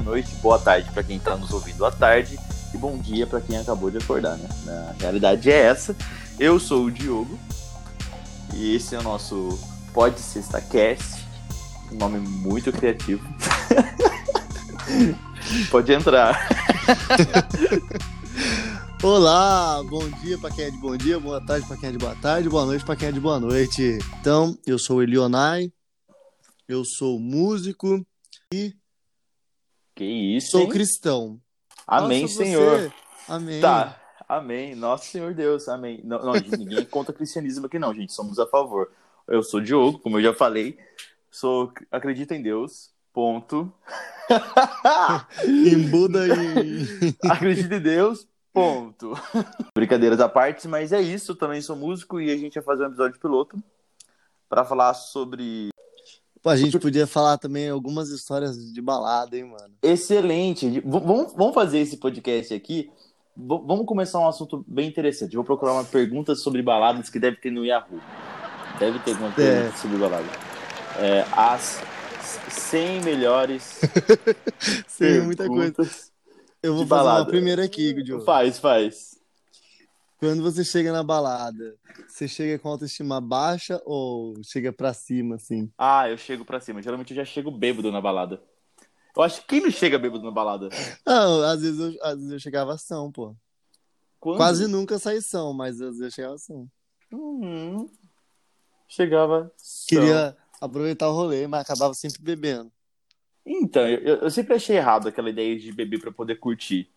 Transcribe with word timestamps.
noite, 0.00 0.34
boa 0.36 0.58
tarde 0.58 0.90
para 0.90 1.02
quem 1.02 1.16
está 1.16 1.36
nos 1.36 1.52
ouvindo 1.52 1.84
à 1.84 1.90
tarde 1.90 2.38
e 2.74 2.78
bom 2.78 2.96
dia 2.98 3.26
para 3.26 3.40
quem 3.40 3.56
acabou 3.58 3.90
de 3.90 3.98
acordar, 3.98 4.36
né? 4.36 4.48
Na 4.64 4.94
realidade 4.98 5.50
é 5.50 5.58
essa. 5.58 5.94
Eu 6.38 6.58
sou 6.58 6.84
o 6.84 6.90
Diogo 6.90 7.38
e 8.54 8.74
esse 8.74 8.94
é 8.94 8.98
o 8.98 9.02
nosso 9.02 9.58
Pode 9.92 10.20
Sexta 10.20 10.60
Cast, 10.60 11.24
um 11.92 11.96
nome 11.96 12.18
muito 12.18 12.72
criativo. 12.72 13.22
Pode 15.70 15.92
entrar. 15.92 16.48
Olá, 19.02 19.82
bom 19.84 20.08
dia 20.22 20.38
para 20.38 20.50
quem 20.50 20.64
é 20.66 20.70
de 20.70 20.78
bom 20.78 20.96
dia, 20.96 21.18
boa 21.18 21.44
tarde 21.44 21.66
para 21.66 21.76
quem 21.76 21.88
é 21.88 21.92
de 21.92 21.98
boa 21.98 22.14
tarde, 22.16 22.48
boa 22.48 22.66
noite 22.66 22.84
para 22.84 22.96
quem 22.96 23.08
é 23.08 23.12
de 23.12 23.20
boa 23.20 23.40
noite. 23.40 23.98
Então, 24.20 24.56
eu 24.66 24.78
sou 24.78 24.98
o 24.98 25.02
Elionai, 25.02 25.72
eu 26.68 26.84
sou 26.84 27.18
músico 27.18 28.06
e 28.52 28.74
Que 30.00 30.06
isso, 30.06 30.52
sou 30.52 30.62
hein? 30.62 30.68
cristão. 30.70 31.38
Amém, 31.86 32.22
Nossa, 32.22 32.34
Senhor. 32.36 32.78
você- 32.80 32.92
Amém. 33.28 33.60
Tá, 33.60 34.00
amém. 34.26 34.74
Nosso 34.74 35.04
Senhor 35.10 35.34
Deus, 35.34 35.68
amém. 35.68 36.00
Não, 36.02 36.24
não, 36.24 36.34
gente, 36.36 36.56
ninguém 36.56 36.82
contra 36.88 37.12
cristianismo 37.12 37.66
aqui, 37.66 37.78
não, 37.78 37.92
gente. 37.92 38.14
Somos 38.14 38.38
a 38.38 38.46
favor. 38.46 38.90
Eu 39.28 39.42
sou 39.42 39.60
Diogo, 39.60 39.98
como 39.98 40.16
eu 40.18 40.22
já 40.22 40.32
falei. 40.32 40.78
Sou, 41.30 41.70
acredito 41.92 42.32
em 42.32 42.40
Deus. 42.40 42.88
Ponto. 43.12 43.70
Em 45.44 45.90
Buda 45.90 46.26
e. 46.26 47.14
acredito 47.30 47.74
em 47.74 47.80
Deus. 47.80 48.26
Ponto. 48.54 49.12
Brincadeiras 49.74 50.18
à 50.20 50.30
parte, 50.30 50.66
mas 50.66 50.92
é 50.92 51.00
isso. 51.02 51.34
Também 51.34 51.60
sou 51.60 51.76
músico 51.76 52.18
e 52.18 52.30
a 52.30 52.36
gente 52.38 52.54
vai 52.54 52.62
fazer 52.64 52.84
um 52.84 52.86
episódio 52.86 53.20
piloto 53.20 53.62
para 54.48 54.64
falar 54.64 54.94
sobre. 54.94 55.68
Pô, 56.42 56.48
a 56.48 56.56
gente 56.56 56.78
podia 56.78 57.06
falar 57.06 57.36
também 57.38 57.68
algumas 57.68 58.08
histórias 58.10 58.56
de 58.72 58.80
balada, 58.80 59.36
hein, 59.36 59.44
mano? 59.44 59.74
Excelente. 59.82 60.68
V- 60.70 60.80
Vamos, 60.84 61.32
vamos 61.34 61.54
fazer 61.54 61.78
esse 61.80 61.98
podcast 61.98 62.54
aqui. 62.54 62.90
V- 63.36 63.62
Vamos 63.66 63.84
começar 63.86 64.18
um 64.20 64.28
assunto 64.28 64.64
bem 64.66 64.88
interessante. 64.88 65.34
Vou 65.36 65.44
procurar 65.44 65.72
uma 65.74 65.84
pergunta 65.84 66.34
sobre 66.34 66.62
baladas 66.62 67.10
que 67.10 67.18
deve 67.18 67.36
ter 67.36 67.50
no 67.50 67.64
Yahoo. 67.64 68.00
Deve 68.78 68.98
ter 69.00 69.10
alguma 69.12 69.30
pergunta 69.32 69.76
sobre 69.76 69.98
balada. 69.98 70.26
É, 70.98 71.24
as 71.32 71.80
100 72.50 73.02
melhores 73.02 73.80
Sim, 74.88 75.20
muita 75.20 75.46
coisa. 75.46 75.74
Eu 76.62 76.74
vou 76.74 76.84
balada. 76.84 77.20
uma 77.20 77.26
primeira 77.26 77.64
aqui, 77.64 77.92
Diogo. 78.02 78.24
Faz, 78.24 78.58
faz. 78.58 79.09
Quando 80.20 80.42
você 80.42 80.62
chega 80.62 80.92
na 80.92 81.02
balada, 81.02 81.78
você 82.06 82.28
chega 82.28 82.58
com 82.58 82.68
autoestima 82.68 83.22
baixa 83.22 83.80
ou 83.86 84.34
chega 84.44 84.70
pra 84.70 84.92
cima, 84.92 85.36
assim? 85.36 85.72
Ah, 85.78 86.10
eu 86.10 86.18
chego 86.18 86.44
pra 86.44 86.60
cima. 86.60 86.82
Geralmente 86.82 87.12
eu 87.12 87.16
já 87.16 87.24
chego 87.24 87.50
bêbado 87.50 87.90
na 87.90 88.02
balada. 88.02 88.38
Eu 89.16 89.22
acho 89.22 89.40
que 89.40 89.46
quem 89.46 89.62
não 89.62 89.70
chega 89.70 89.98
bêbado 89.98 90.22
na 90.22 90.30
balada? 90.30 90.68
Não, 91.06 91.42
às 91.42 91.62
vezes 91.62 91.80
eu, 91.80 92.04
às 92.04 92.16
vezes 92.16 92.32
eu 92.32 92.38
chegava 92.38 92.74
ação, 92.74 93.10
pô. 93.10 93.34
Quando? 94.20 94.36
Quase 94.36 94.66
nunca 94.66 94.98
saí 94.98 95.22
são, 95.22 95.54
mas 95.54 95.80
às 95.80 95.96
vezes 95.96 96.00
eu 96.02 96.10
chegava 96.10 96.34
ação. 96.34 96.68
Uhum. 97.10 97.88
Chegava. 98.86 99.50
são. 99.56 99.86
Queria 99.88 100.36
aproveitar 100.60 101.08
o 101.08 101.14
rolê, 101.14 101.46
mas 101.46 101.62
acabava 101.62 101.94
sempre 101.94 102.20
bebendo. 102.22 102.70
Então, 103.46 103.88
eu, 103.88 104.16
eu 104.16 104.30
sempre 104.30 104.52
achei 104.54 104.76
errado 104.76 105.08
aquela 105.08 105.30
ideia 105.30 105.58
de 105.58 105.72
beber 105.72 105.98
pra 105.98 106.12
poder 106.12 106.36
curtir. 106.36 106.92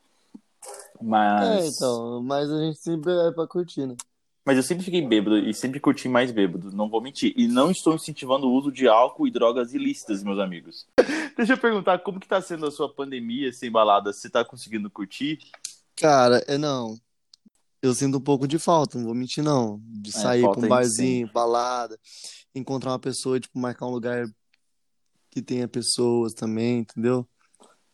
Mas. 1.02 1.66
É, 1.66 1.68
então, 1.68 2.22
mas 2.24 2.50
a 2.52 2.60
gente 2.60 2.80
sempre 2.80 3.12
é 3.12 3.32
pra 3.32 3.48
curtir, 3.48 3.86
né? 3.86 3.96
Mas 4.46 4.58
eu 4.58 4.64
sempre 4.64 4.84
fiquei 4.84 5.02
bêbado 5.02 5.38
e 5.38 5.54
sempre 5.54 5.80
curti 5.80 6.10
mais 6.10 6.30
bêbado, 6.30 6.70
não 6.72 6.90
vou 6.90 7.02
mentir. 7.02 7.34
E 7.38 7.48
não 7.48 7.72
estou 7.72 7.96
incentivando 7.96 8.48
o 8.48 8.52
uso 8.54 8.72
de 8.72 8.88
álcool 8.88 9.26
e 9.26 9.32
drogas 9.32 9.74
ilícitas, 9.74 10.22
meus 10.22 10.38
amigos. 10.38 10.86
Deixa 11.38 11.54
eu 11.54 11.58
perguntar, 11.58 12.00
como 12.00 12.20
que 12.20 12.28
tá 12.28 12.42
sendo 12.42 12.66
a 12.66 12.72
sua 12.72 12.94
pandemia 12.94 13.54
sem 13.54 13.72
balada? 13.72 14.12
Você 14.12 14.30
tá 14.30 14.44
conseguindo 14.44 14.90
curtir? 14.90 15.40
Cara, 15.96 16.44
é 16.46 16.58
não. 16.58 16.98
Eu 17.82 17.94
sinto 17.94 18.18
um 18.18 18.22
pouco 18.22 18.46
de 18.48 18.60
falta, 18.60 18.98
não 18.98 19.06
vou 19.06 19.16
mentir, 19.16 19.44
não. 19.44 19.80
De 19.86 20.10
É, 20.10 20.14
sair 20.14 20.42
falta 20.42 20.60
pra 20.60 20.66
um 20.66 20.70
barzinho, 20.70 21.30
balada, 21.32 21.98
encontrar 22.54 22.92
uma 22.92 23.00
pessoa, 23.00 23.40
tipo, 23.40 23.58
marcar 23.58 23.86
um 23.86 23.92
lugar 23.92 24.26
que 25.30 25.42
tenha 25.42 25.68
pessoas 25.68 26.34
também, 26.34 26.80
entendeu? 26.80 27.28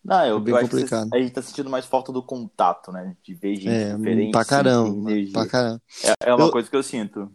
Não, 0.04 0.26
eu, 0.26 0.38
É 0.38 0.40
bem 0.40 0.54
eu 0.54 0.58
acho 0.58 0.70
complicado. 0.70 1.10
a 1.14 1.18
gente 1.20 1.32
tá 1.34 1.42
sentindo 1.42 1.70
mais 1.70 1.86
falta 1.86 2.12
do 2.12 2.24
contato, 2.24 2.92
né? 2.92 3.16
De 3.24 3.34
ver 3.34 3.56
gente 3.56 3.70
É, 3.70 3.96
diferente. 3.96 4.32
pra 4.32 4.46
caramba, 4.46 5.12
pra 5.34 5.46
caramba. 5.48 5.82
É, 6.04 6.30
é 6.30 6.34
uma 6.34 6.46
Eu- 6.46 6.52
coisa 6.52 6.70
que 6.70 6.76
eu 6.76 6.84
sinto. 6.84 7.32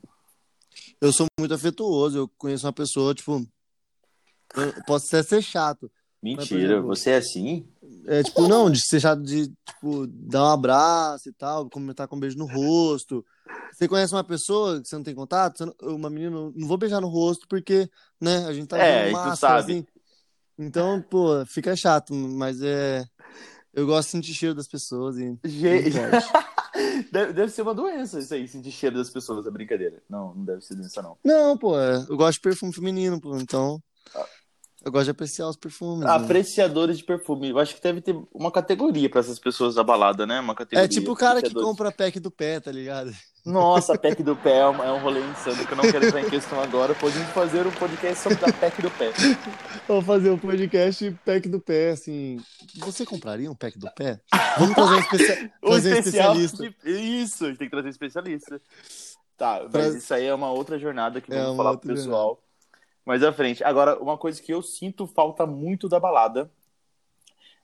Eu 1.00 1.12
sou 1.12 1.26
muito 1.38 1.52
afetuoso, 1.54 2.16
eu 2.18 2.28
conheço 2.38 2.66
uma 2.66 2.72
pessoa, 2.72 3.14
tipo, 3.14 3.44
eu 4.56 4.72
posso 4.86 5.06
até 5.08 5.22
ser 5.22 5.42
chato. 5.42 5.90
Mentira, 6.22 6.64
exemplo, 6.74 6.86
você 6.86 7.10
é 7.10 7.16
assim? 7.16 7.66
É, 8.06 8.22
tipo, 8.22 8.48
não, 8.48 8.70
de 8.70 8.80
ser 8.86 8.98
chato 9.00 9.22
de, 9.22 9.48
tipo, 9.66 10.06
dar 10.06 10.44
um 10.44 10.52
abraço 10.52 11.28
e 11.28 11.32
tal, 11.32 11.68
comentar 11.68 12.08
com 12.08 12.16
um 12.16 12.20
beijo 12.20 12.38
no 12.38 12.46
rosto. 12.46 13.24
Você 13.72 13.86
conhece 13.86 14.14
uma 14.14 14.24
pessoa 14.24 14.80
que 14.80 14.88
você 14.88 14.96
não 14.96 15.02
tem 15.02 15.14
contato? 15.14 15.66
Não- 15.66 15.94
uma 15.94 16.08
menina, 16.08 16.30
não 16.30 16.66
vou 16.66 16.78
beijar 16.78 17.00
no 17.00 17.08
rosto 17.08 17.46
porque, 17.48 17.90
né, 18.20 18.46
a 18.46 18.54
gente 18.54 18.68
tá 18.68 18.78
É, 18.78 19.10
máscara, 19.10 19.60
sabe. 19.60 19.72
assim. 19.72 19.86
Então, 20.58 21.02
pô, 21.02 21.44
fica 21.46 21.74
chato, 21.74 22.14
mas 22.14 22.62
é... 22.62 23.04
Eu 23.72 23.86
gosto 23.86 24.06
de 24.06 24.12
sentir 24.12 24.34
cheiro 24.34 24.54
das 24.54 24.68
pessoas 24.68 25.18
e... 25.18 25.36
Gente, 25.44 25.90
deve, 27.10 27.32
deve 27.32 27.50
ser 27.50 27.62
uma 27.62 27.74
doença 27.74 28.20
isso 28.20 28.32
aí, 28.32 28.46
sentir 28.46 28.70
cheiro 28.70 28.96
das 28.96 29.10
pessoas, 29.10 29.46
é 29.46 29.50
brincadeira. 29.50 30.00
Não, 30.08 30.32
não 30.32 30.44
deve 30.44 30.62
ser 30.62 30.76
doença, 30.76 31.02
não. 31.02 31.18
Não, 31.24 31.58
pô, 31.58 31.78
é, 31.78 32.06
eu 32.08 32.16
gosto 32.16 32.34
de 32.34 32.40
perfume 32.40 32.72
feminino, 32.72 33.20
pô, 33.20 33.36
então... 33.36 33.82
Eu 34.84 34.92
gosto 34.92 35.04
de 35.06 35.10
apreciar 35.12 35.48
os 35.48 35.56
perfumes. 35.56 36.04
né? 36.04 36.10
Apreciadores 36.12 36.98
de 36.98 37.04
perfume. 37.04 37.48
Eu 37.50 37.58
acho 37.58 37.74
que 37.74 37.82
deve 37.82 38.00
ter 38.02 38.14
uma 38.32 38.50
categoria 38.50 39.08
pra 39.08 39.20
essas 39.20 39.38
pessoas 39.38 39.74
da 39.76 39.82
balada, 39.82 40.26
né? 40.26 40.38
Uma 40.40 40.54
categoria. 40.54 40.84
É 40.84 40.88
tipo 40.88 41.12
o 41.12 41.16
cara 41.16 41.40
que 41.40 41.54
compra 41.54 41.90
pack 41.90 42.20
do 42.20 42.30
pé, 42.30 42.60
tá 42.60 42.70
ligado? 42.70 43.10
Nossa, 43.46 43.94
a 43.94 43.98
pack 43.98 44.22
do 44.22 44.34
pé 44.36 44.58
é 44.58 44.66
um, 44.68 44.82
é 44.82 44.92
um 44.92 45.00
rolê 45.00 45.20
insano 45.20 45.66
que 45.66 45.72
eu 45.72 45.76
não 45.76 45.84
quero 45.90 46.06
entrar 46.06 46.20
em 46.20 46.28
questão 46.30 46.60
agora. 46.60 46.94
Podemos 46.94 47.28
fazer 47.30 47.66
um 47.66 47.70
podcast 47.70 48.22
sobre 48.22 48.44
a 48.44 48.52
pack 48.52 48.80
do 48.82 48.90
pé. 48.90 49.10
Vou 49.88 50.00
fazer 50.02 50.30
um 50.30 50.38
podcast 50.38 51.10
pack 51.24 51.48
do 51.48 51.60
pé, 51.60 51.90
assim. 51.90 52.38
Você 52.78 53.04
compraria 53.06 53.50
um 53.50 53.54
pack 53.54 53.78
do 53.78 53.90
pé? 53.94 54.20
Vamos 54.58 54.74
trazer 54.74 54.94
um, 54.94 54.98
especia... 55.00 55.52
Trazer 55.60 55.94
um 55.94 55.98
especial. 55.98 56.36
especialista. 56.36 56.74
de- 56.84 57.20
Isso, 57.22 57.44
a 57.44 57.48
gente 57.48 57.58
tem 57.58 57.66
que 57.68 57.72
trazer 57.72 57.88
um 57.88 57.90
especialista. 57.90 58.60
Tá, 59.36 59.60
mas 59.64 59.70
Pra- 59.72 59.88
isso 59.88 60.14
aí 60.14 60.26
é 60.26 60.34
uma 60.34 60.50
outra 60.50 60.78
jornada 60.78 61.20
que 61.20 61.32
É 61.32 61.42
vamos 61.42 61.56
falar 61.56 61.76
pro 61.76 61.88
pessoal 61.94 62.38
mais 63.04 63.22
à 63.22 63.32
frente. 63.32 63.62
Agora, 63.62 64.00
uma 64.00 64.16
coisa 64.16 64.40
que 64.40 64.52
eu 64.52 64.62
sinto 64.62 65.06
falta 65.06 65.46
muito 65.46 65.88
da 65.88 66.00
balada 66.00 66.50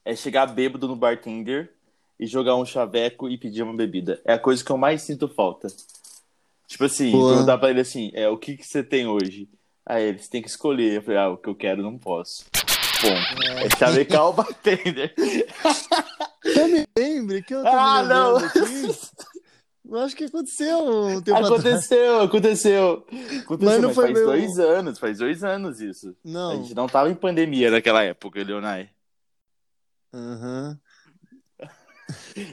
é 0.05 0.15
chegar 0.15 0.47
bêbado 0.47 0.89
no 0.89 0.97
bartender 0.97 1.73
e 2.19 2.27
jogar 2.27 2.57
um 2.57 2.67
chaveco 2.67 3.29
e 3.29 3.39
pedir 3.39 3.63
uma 3.63 3.75
bebida. 3.75 4.21
É 4.25 4.35
a 4.35 4.39
coisa 4.39 4.65
que 4.65 4.71
eu 4.71 4.77
mais 4.77 5.03
sinto 5.03 5.29
falta. 5.29 5.69
Tipo 6.67 6.85
assim, 6.85 7.11
perguntar 7.11 7.59
pra 7.59 7.71
ele 7.71 7.81
assim, 7.81 8.11
é, 8.15 8.29
o 8.29 8.37
que, 8.37 8.57
que 8.57 8.67
você 8.67 8.83
tem 8.83 9.07
hoje? 9.07 9.49
Aí 9.85 10.05
ele, 10.05 10.19
você 10.19 10.31
tem 10.31 10.43
que 10.43 10.49
escolher. 10.49 10.97
Eu 10.97 11.03
falei, 11.03 11.19
ah, 11.19 11.31
o 11.31 11.37
que 11.37 11.49
eu 11.49 11.55
quero 11.55 11.83
não 11.83 11.99
posso. 11.99 12.45
Bom, 13.03 13.55
é 13.59 13.77
chavecar 13.77 14.29
o 14.29 14.33
bartender. 14.35 15.15
Eu 16.45 16.69
me 16.69 16.87
lembre 16.97 17.43
que 17.43 17.55
eu 17.55 17.63
tô 17.63 17.69
ah, 17.69 18.03
me 18.03 18.09
não! 18.09 18.37
aqui. 18.37 18.61
Eu 19.91 19.99
acho 19.99 20.15
que 20.15 20.25
aconteceu 20.25 20.79
um 20.79 21.21
tempo. 21.21 21.39
Aconteceu, 21.39 22.21
aconteceu. 22.23 23.07
Aconteceu, 23.43 23.59
Mas 23.61 23.81
mas, 23.83 23.97
faz 23.97 24.13
meu- 24.13 24.25
dois 24.27 24.59
anos, 24.59 24.99
faz 24.99 25.19
dois 25.19 25.43
anos 25.43 25.81
isso. 25.81 26.11
A 26.25 26.29
Não. 26.29 26.63
gente 26.63 26.75
não 26.75 26.87
tava 26.87 27.11
em 27.11 27.15
pandemia 27.15 27.71
naquela 27.73 28.03
época, 28.05 28.43
Leonai. 28.43 28.89
Aham. 30.15 30.79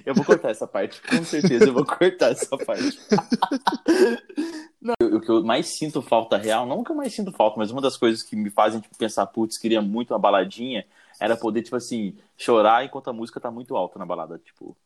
Eu 0.06 0.14
vou 0.14 0.24
cortar 0.26 0.50
essa 0.52 0.68
parte, 0.68 1.02
com 1.02 1.24
certeza 1.24 1.66
eu 1.66 1.74
vou 1.74 1.86
cortar 1.86 2.32
essa 2.32 2.58
parte. 2.58 2.98
O 5.02 5.20
que 5.20 5.30
eu 5.30 5.44
mais 5.44 5.78
sinto 5.78 6.02
falta 6.02 6.38
real, 6.38 6.66
não 6.66 6.82
que 6.84 6.92
eu 6.92 6.96
mais 6.96 7.14
sinto 7.14 7.32
falta, 7.34 7.58
mas 7.58 7.72
uma 7.72 7.82
das 7.82 7.98
coisas 7.98 8.22
que 8.24 8.36
me 8.38 8.50
fazem 8.50 8.80
tipo, 8.80 8.96
pensar, 8.98 9.26
putz, 9.26 9.58
queria 9.58 9.82
muito 9.82 10.14
uma 10.14 10.20
baladinha, 10.20 10.86
era 11.20 11.36
poder, 11.36 11.62
tipo 11.64 11.76
assim, 11.76 12.16
chorar 12.38 12.86
enquanto 12.86 13.10
a 13.10 13.14
música 13.14 13.40
tá 13.40 13.52
muito 13.52 13.76
alta 13.76 13.98
na 14.00 14.06
balada, 14.06 14.40
tipo. 14.40 14.78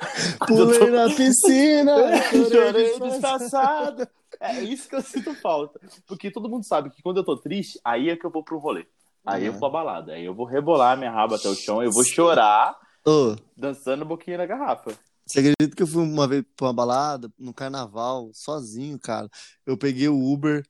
Pulei 0.46 0.90
na 0.90 1.08
piscina, 1.14 1.94
Chorei 2.50 2.98
disfarçado. 3.00 4.06
É 4.40 4.60
isso 4.62 4.88
que 4.88 4.94
eu 4.96 5.00
sinto 5.02 5.34
falta. 5.36 5.80
Porque 6.06 6.30
todo 6.30 6.48
mundo 6.48 6.64
sabe 6.66 6.90
que 6.90 7.02
quando 7.02 7.18
eu 7.18 7.24
tô 7.24 7.36
triste, 7.36 7.78
aí 7.84 8.10
é 8.10 8.16
que 8.16 8.26
eu 8.26 8.30
vou 8.30 8.42
pro 8.44 8.58
rolê. 8.58 8.86
Aí 9.26 9.46
eu 9.46 9.52
Uhum. 9.52 9.58
vou 9.58 9.70
pra 9.70 9.82
balada. 9.84 10.12
Aí 10.12 10.24
eu 10.24 10.34
vou 10.34 10.44
rebolar 10.46 10.98
minha 10.98 11.10
raba 11.10 11.36
até 11.36 11.48
o 11.48 11.54
chão, 11.54 11.82
eu 11.82 11.90
vou 11.90 12.04
chorar 12.04 12.76
Ô, 13.06 13.36
dançando 13.56 14.04
boquinha 14.04 14.36
na 14.38 14.46
garrafa. 14.46 14.92
você 15.26 15.38
acredita 15.38 15.74
que 15.74 15.82
eu 15.82 15.86
fui 15.86 16.02
uma 16.02 16.26
vez 16.28 16.44
pra 16.56 16.66
uma 16.66 16.74
balada, 16.74 17.30
no 17.38 17.54
carnaval, 17.54 18.30
sozinho, 18.34 18.98
cara? 18.98 19.28
Eu 19.64 19.78
peguei 19.78 20.08
o 20.08 20.32
Uber, 20.32 20.62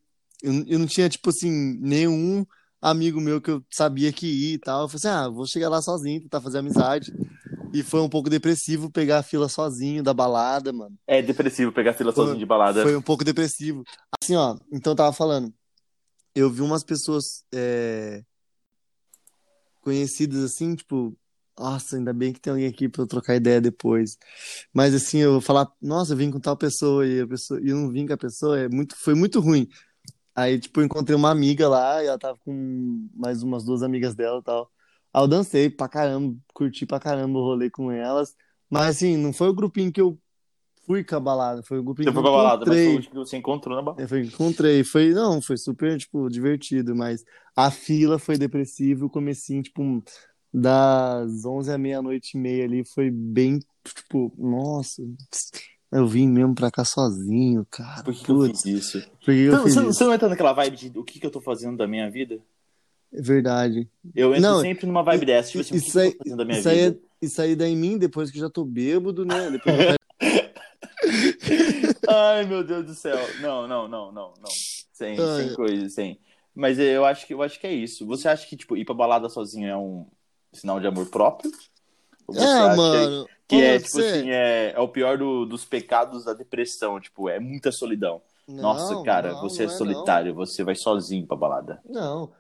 eu, 0.42 0.52
eu 0.68 0.78
não 0.78 0.86
tinha, 0.86 1.08
tipo 1.08 1.30
assim, 1.30 1.50
nenhum 1.80 2.44
amigo 2.80 3.20
meu 3.20 3.40
que 3.40 3.50
eu 3.50 3.62
sabia 3.72 4.12
que 4.12 4.26
ia 4.26 4.54
e 4.54 4.58
tal. 4.58 4.82
Eu 4.82 4.88
falei 4.88 4.98
assim, 4.98 5.08
ah, 5.08 5.28
vou 5.28 5.46
chegar 5.46 5.68
lá 5.68 5.80
sozinho, 5.82 6.20
tentar 6.22 6.40
fazer 6.40 6.58
amizade. 6.58 7.12
E 7.74 7.82
foi 7.82 8.00
um 8.00 8.08
pouco 8.08 8.30
depressivo 8.30 8.88
pegar 8.88 9.18
a 9.18 9.22
fila 9.24 9.48
sozinho 9.48 10.00
da 10.00 10.14
balada, 10.14 10.72
mano. 10.72 10.96
É 11.08 11.20
depressivo 11.20 11.72
pegar 11.72 11.92
fila 11.92 12.12
Foi- 12.12 12.22
sozinho 12.22 12.38
de 12.38 12.46
balada. 12.46 12.80
Foi 12.84 12.94
um 12.94 13.02
pouco 13.02 13.24
depressivo. 13.24 13.82
Assim, 14.22 14.36
ó, 14.36 14.56
então 14.70 14.92
eu 14.92 14.96
tava 14.96 15.12
falando. 15.12 15.52
Eu 16.32 16.48
vi 16.48 16.62
umas 16.62 16.84
pessoas 16.84 17.44
é, 17.52 18.22
conhecidas 19.80 20.44
assim, 20.44 20.76
tipo, 20.76 21.16
nossa, 21.58 21.96
ainda 21.96 22.12
bem 22.12 22.32
que 22.32 22.40
tem 22.40 22.52
alguém 22.52 22.68
aqui 22.68 22.88
pra 22.88 23.02
eu 23.02 23.08
trocar 23.08 23.34
ideia 23.34 23.60
depois. 23.60 24.16
Mas 24.72 24.94
assim, 24.94 25.18
eu 25.18 25.32
vou 25.32 25.40
falar, 25.40 25.68
nossa, 25.82 26.12
eu 26.12 26.16
vim 26.16 26.30
com 26.30 26.38
tal 26.38 26.56
pessoa 26.56 27.04
e 27.04 27.22
a 27.22 27.26
pessoa 27.26 27.60
e 27.60 27.70
eu 27.70 27.76
não 27.76 27.90
vim 27.90 28.06
com 28.06 28.12
a 28.12 28.16
pessoa, 28.16 28.56
é 28.56 28.68
muito, 28.68 28.94
foi 28.96 29.14
muito 29.14 29.40
ruim. 29.40 29.68
Aí, 30.32 30.60
tipo, 30.60 30.80
eu 30.80 30.84
encontrei 30.84 31.16
uma 31.16 31.30
amiga 31.30 31.68
lá 31.68 32.04
e 32.04 32.06
ela 32.06 32.18
tava 32.18 32.38
com 32.38 33.08
mais 33.16 33.42
umas 33.42 33.64
duas 33.64 33.82
amigas 33.82 34.14
dela 34.14 34.38
e 34.38 34.44
tal. 34.44 34.70
Aí 35.14 35.22
eu 35.22 35.28
dancei 35.28 35.70
pra 35.70 35.88
caramba, 35.88 36.36
curti 36.52 36.84
pra 36.86 36.98
caramba 37.00 37.38
o 37.38 37.42
rolê 37.42 37.70
com 37.70 37.90
elas. 37.92 38.34
Mas 38.68 38.96
assim, 38.96 39.16
não 39.16 39.32
foi 39.32 39.48
o 39.48 39.54
grupinho 39.54 39.92
que 39.92 40.00
eu 40.00 40.18
fui 40.86 41.04
com 41.04 41.16
a 41.16 41.20
balada, 41.20 41.62
foi 41.62 41.78
o 41.78 41.82
grupinho 41.84 42.08
Você 42.08 42.12
que 42.12 42.14
foi 42.14 42.22
eu 42.22 42.32
pra 42.32 42.32
balada, 42.32 42.66
mas 42.66 42.76
encontrei. 42.76 42.94
foi 42.94 43.00
o 43.00 43.02
que 43.02 43.14
você 43.14 43.36
encontrou 43.36 43.76
na 43.76 43.82
balada. 43.82 44.02
Eu 44.02 44.08
fui- 44.08 44.22
encontrei, 44.26 44.84
foi, 44.84 45.10
não, 45.14 45.40
foi 45.40 45.56
super, 45.56 45.96
tipo, 45.98 46.28
divertido, 46.28 46.94
mas 46.96 47.24
a 47.56 47.70
fila 47.70 48.18
foi 48.18 48.36
depressiva, 48.36 49.06
o 49.06 49.10
comecinho, 49.10 49.62
tipo, 49.62 50.02
das 50.52 51.44
11 51.44 51.72
à 51.72 51.78
meia-noite 51.78 52.36
e 52.36 52.40
meia 52.40 52.64
ali, 52.64 52.84
foi 52.84 53.10
bem, 53.10 53.60
tipo, 53.84 54.32
nossa, 54.36 55.02
eu 55.92 56.06
vim 56.06 56.28
mesmo 56.28 56.54
pra 56.54 56.70
cá 56.70 56.84
sozinho, 56.84 57.64
cara, 57.70 58.02
Por 58.02 58.12
que, 58.14 58.24
que 58.24 58.30
eu 58.30 58.40
fiz 58.42 58.64
isso? 58.66 59.00
por 59.00 59.26
que 59.26 59.30
eu 59.30 59.46
Então, 59.46 59.62
fiz 59.64 59.74
você, 59.74 59.80
isso? 59.80 59.92
você 59.94 60.04
não 60.04 60.14
entra 60.14 60.28
naquela 60.28 60.52
vibe 60.52 60.76
de 60.76 60.98
o 60.98 61.04
que, 61.04 61.20
que 61.20 61.26
eu 61.26 61.30
tô 61.30 61.40
fazendo 61.40 61.76
da 61.76 61.86
minha 61.86 62.10
vida? 62.10 62.40
É 63.14 63.22
verdade. 63.22 63.88
Eu 64.14 64.34
entro 64.34 64.42
Não, 64.50 64.60
sempre 64.60 64.86
numa 64.86 65.02
vibe 65.02 65.26
dessa, 65.26 65.50
tipo 65.50 65.60
assim, 65.62 65.76
Isso 65.76 65.98
aí, 65.98 66.16
minha 66.24 66.58
isso 66.58 66.68
aí, 66.68 66.84
vida? 66.84 66.98
é, 67.22 67.24
isso 67.24 67.40
aí 67.40 67.54
dá 67.54 67.66
em 67.68 67.76
mim 67.76 67.96
depois 67.96 68.30
que 68.30 68.38
já 68.38 68.50
tô 68.50 68.64
bêbado, 68.64 69.24
né, 69.24 69.50
depois 69.50 69.76
Ai, 72.08 72.44
meu 72.46 72.64
Deus 72.64 72.84
do 72.86 72.94
céu. 72.94 73.16
Não, 73.40 73.66
não, 73.68 73.88
não, 73.88 74.12
não, 74.12 74.34
não. 74.40 74.50
Sem, 74.92 75.18
Ai. 75.18 75.36
sem 75.36 75.54
coisa, 75.54 75.88
sem. 75.88 76.18
Mas 76.54 76.78
eu 76.78 77.04
acho 77.04 77.26
que 77.26 77.34
eu 77.34 77.42
acho 77.42 77.58
que 77.58 77.66
é 77.66 77.72
isso. 77.72 78.06
Você 78.06 78.28
acha 78.28 78.46
que, 78.46 78.56
tipo, 78.56 78.76
ir 78.76 78.84
pra 78.84 78.94
balada 78.94 79.28
sozinho 79.28 79.68
é 79.68 79.76
um 79.76 80.06
sinal 80.52 80.80
de 80.80 80.86
amor 80.86 81.06
próprio? 81.06 81.50
É, 82.32 82.76
mano, 82.76 83.28
que 83.46 83.56
é, 83.62 83.78
tipo 83.78 83.90
ser. 83.90 84.14
assim, 84.14 84.30
é, 84.30 84.72
é 84.74 84.80
o 84.80 84.88
pior 84.88 85.18
do- 85.18 85.44
dos 85.44 85.64
pecados 85.64 86.24
da 86.24 86.32
depressão, 86.32 86.98
tipo, 87.00 87.28
é 87.28 87.38
muita 87.38 87.70
solidão. 87.70 88.22
Nossa, 88.48 88.94
Não, 88.94 89.02
cara, 89.02 89.32
não, 89.32 89.40
você 89.40 89.64
é 89.64 89.68
solitário, 89.68 90.34
você 90.34 90.62
vai 90.64 90.74
sozinho 90.74 91.26
pra 91.26 91.36
balada. 91.36 91.80
Não. 91.88 92.32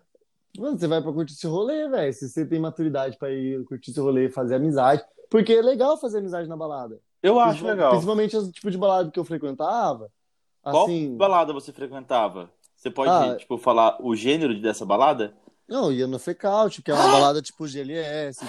Mano, 0.58 0.78
você 0.78 0.86
vai 0.86 1.02
pra 1.02 1.12
curtir 1.12 1.34
esse 1.34 1.46
rolê, 1.46 1.88
velho. 1.88 2.12
Se 2.12 2.28
você 2.28 2.46
tem 2.46 2.60
maturidade 2.60 3.16
pra 3.18 3.30
ir 3.30 3.64
curtir 3.64 3.90
esse 3.90 4.00
rolê, 4.00 4.28
fazer 4.30 4.54
amizade. 4.56 5.02
Porque 5.30 5.52
é 5.52 5.62
legal 5.62 5.98
fazer 5.98 6.18
amizade 6.18 6.48
na 6.48 6.56
balada. 6.56 7.00
Eu 7.22 7.40
acho 7.40 7.50
Principal- 7.64 7.70
legal. 7.72 7.90
Principalmente 7.90 8.36
o 8.36 8.52
tipo 8.52 8.70
de 8.70 8.78
balada 8.78 9.10
que 9.10 9.18
eu 9.18 9.24
frequentava. 9.24 10.10
Qual 10.62 10.84
Assim. 10.84 11.16
balada 11.16 11.52
você 11.52 11.72
frequentava? 11.72 12.50
Você 12.76 12.90
pode, 12.90 13.10
Ah. 13.10 13.36
tipo, 13.36 13.58
falar 13.58 13.98
o 14.00 14.14
gênero 14.14 14.58
dessa 14.60 14.84
balada? 14.84 15.34
Não, 15.66 15.90
ia 15.90 16.06
no 16.06 16.18
Fecaut, 16.18 16.82
que 16.82 16.90
é 16.90 16.94
uma 16.94 17.10
balada 17.10 17.40
tipo 17.40 17.66
GLS 17.66 18.44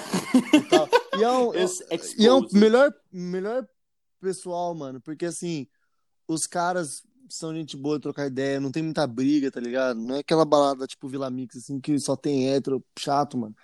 e 0.53 0.61
tal. 0.69 0.87
E 1.17 1.23
é 1.23 1.31
um, 1.31 1.53
Esse 1.55 2.21
e 2.21 2.27
é 2.27 2.33
um 2.33 2.45
melhor, 2.51 2.93
melhor 3.11 3.65
pessoal, 4.19 4.75
mano. 4.75 4.99
Porque 5.01 5.25
assim, 5.25 5.65
os 6.27 6.45
caras 6.45 7.01
são 7.29 7.53
gente 7.53 7.75
boa 7.75 7.97
de 7.97 8.03
trocar 8.03 8.27
ideia, 8.27 8.59
não 8.59 8.71
tem 8.71 8.83
muita 8.83 9.05
briga, 9.07 9.51
tá 9.51 9.59
ligado? 9.59 9.99
Não 9.99 10.15
é 10.15 10.19
aquela 10.19 10.45
balada 10.45 10.85
tipo 10.87 11.07
Vila 11.07 11.29
Mix, 11.29 11.57
assim, 11.57 11.79
que 11.79 11.97
só 11.99 12.15
tem 12.15 12.49
hétero 12.49 12.83
chato, 12.97 13.37
mano. 13.37 13.55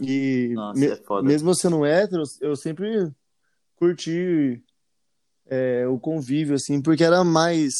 E 0.00 0.52
Nossa, 0.54 0.80
me- 0.80 0.86
é 0.86 0.96
foda. 0.96 1.26
mesmo 1.26 1.54
sendo 1.54 1.84
hétero, 1.84 2.22
eu 2.40 2.54
sempre 2.54 3.10
curti 3.76 4.62
é, 5.46 5.86
o 5.88 5.98
convívio, 5.98 6.54
assim, 6.54 6.80
porque 6.80 7.02
era 7.02 7.24
mais, 7.24 7.74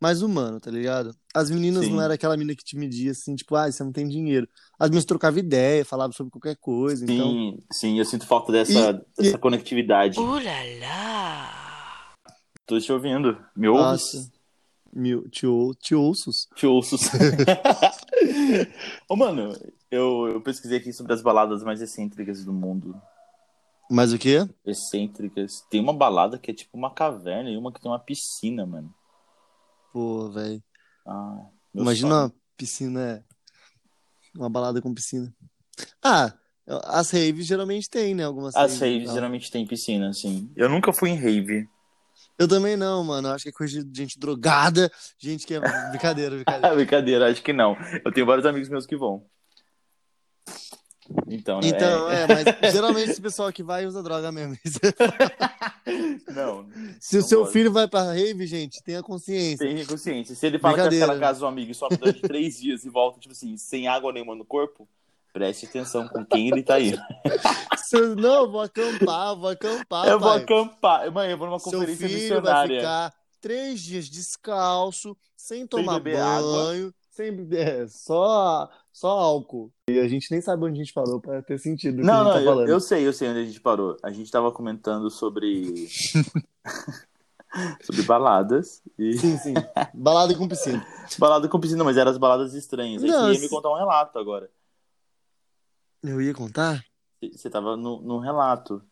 mais 0.00 0.22
humano, 0.22 0.58
tá 0.58 0.70
ligado? 0.70 1.14
As 1.32 1.50
meninas 1.50 1.84
Sim. 1.84 1.92
não 1.92 2.00
era 2.00 2.14
aquela 2.14 2.36
menina 2.36 2.56
que 2.56 2.64
te 2.64 2.76
media, 2.76 3.12
assim, 3.12 3.34
tipo, 3.36 3.54
ah, 3.54 3.70
você 3.70 3.84
não 3.84 3.92
tem 3.92 4.08
dinheiro. 4.08 4.48
As 4.78 4.88
meninas 4.88 5.04
trocavam 5.04 5.38
ideia, 5.38 5.84
falavam 5.84 6.12
sobre 6.12 6.32
qualquer 6.32 6.56
coisa, 6.56 7.04
então... 7.04 7.30
Sim, 7.30 7.58
sim, 7.70 7.98
eu 7.98 8.04
sinto 8.04 8.26
falta 8.26 8.50
dessa, 8.50 8.92
dessa 9.16 9.38
conectividade. 9.38 10.18
Ooh 10.18 10.38
la 10.38 10.62
la. 10.80 11.63
Tô 12.66 12.78
te 12.80 12.92
ouvindo. 12.92 13.38
Me 13.54 13.68
ouves? 13.68 14.14
Nossa, 14.14 14.32
meu, 14.92 15.28
te, 15.28 15.46
ou- 15.46 15.74
te 15.74 15.94
ouços. 15.94 16.48
Te 16.54 16.66
ouço. 16.66 16.96
Ô, 19.08 19.16
mano, 19.16 19.52
eu, 19.90 20.28
eu 20.28 20.40
pesquisei 20.40 20.78
aqui 20.78 20.92
sobre 20.92 21.12
as 21.12 21.22
baladas 21.22 21.62
mais 21.62 21.80
excêntricas 21.80 22.44
do 22.44 22.52
mundo. 22.52 23.00
Mas 23.90 24.12
o 24.12 24.18
quê? 24.18 24.48
Excêntricas. 24.64 25.62
Tem 25.70 25.80
uma 25.80 25.92
balada 25.92 26.38
que 26.38 26.50
é 26.50 26.54
tipo 26.54 26.76
uma 26.76 26.90
caverna 26.90 27.50
e 27.50 27.56
uma 27.56 27.72
que 27.72 27.80
tem 27.80 27.90
uma 27.90 27.98
piscina, 27.98 28.64
mano. 28.64 28.92
Pô, 29.92 30.30
velho. 30.30 30.62
Ah, 31.06 31.46
Imagina 31.74 32.08
sonho. 32.08 32.22
uma 32.22 32.32
piscina, 32.56 33.00
é, 33.02 33.22
uma 34.34 34.48
balada 34.48 34.80
com 34.80 34.94
piscina. 34.94 35.32
Ah, 36.02 36.32
as 36.84 37.10
raves 37.10 37.44
geralmente 37.46 37.90
tem, 37.90 38.14
né? 38.14 38.24
Algumas 38.24 38.56
As 38.56 38.72
raves. 38.72 38.80
raves 38.80 39.12
geralmente 39.12 39.50
tem 39.50 39.66
piscina, 39.66 40.08
assim. 40.08 40.50
Eu 40.56 40.68
nunca 40.70 40.92
fui 40.94 41.10
em 41.10 41.16
rave. 41.16 41.68
Eu 42.38 42.48
também 42.48 42.76
não, 42.76 43.04
mano. 43.04 43.28
Acho 43.28 43.44
que 43.44 43.50
é 43.50 43.52
coisa 43.52 43.84
de 43.84 43.96
gente 43.96 44.18
drogada, 44.18 44.90
gente 45.18 45.46
que 45.46 45.54
é. 45.54 45.60
Brincadeira, 45.90 46.36
brincadeira. 46.36 46.74
Brincadeira, 46.74 47.30
acho 47.30 47.42
que 47.42 47.52
não. 47.52 47.76
Eu 48.04 48.12
tenho 48.12 48.26
vários 48.26 48.46
amigos 48.46 48.68
meus 48.68 48.86
que 48.86 48.96
vão. 48.96 49.24
Então, 51.28 51.60
né? 51.60 51.68
Então, 51.68 52.10
é, 52.10 52.26
mas 52.26 52.72
geralmente 52.72 53.10
esse 53.10 53.20
pessoal 53.20 53.52
que 53.52 53.62
vai 53.62 53.84
usa 53.86 54.02
droga 54.02 54.32
mesmo. 54.32 54.56
Não. 56.34 56.66
Se 56.98 57.18
o 57.18 57.20
Não 57.20 57.28
seu 57.28 57.40
gosto. 57.40 57.52
filho 57.52 57.70
vai 57.70 57.86
pra 57.86 58.12
rave, 58.12 58.46
gente, 58.46 58.82
tenha 58.82 59.02
consciência. 59.02 59.66
Tem 59.66 59.84
consciência. 59.84 60.34
Se 60.34 60.46
ele 60.46 60.58
fala 60.58 60.74
que 60.74 60.80
vai 60.80 60.90
ficar 60.90 61.06
na 61.08 61.18
casa 61.18 61.40
do 61.40 61.46
amigo 61.46 61.70
e 61.70 61.74
só 61.74 61.88
durante 61.88 62.22
três 62.22 62.58
dias 62.58 62.84
e 62.86 62.88
volta, 62.88 63.20
tipo 63.20 63.32
assim, 63.32 63.54
sem 63.58 63.86
água 63.86 64.12
nenhuma 64.14 64.34
no 64.34 64.46
corpo, 64.46 64.88
preste 65.34 65.66
atenção 65.66 66.06
com 66.08 66.24
quem 66.24 66.48
ele 66.48 66.62
tá 66.62 66.80
indo. 66.80 66.96
Não, 68.16 68.44
eu 68.44 68.50
vou 68.50 68.60
acampar, 68.62 69.36
vou 69.36 69.50
acampar, 69.50 70.08
eu 70.08 70.18
vou 70.18 70.30
pai. 70.30 70.42
acampar. 70.42 71.12
Mãe, 71.12 71.30
eu 71.32 71.36
vou 71.38 71.48
numa 71.48 71.58
Seu 71.58 71.72
conferência 71.72 72.08
filho 72.08 72.40
vai 72.40 72.68
missionária. 72.68 72.78
ficar 72.78 73.14
três 73.40 73.80
dias 73.80 74.08
descalço, 74.08 75.16
sem 75.36 75.66
tomar 75.66 75.96
água. 75.96 76.40
banho, 76.40 76.94
sem 77.10 77.30
beber, 77.30 77.68
é, 77.82 77.86
só, 77.86 78.68
só 78.92 79.08
álcool. 79.08 79.70
E 79.88 79.98
a 79.98 80.08
gente 80.08 80.30
nem 80.30 80.40
sabe 80.40 80.64
onde 80.64 80.80
a 80.80 80.84
gente 80.84 80.94
parou 80.94 81.20
pra 81.20 81.42
ter 81.42 81.58
sentido 81.58 82.02
Não, 82.02 82.14
a 82.14 82.16
gente 82.16 82.24
não, 82.24 82.32
tá 82.32 82.40
eu, 82.40 82.44
falando. 82.46 82.68
eu 82.68 82.80
sei, 82.80 83.06
eu 83.06 83.12
sei 83.12 83.28
onde 83.28 83.40
a 83.40 83.44
gente 83.44 83.60
parou. 83.60 83.96
A 84.02 84.10
gente 84.10 84.30
tava 84.30 84.50
comentando 84.50 85.10
sobre. 85.10 85.88
sobre 87.82 88.02
baladas. 88.02 88.82
E... 88.98 89.12
Sim, 89.18 89.36
sim. 89.38 89.54
Balada 89.92 90.34
com 90.34 90.48
piscina. 90.48 90.84
Balada 91.18 91.48
com 91.48 91.60
piscina, 91.60 91.84
mas 91.84 91.96
eram 91.96 92.10
as 92.10 92.18
baladas 92.18 92.54
estranhas. 92.54 93.02
Aí 93.04 93.10
Não, 93.10 93.28
você 93.28 93.34
ia 93.34 93.40
me 93.40 93.48
contar 93.48 93.70
um 93.70 93.76
relato 93.76 94.18
agora. 94.18 94.50
Eu 96.04 96.20
ia 96.20 96.34
contar? 96.34 96.84
Você 97.32 97.48
tava 97.48 97.76
no, 97.76 98.02
no 98.02 98.18
relato. 98.18 98.82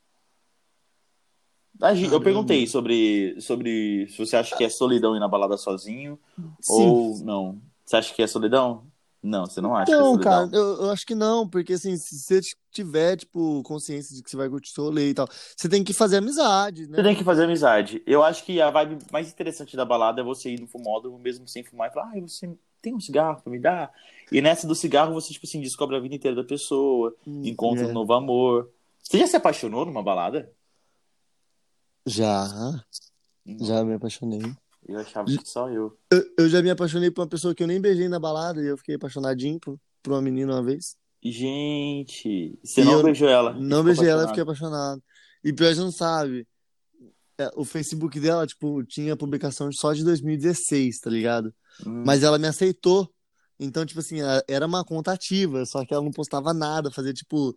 Eu 2.11 2.21
perguntei 2.21 2.67
sobre, 2.67 3.39
sobre 3.41 4.07
se 4.09 4.17
você 4.17 4.37
acha 4.37 4.57
que 4.57 4.65
é 4.65 4.69
solidão 4.69 5.15
ir 5.15 5.21
na 5.21 5.29
balada 5.29 5.57
sozinho 5.57 6.19
Sim. 6.61 6.73
ou 6.73 7.19
não. 7.25 7.61
Você 7.85 7.97
acha 7.97 8.15
que 8.15 8.23
é 8.23 8.27
solidão? 8.27 8.87
Não, 9.23 9.45
você 9.47 9.61
não 9.61 9.77
acha 9.77 9.87
que 9.87 10.01
é 10.01 10.05
Não, 10.05 10.13
solidão. 10.13 10.51
cara, 10.51 10.57
eu, 10.57 10.85
eu 10.85 10.91
acho 10.91 11.07
que 11.07 11.15
não, 11.15 11.47
porque 11.47 11.75
assim, 11.75 11.97
se 11.97 12.19
você 12.19 12.41
tiver, 12.71 13.17
tipo, 13.17 13.63
consciência 13.63 14.17
de 14.17 14.23
que 14.23 14.31
você 14.31 14.37
vai 14.37 14.49
curtir 14.49 14.71
seu 14.71 14.85
rolê 14.85 15.11
e 15.11 15.15
tal, 15.15 15.29
você 15.57 15.69
tem 15.69 15.85
que 15.85 15.93
fazer 15.93 16.17
amizade, 16.17 16.87
né? 16.87 16.97
Você 16.97 17.03
tem 17.03 17.17
que 17.17 17.25
fazer 17.25 17.45
amizade. 17.45 18.03
Eu 18.07 18.23
acho 18.23 18.45
que 18.45 18.61
a 18.61 18.71
vibe 18.71 18.99
mais 19.13 19.31
interessante 19.31 19.77
da 19.77 19.85
balada 19.85 20.21
é 20.21 20.25
você 20.25 20.51
ir 20.51 20.61
no 20.61 20.67
fumódromo 20.67 21.19
mesmo 21.19 21.47
sem 21.47 21.63
fumar 21.63 21.91
e 21.91 21.93
falar, 21.93 22.13
ah, 22.15 22.21
você 22.21 22.49
tem 22.83 22.95
um 22.95 23.01
cigarro 23.01 23.41
pra 23.41 23.51
me 23.51 23.59
dar? 23.59 23.93
E 24.31 24.41
nessa 24.43 24.67
do 24.67 24.75
cigarro 24.75 25.15
você, 25.15 25.33
tipo 25.33 25.47
assim, 25.47 25.61
descobre 25.61 25.97
a 25.97 26.01
vida 26.01 26.15
inteira 26.15 26.37
da 26.37 26.45
pessoa, 26.45 27.15
Hum, 27.27 27.43
encontra 27.45 27.85
é. 27.85 27.87
um 27.87 27.93
novo 27.93 28.13
amor. 28.13 28.71
Você 29.01 29.19
já 29.19 29.27
se 29.27 29.37
apaixonou 29.37 29.87
numa 29.87 30.03
balada? 30.03 30.53
Já, 32.07 32.85
já 33.61 33.85
me 33.85 33.95
apaixonei. 33.95 34.43
Eu 34.87 34.99
achava 34.99 35.27
que 35.27 35.49
só 35.49 35.69
eu. 35.71 35.97
Eu, 36.11 36.25
eu 36.39 36.49
já 36.49 36.61
me 36.61 36.71
apaixonei 36.71 37.11
por 37.11 37.23
uma 37.23 37.29
pessoa 37.29 37.55
que 37.55 37.63
eu 37.63 37.67
nem 37.67 37.81
beijei 37.81 38.09
na 38.09 38.19
balada 38.19 38.61
e 38.61 38.67
eu 38.67 38.77
fiquei 38.77 38.97
apaixonadinho 38.97 39.61
por, 39.61 39.79
por 40.03 40.13
uma 40.13 40.23
menina 40.23 40.53
uma 40.55 40.63
vez. 40.63 40.97
Gente, 41.23 42.59
você 42.65 42.81
E 42.81 42.85
não 42.85 43.03
beijou 43.03 43.29
ela? 43.29 43.53
Não 43.53 43.85
beijei 43.85 44.09
ela 44.09 44.27
fiquei 44.27 44.43
apaixonado. 44.43 45.01
E 45.45 45.53
pior, 45.53 45.73
você 45.73 45.81
não 45.81 45.93
sabe. 45.93 46.47
É, 47.43 47.51
o 47.57 47.65
Facebook 47.65 48.19
dela, 48.21 48.47
tipo, 48.47 48.83
tinha 48.85 49.17
publicação 49.17 49.71
só 49.73 49.93
de 49.93 50.05
2016, 50.05 51.01
tá 51.01 51.11
ligado? 51.11 51.53
Hum. 51.87 52.03
Mas 52.07 52.23
ela 52.23 52.39
me 52.39 52.47
aceitou. 52.47 53.11
Então, 53.59 53.87
tipo 53.87 54.01
assim, 54.01 54.19
era 54.49 54.67
uma 54.67 54.85
conta 54.85 55.13
ativa, 55.13 55.65
só 55.67 55.85
que 55.85 55.95
ela 55.95 56.03
não 56.03 56.11
postava 56.11 56.53
nada, 56.53 56.91
fazia, 56.91 57.13
tipo, 57.13 57.55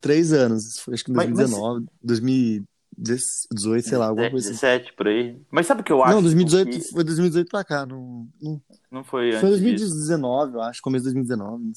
três 0.00 0.32
anos. 0.32 0.78
Foi, 0.80 0.94
acho 0.94 1.04
que 1.04 1.10
em 1.10 1.14
Mas- 1.14 1.26
mas- 1.30 1.36
2019, 1.50 1.86
2018, 2.02 3.88
sei 3.88 3.98
lá, 3.98 4.06
alguma 4.06 4.30
coisa 4.30 4.50
assim. 4.50 4.60
17 4.60 4.92
por 4.92 5.08
aí. 5.08 5.40
Mas 5.50 5.66
sabe 5.66 5.80
o 5.80 5.84
que 5.84 5.92
eu 5.92 6.02
acho? 6.02 6.14
Não, 6.14 6.22
2018, 6.22 6.70
Que 6.70 6.80
foi 6.92 7.04
2018 7.04 7.48
pra 7.48 7.64
cá. 7.64 7.86
Não, 7.86 8.28
não- 8.40 8.60
não 8.90 9.04
foi 9.04 9.32
foi 9.32 9.50
antes 9.50 9.60
disso. 9.60 9.94
2019, 9.94 10.54
eu 10.54 10.62
acho, 10.62 10.82
começo 10.82 11.04
de 11.04 11.12
2019. 11.14 11.72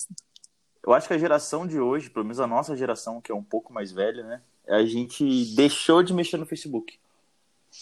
Eu 0.86 0.93
acho 0.93 1.07
que 1.07 1.13
a 1.13 1.17
geração 1.17 1.67
de 1.67 1.79
hoje, 1.79 2.10
pelo 2.10 2.25
menos 2.25 2.39
a 2.39 2.48
nossa 2.48 2.75
geração, 2.75 3.19
que 3.22 3.31
é 3.31 3.36
um 3.36 3.43
pouco 3.43 3.74
mais 3.74 3.91
velha, 3.91 4.24
né? 4.24 4.41
A 4.67 4.84
gente 4.86 5.53
deixou 5.55 6.01
de 6.03 6.13
mexer 6.13 6.38
no 6.38 6.46
Facebook. 6.46 6.98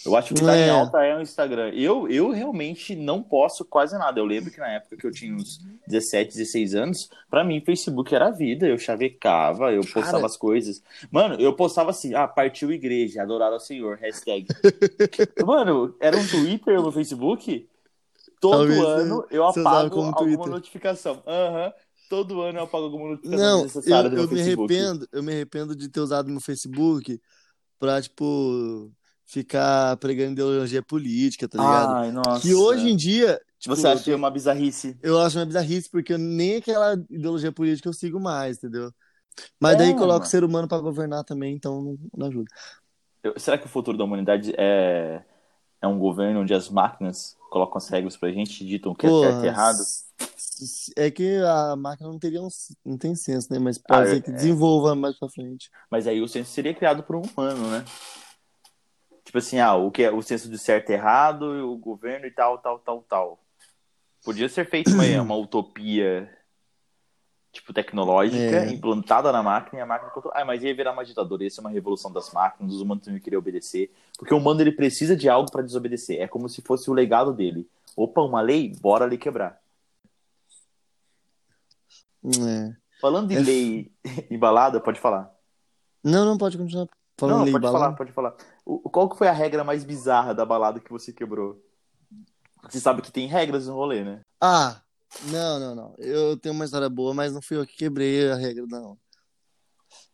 Eu 0.04 0.16
acho 0.16 0.34
que 0.34 0.42
tá 0.42 0.56
É. 0.56 0.68
em 0.68 0.70
alta 0.70 1.04
é 1.04 1.16
o 1.18 1.22
Instagram. 1.22 1.70
Eu, 1.74 2.08
eu 2.08 2.30
realmente 2.32 2.96
não 2.96 3.22
posto 3.24 3.64
quase 3.66 3.98
nada. 3.98 4.20
Eu 4.20 4.26
lembro 4.26 4.52
que 4.52 4.60
na 4.60 4.68
época 4.70 4.98
que 4.98 5.06
eu 5.06 5.12
tinha 5.12 5.34
uns 5.34 5.60
17, 5.88 6.36
16 6.36 6.76
anos, 6.76 7.10
pra 7.30 7.44
mim 7.44 7.62
Facebook 7.62 8.14
era 8.14 8.28
a 8.28 8.32
vida. 8.32 8.68
Eu 8.68 8.78
chavecava, 8.78 9.72
eu 9.72 9.82
postava 9.82 10.12
Cara. 10.12 10.26
as 10.26 10.38
coisas. 10.38 10.82
Mano, 11.12 11.36
eu 11.42 11.54
postava 11.56 11.90
assim, 11.92 12.14
ah, 12.14 12.28
partiu 12.28 12.72
igreja, 12.72 13.22
adorar 13.22 13.52
ao 13.52 13.60
Senhor, 13.60 13.98
hashtag. 13.98 14.46
Mano, 15.46 15.96
era 16.00 16.18
um 16.18 16.28
Twitter 16.28 16.82
no 16.82 16.92
Facebook. 16.92 17.68
Todo 18.40 18.58
Talvez 18.58 18.80
ano 18.80 19.26
eu 19.32 19.44
apago 19.48 20.00
alguma 20.02 20.14
Twitter. 20.18 20.48
notificação. 20.48 21.24
Aham. 21.26 21.74
Todo 22.08 22.42
ano 22.42 22.60
eu 22.60 22.64
apago 22.64 22.84
alguma 22.86 23.10
notificação 23.10 23.40
Não, 23.40 23.62
eu, 23.64 24.04
do 24.04 24.12
meu 24.12 24.24
eu 24.24 24.30
me 24.30 24.36
Facebook. 24.38 24.74
arrependo, 24.76 25.08
eu 25.12 25.24
me 25.24 25.32
arrependo 25.32 25.76
de 25.76 25.90
ter 25.90 26.00
usado 26.00 26.30
meu 26.30 26.40
Facebook 26.40 27.20
pra, 27.80 28.00
tipo, 28.00 28.92
ficar 29.26 29.98
pregando 29.98 30.34
ideologia 30.34 30.82
política, 30.84 31.48
tá 31.48 31.58
ligado? 31.58 31.92
Ai, 31.96 32.12
nossa. 32.12 32.42
que 32.42 32.54
hoje 32.54 32.90
em 32.90 32.96
dia, 32.96 33.40
tipo, 33.60 33.76
Você 33.76 33.88
acha 33.88 34.16
uma 34.16 34.30
bizarrice? 34.30 34.98
eu 35.02 35.20
acho 35.20 35.38
uma 35.40 35.46
bizarrice, 35.46 35.90
porque 35.90 36.14
eu- 36.14 36.18
nem 36.18 36.58
aquela 36.58 36.94
ideologia 37.10 37.52
política 37.52 37.90
eu 37.90 37.94
sigo 37.94 38.20
mais, 38.20 38.58
entendeu? 38.58 38.92
Mas 39.60 39.78
daí 39.78 39.90
É, 39.90 39.94
coloca 39.94 40.14
mano. 40.14 40.26
o 40.26 40.30
ser 40.30 40.44
humano 40.44 40.68
pra 40.68 40.78
governar 40.80 41.24
também, 41.24 41.56
então 41.56 41.82
não, 41.82 41.98
não 42.16 42.28
ajuda. 42.28 42.46
Eu- 43.24 43.38
será 43.40 43.58
que 43.58 43.66
o 43.66 43.70
futuro 43.70 43.98
da 43.98 44.04
humanidade 44.04 44.54
é, 44.58 45.22
é 45.82 45.88
um 45.88 45.98
governo 46.00 46.42
onde 46.42 46.54
as 46.54 46.70
máquinas 46.70 47.36
colocam 47.50 47.78
as 47.78 47.90
regras 47.90 48.16
pra 48.16 48.32
gente 48.32 48.64
e 48.64 48.68
ditam 48.68 48.92
o 48.92 48.96
que 48.96 49.08
é 49.08 49.10
certo 49.10 49.44
e 49.44 49.48
errado? 49.48 49.80
É 50.96 51.12
que 51.12 51.38
a 51.38 51.76
máquina 51.76 52.08
não 52.10 52.20
teria 52.20 52.42
um, 52.42 52.48
não 52.86 52.98
tem 52.98 53.14
senso, 53.16 53.52
né? 53.52 53.60
Mas 53.60 53.78
Ah, 53.78 53.84
pode 53.88 54.10
ser 54.10 54.18
é- 54.18 54.22
que 54.22 54.32
desenvolva 54.32 54.96
mais 54.96 55.18
pra 55.18 55.28
frente. 55.28 55.70
Mas 55.92 56.08
aí 56.08 56.22
o 56.22 56.28
senso 56.28 56.52
seria 56.52 56.74
criado 56.74 57.04
por 57.04 57.16
um 57.18 57.22
humano, 57.22 57.70
né? 57.72 57.84
Tipo 59.26 59.40
assim, 59.40 59.60
ah, 59.60 59.76
o 59.76 59.92
que 59.92 60.04
é 60.04 60.12
o 60.12 60.22
senso 60.22 60.48
de 60.50 60.58
certo 60.58 60.92
e 60.92 60.94
errado, 60.94 61.44
o 61.70 61.76
governo 61.78 62.26
e 62.28 62.32
tal, 62.32 62.58
tal, 62.60 62.80
tal, 62.80 63.02
tal. 63.10 63.40
Podia 64.24 64.48
ser 64.48 64.70
feito 64.70 64.92
uma, 64.92 65.04
uma 65.22 65.36
utopia 65.36 66.32
tipo 67.52 67.74
tecnológica, 67.74 68.38
É. 68.66 68.70
implantada 68.70 69.32
na 69.32 69.42
máquina 69.42 69.80
e 69.80 69.82
a 69.82 69.86
máquina 69.86 70.12
controla. 70.12 70.36
Ah, 70.38 70.46
mas 70.46 70.62
ia 70.62 70.76
virar 70.76 70.92
uma 70.92 71.04
ditadura, 71.06 71.44
ia 71.44 71.50
ser 71.50 71.62
uma 71.62 71.70
revolução 71.70 72.12
das 72.12 72.32
máquinas, 72.32 72.74
os 72.74 72.82
humanos 72.82 73.08
não 73.08 73.18
querer 73.20 73.38
obedecer. 73.38 73.92
Porque 74.18 74.34
o 74.34 74.38
humano 74.38 74.62
ele 74.62 74.72
precisa 74.74 75.16
de 75.16 75.28
algo 75.30 75.50
pra 75.50 75.62
desobedecer. 75.64 76.22
É 76.22 76.28
como 76.28 76.48
se 76.50 76.62
fosse 76.62 76.90
o 76.90 76.94
legado 76.94 77.34
dele. 77.34 77.68
Opa, 77.96 78.22
uma 78.22 78.42
lei? 78.42 78.74
Bora 78.82 79.06
ali 79.06 79.18
quebrar. 79.18 79.60
É. 82.26 82.76
Falando 83.00 83.32
em 83.32 83.38
É. 83.38 83.40
lei 83.40 83.92
embalada, 84.30 84.80
pode 84.82 85.00
falar. 85.00 85.34
Não, 86.04 86.26
não 86.26 86.38
pode 86.38 86.58
continuar 86.58 86.88
falando 87.18 87.46
não, 87.46 87.52
pode 87.52 87.64
balada. 87.64 87.80
falar, 87.86 87.96
pode 87.96 88.12
falar. 88.12 88.36
O, 88.66 88.90
qual 88.90 89.10
que 89.10 89.18
foi 89.18 89.28
a 89.28 89.32
regra 89.34 89.64
mais 89.64 89.84
bizarra 89.84 90.34
da 90.34 90.46
balada 90.46 90.80
que 90.80 90.92
você 90.92 91.12
quebrou? 91.14 91.62
Você 92.70 92.80
sabe 92.80 93.02
que 93.02 93.12
tem 93.12 93.28
regras 93.28 93.68
no 93.68 93.76
rolê, 93.76 94.04
né? 94.04 94.22
Ah, 94.42 94.82
não, 95.32 95.60
não, 95.60 95.76
não. 95.76 95.96
Eu 96.00 96.36
tenho 96.38 96.54
uma 96.56 96.66
história 96.66 96.90
boa, 96.90 97.14
mas 97.14 97.32
não 97.34 97.42
fui 97.42 97.58
eu 97.58 97.66
que 97.66 97.76
quebrei 97.78 98.30
a 98.32 98.36
regra, 98.36 98.66
não. 98.68 98.98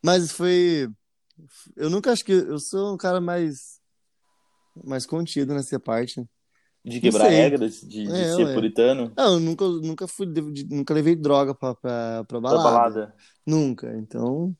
Mas 0.03 0.31
foi. 0.31 0.89
Eu 1.75 1.89
nunca 1.89 2.11
acho 2.11 2.23
que. 2.25 2.31
Eu 2.33 2.59
sou 2.59 2.93
um 2.93 2.97
cara 2.97 3.21
mais. 3.21 3.79
Mais 4.83 5.05
contido 5.05 5.53
nessa 5.53 5.79
parte. 5.79 6.23
De 6.83 6.99
quebrar 6.99 7.27
regras, 7.27 7.81
de, 7.81 8.05
de 8.07 8.11
É, 8.11 8.35
ser 8.35 8.43
ué. 8.45 8.53
puritano 8.55 9.13
Não, 9.15 9.33
eu 9.35 9.39
nunca, 9.39 9.65
nunca 9.67 10.07
fui. 10.07 10.25
nunca 10.69 10.93
levei 10.93 11.15
droga 11.15 11.53
pra, 11.53 11.75
pra, 11.75 12.23
pra 12.23 12.39
pra 12.39 12.39
balada. 12.39 12.63
balada. 12.63 13.15
Nunca. 13.45 13.95
Então. 13.97 14.55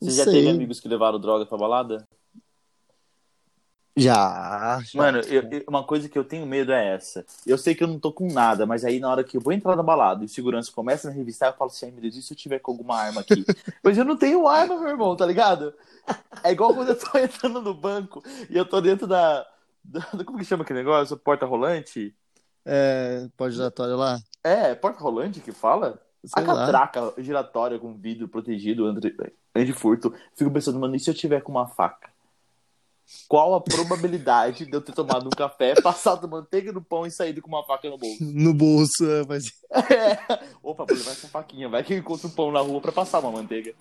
Você 0.00 0.10
já 0.10 0.24
sei. 0.24 0.32
teve 0.34 0.50
amigos 0.50 0.80
que 0.80 0.88
levaram 0.88 1.18
droga 1.18 1.46
pra 1.46 1.56
balada? 1.58 2.06
Já. 3.96 4.80
já. 4.84 4.98
Mano, 4.98 5.20
eu- 5.20 5.42
eu- 5.50 5.64
uma 5.68 5.84
coisa 5.84 6.08
que 6.08 6.18
eu 6.18 6.24
tenho 6.24 6.44
medo 6.44 6.72
é 6.72 6.94
essa. 6.94 7.24
Eu 7.46 7.56
sei 7.56 7.74
que 7.76 7.84
eu 7.84 7.88
não 7.88 7.98
tô 8.00 8.12
com 8.12 8.26
nada, 8.32 8.66
mas 8.66 8.84
aí 8.84 8.98
na 8.98 9.08
hora 9.08 9.22
que 9.22 9.36
eu 9.36 9.40
vou 9.40 9.52
entrar 9.52 9.76
na 9.76 9.84
balada 9.84 10.22
e 10.22 10.26
o 10.26 10.28
segurança 10.28 10.72
começa 10.72 11.08
a 11.08 11.10
me 11.12 11.16
revistar, 11.18 11.50
eu 11.52 11.56
falo 11.56 11.70
assim, 11.70 11.86
ai 11.86 11.92
meu 11.92 12.00
Deus, 12.02 12.16
e 12.16 12.22
se 12.22 12.32
eu 12.32 12.36
tiver 12.36 12.58
com 12.58 12.72
alguma 12.72 12.96
arma 12.98 13.20
aqui? 13.20 13.44
Mas 13.84 13.96
eu 13.96 14.04
não 14.04 14.16
tenho 14.16 14.48
arma, 14.48 14.78
meu 14.80 14.88
irmão, 14.88 15.14
tá 15.16 15.24
ligado? 15.24 15.72
É 16.42 16.50
igual 16.50 16.74
quando 16.74 16.88
eu 16.88 16.98
tô 16.98 17.06
entrando 17.18 17.62
no 17.62 17.72
banco 17.72 18.20
e 18.50 18.56
eu 18.56 18.64
tô 18.68 18.80
dentro 18.80 19.06
da. 19.06 19.46
da- 19.84 20.24
como 20.24 20.38
que 20.38 20.44
chama 20.44 20.64
aquele 20.64 20.80
negócio? 20.80 21.16
Porta 21.16 21.46
rolante? 21.46 22.12
É, 22.64 23.28
pode 23.36 23.54
giratória 23.54 23.94
lá? 23.94 24.18
É, 24.42 24.74
porta 24.74 24.98
rolante 25.00 25.38
que 25.40 25.52
fala? 25.52 26.00
Sei 26.24 26.42
a 26.42 26.46
lá. 26.46 26.66
catraca 26.66 27.14
giratória 27.22 27.78
com 27.78 27.94
vidro 27.94 28.26
protegido 28.26 28.86
anti, 29.54 29.70
anti-furto. 29.70 30.12
Fico 30.36 30.50
pensando, 30.50 30.78
mano, 30.78 30.96
e 30.96 31.00
se 31.00 31.08
eu 31.10 31.14
tiver 31.14 31.42
com 31.42 31.52
uma 31.52 31.66
faca? 31.68 32.12
Qual 33.28 33.54
a 33.54 33.60
probabilidade 33.60 34.64
de 34.64 34.72
eu 34.72 34.80
ter 34.80 34.92
tomado 34.92 35.26
um 35.26 35.30
café, 35.30 35.74
passado 35.80 36.26
manteiga 36.26 36.72
no 36.72 36.82
pão 36.82 37.06
e 37.06 37.10
saído 37.10 37.42
com 37.42 37.48
uma 37.48 37.62
faca 37.64 37.88
no 37.88 37.98
bolso? 37.98 38.24
No 38.24 38.54
bolso, 38.54 39.04
é, 39.04 39.24
mas. 39.28 39.44
É. 39.90 40.18
Opa, 40.62 40.84
vou 40.84 40.96
levar 40.96 41.10
essa 41.10 41.28
faquinha. 41.28 41.68
Vai 41.68 41.84
que 41.84 41.92
eu 41.92 41.98
encontro 41.98 42.28
um 42.28 42.30
pão 42.30 42.50
na 42.50 42.60
rua 42.60 42.80
pra 42.80 42.92
passar 42.92 43.20
uma 43.20 43.30
manteiga. 43.30 43.74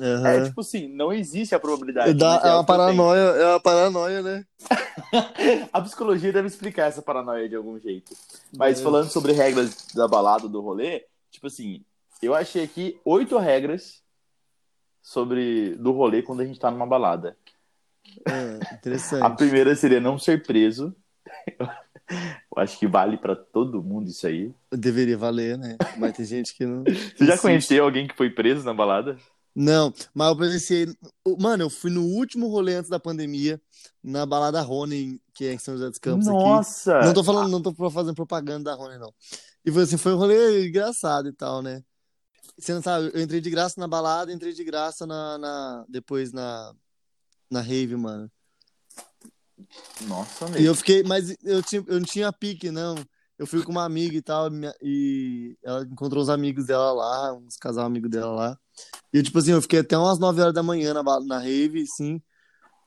Aham. 0.00 0.28
É 0.28 0.44
tipo 0.44 0.60
assim, 0.60 0.88
não 0.88 1.12
existe 1.12 1.54
a 1.54 1.58
probabilidade. 1.60 2.14
Dá- 2.14 2.36
mas 2.36 2.44
é 2.44 2.52
o 2.52 2.54
uma 2.58 2.64
paranoia, 2.64 3.20
é 3.20 3.46
uma 3.48 3.60
paranoia, 3.60 4.22
né? 4.22 4.46
A 5.72 5.80
psicologia 5.82 6.32
deve 6.32 6.48
explicar 6.48 6.86
essa 6.86 7.02
paranoia 7.02 7.48
de 7.48 7.56
algum 7.56 7.78
jeito. 7.78 8.16
Mas 8.56 8.80
É. 8.80 8.82
falando 8.82 9.10
sobre 9.10 9.32
regras 9.32 9.88
da 9.94 10.08
balada, 10.08 10.48
do 10.48 10.60
rolê, 10.60 11.04
tipo 11.30 11.48
assim, 11.48 11.82
eu 12.22 12.34
achei 12.34 12.62
aqui 12.64 12.98
oito 13.04 13.36
regras 13.36 14.03
sobre 15.04 15.76
do 15.76 15.92
rolê 15.92 16.22
quando 16.22 16.40
a 16.40 16.46
gente 16.46 16.58
tá 16.58 16.70
numa 16.70 16.86
balada. 16.86 17.36
É, 18.26 18.58
A 18.72 18.74
interessante. 18.74 19.36
primeira 19.36 19.76
seria 19.76 20.00
não 20.00 20.18
ser 20.18 20.42
preso. 20.42 20.96
Eu 21.58 21.68
acho 22.56 22.78
que 22.78 22.86
vale 22.86 23.18
pra 23.18 23.36
todo 23.36 23.82
mundo 23.82 24.08
isso 24.08 24.26
aí. 24.26 24.50
Deveria 24.72 25.18
valer, 25.18 25.58
né? 25.58 25.76
Mas 25.98 26.16
tem 26.16 26.24
gente 26.24 26.56
que 26.56 26.64
não. 26.64 26.82
Você 27.16 27.26
já 27.26 27.36
conheceu 27.36 27.84
alguém 27.84 28.08
que 28.08 28.16
foi 28.16 28.30
preso 28.30 28.64
na 28.64 28.72
balada? 28.72 29.18
Não, 29.54 29.92
mas 30.12 30.28
eu 30.28 30.36
presenciei. 30.36 30.86
Mano, 31.38 31.64
eu 31.64 31.70
fui 31.70 31.90
no 31.90 32.02
último 32.02 32.48
rolê 32.48 32.74
antes 32.74 32.90
da 32.90 32.98
pandemia, 32.98 33.60
na 34.02 34.26
balada 34.26 34.60
Rony, 34.62 35.20
que 35.34 35.44
é 35.44 35.52
em 35.52 35.58
São 35.58 35.74
José 35.74 35.90
dos 35.90 35.98
Campos 35.98 36.26
aqui. 36.26 36.36
Nossa! 36.36 37.00
Não 37.02 37.14
tô 37.14 37.22
falando, 37.22 37.50
não 37.50 37.62
tô 37.62 37.90
fazendo 37.90 38.14
propaganda 38.14 38.70
da 38.70 38.74
Rony, 38.74 38.98
não. 38.98 39.12
E 39.64 39.70
foi 39.70 39.82
assim, 39.82 39.96
foi 39.96 40.12
um 40.14 40.16
rolê 40.16 40.66
engraçado 40.66 41.28
e 41.28 41.32
tal, 41.32 41.62
né? 41.62 41.82
Você 42.58 42.72
não 42.72 42.82
sabe, 42.82 43.10
eu 43.12 43.20
entrei 43.20 43.40
de 43.40 43.50
graça 43.50 43.80
na 43.80 43.88
balada, 43.88 44.32
entrei 44.32 44.52
de 44.52 44.62
graça 44.64 45.06
na, 45.06 45.36
na- 45.38 45.84
depois 45.88 46.32
na, 46.32 46.72
na 47.50 47.60
rave, 47.60 47.96
mano. 47.96 48.30
Nossa, 50.02 50.46
E 50.46 50.50
mesmo. 50.50 50.66
eu 50.66 50.74
fiquei, 50.74 51.02
mas 51.02 51.34
eu, 51.42 51.62
tinha, 51.62 51.82
eu 51.86 51.98
não 51.98 52.06
tinha 52.06 52.32
pique, 52.32 52.70
não. 52.70 52.94
Eu 53.36 53.46
fui 53.48 53.64
com 53.64 53.72
uma 53.72 53.84
amiga 53.84 54.16
e 54.16 54.22
tal, 54.22 54.48
e 54.80 55.56
ela 55.64 55.82
encontrou 55.84 56.22
os 56.22 56.28
amigos 56.28 56.66
dela 56.66 56.92
lá, 56.92 57.32
uns 57.34 57.56
casal 57.56 57.84
amigo 57.84 58.08
dela 58.08 58.32
lá. 58.32 58.58
E 59.12 59.20
tipo 59.22 59.38
assim, 59.38 59.50
eu 59.50 59.60
fiquei 59.62 59.80
até 59.80 59.98
umas 59.98 60.20
9 60.20 60.40
horas 60.40 60.54
da 60.54 60.62
manhã 60.62 60.94
na, 60.94 61.02
na 61.20 61.38
rave, 61.38 61.84
sim. 61.86 62.22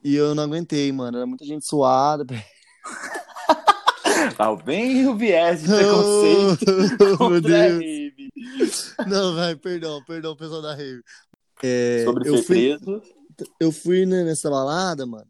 E 0.01 0.15
eu 0.15 0.33
não 0.33 0.43
aguentei, 0.43 0.89
mano. 0.93 1.17
Era 1.17 1.25
muita 1.27 1.43
gente 1.45 1.65
suada. 1.65 2.25
Tá 4.37 4.55
bem 4.55 5.05
o 5.07 5.15
viés 5.17 5.61
de 5.63 5.67
preconceito 5.67 7.17
Oh, 7.19 7.29
meu 7.29 7.41
Deus. 7.41 7.83
Não, 9.07 9.35
vai, 9.35 9.55
perdão, 9.55 10.03
perdão, 10.03 10.35
pessoal 10.35 10.61
da 10.61 10.75
rave. 10.75 11.03
É, 11.63 12.03
Sobre 12.05 12.29
eu 12.29 12.43
fui, 12.43 12.77
eu 13.59 13.71
fui 13.71 14.05
né, 14.05 14.23
nessa 14.23 14.49
balada, 14.49 15.05
mano, 15.05 15.29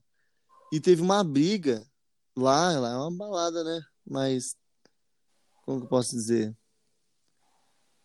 e 0.72 0.80
teve 0.80 1.02
uma 1.02 1.24
briga 1.24 1.86
lá, 2.36 2.78
lá 2.80 2.92
é 2.92 2.96
uma 2.98 3.12
balada, 3.12 3.64
né? 3.64 3.82
Mas 4.06 4.56
como 5.66 5.80
que 5.80 5.86
eu 5.86 5.90
posso 5.90 6.16
dizer? 6.16 6.56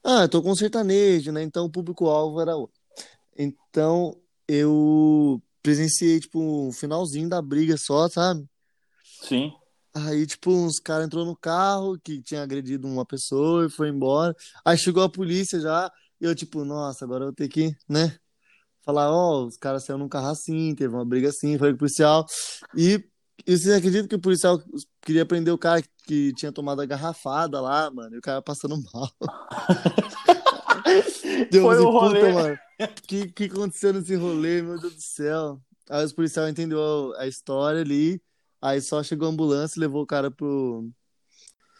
Ah, 0.04 0.22
eu 0.22 0.28
tô 0.28 0.42
com 0.42 0.54
sertanejo, 0.54 1.30
né? 1.30 1.42
Então 1.42 1.64
o 1.64 1.70
público-alvo 1.70 2.40
era 2.40 2.56
outro. 2.56 2.80
Então 3.36 4.20
eu 4.48 5.40
presenciei, 5.62 6.18
tipo, 6.18 6.40
um 6.40 6.72
finalzinho 6.72 7.28
da 7.28 7.40
briga 7.40 7.76
só, 7.76 8.08
sabe? 8.08 8.44
Sim. 9.04 9.54
Aí, 9.94 10.26
tipo, 10.26 10.50
uns 10.50 10.78
caras 10.78 11.06
entrou 11.06 11.24
no 11.26 11.36
carro 11.36 11.98
que 12.02 12.22
tinha 12.22 12.42
agredido 12.42 12.88
uma 12.88 13.04
pessoa 13.04 13.66
e 13.66 13.70
foi 13.70 13.88
embora. 13.88 14.34
Aí 14.64 14.76
chegou 14.78 15.02
a 15.02 15.08
polícia 15.08 15.60
já, 15.60 15.90
e 16.20 16.24
eu, 16.24 16.34
tipo, 16.34 16.64
nossa, 16.64 17.04
agora 17.04 17.24
eu 17.24 17.28
vou 17.28 17.34
ter 17.34 17.48
que, 17.48 17.76
né? 17.88 18.16
Falar, 18.84 19.10
ó, 19.12 19.44
os 19.46 19.56
caras 19.56 19.84
saíram 19.84 19.98
num 19.98 20.08
carro 20.08 20.28
assim, 20.28 20.74
teve 20.74 20.94
uma 20.94 21.04
briga 21.04 21.28
assim, 21.28 21.58
falei 21.58 21.72
com 21.72 21.76
o 21.76 21.78
policial. 21.80 22.26
E, 22.76 23.04
e 23.46 23.56
vocês 23.56 23.74
acreditam 23.74 24.08
que 24.08 24.14
o 24.14 24.20
policial 24.20 24.60
queria 25.02 25.26
prender 25.26 25.52
o 25.52 25.58
cara 25.58 25.82
que, 25.82 25.88
que 26.06 26.32
tinha 26.34 26.50
tomado 26.50 26.80
a 26.80 26.86
garrafada 26.86 27.60
lá, 27.60 27.90
mano, 27.90 28.14
e 28.14 28.18
o 28.18 28.22
cara 28.22 28.40
passando 28.40 28.76
mal. 28.92 29.10
Deu 31.50 31.62
Foi 31.64 31.78
o 31.78 31.90
rolê. 31.90 32.20
puta, 32.20 32.32
mano. 32.32 32.58
O 32.80 33.02
que, 33.06 33.28
que 33.28 33.44
aconteceu 33.44 33.92
nesse 33.92 34.16
rolê, 34.16 34.62
meu 34.62 34.80
Deus 34.80 34.94
do 34.94 35.02
céu? 35.02 35.60
Aí 35.90 36.04
os 36.04 36.12
policiais 36.12 36.50
entendeu 36.50 37.14
a 37.18 37.26
história 37.26 37.80
ali. 37.80 38.20
Aí 38.62 38.80
só 38.80 39.02
chegou 39.02 39.26
a 39.26 39.30
ambulância 39.32 39.76
e 39.76 39.80
levou 39.80 40.02
o 40.02 40.06
cara 40.06 40.30
pro. 40.30 40.88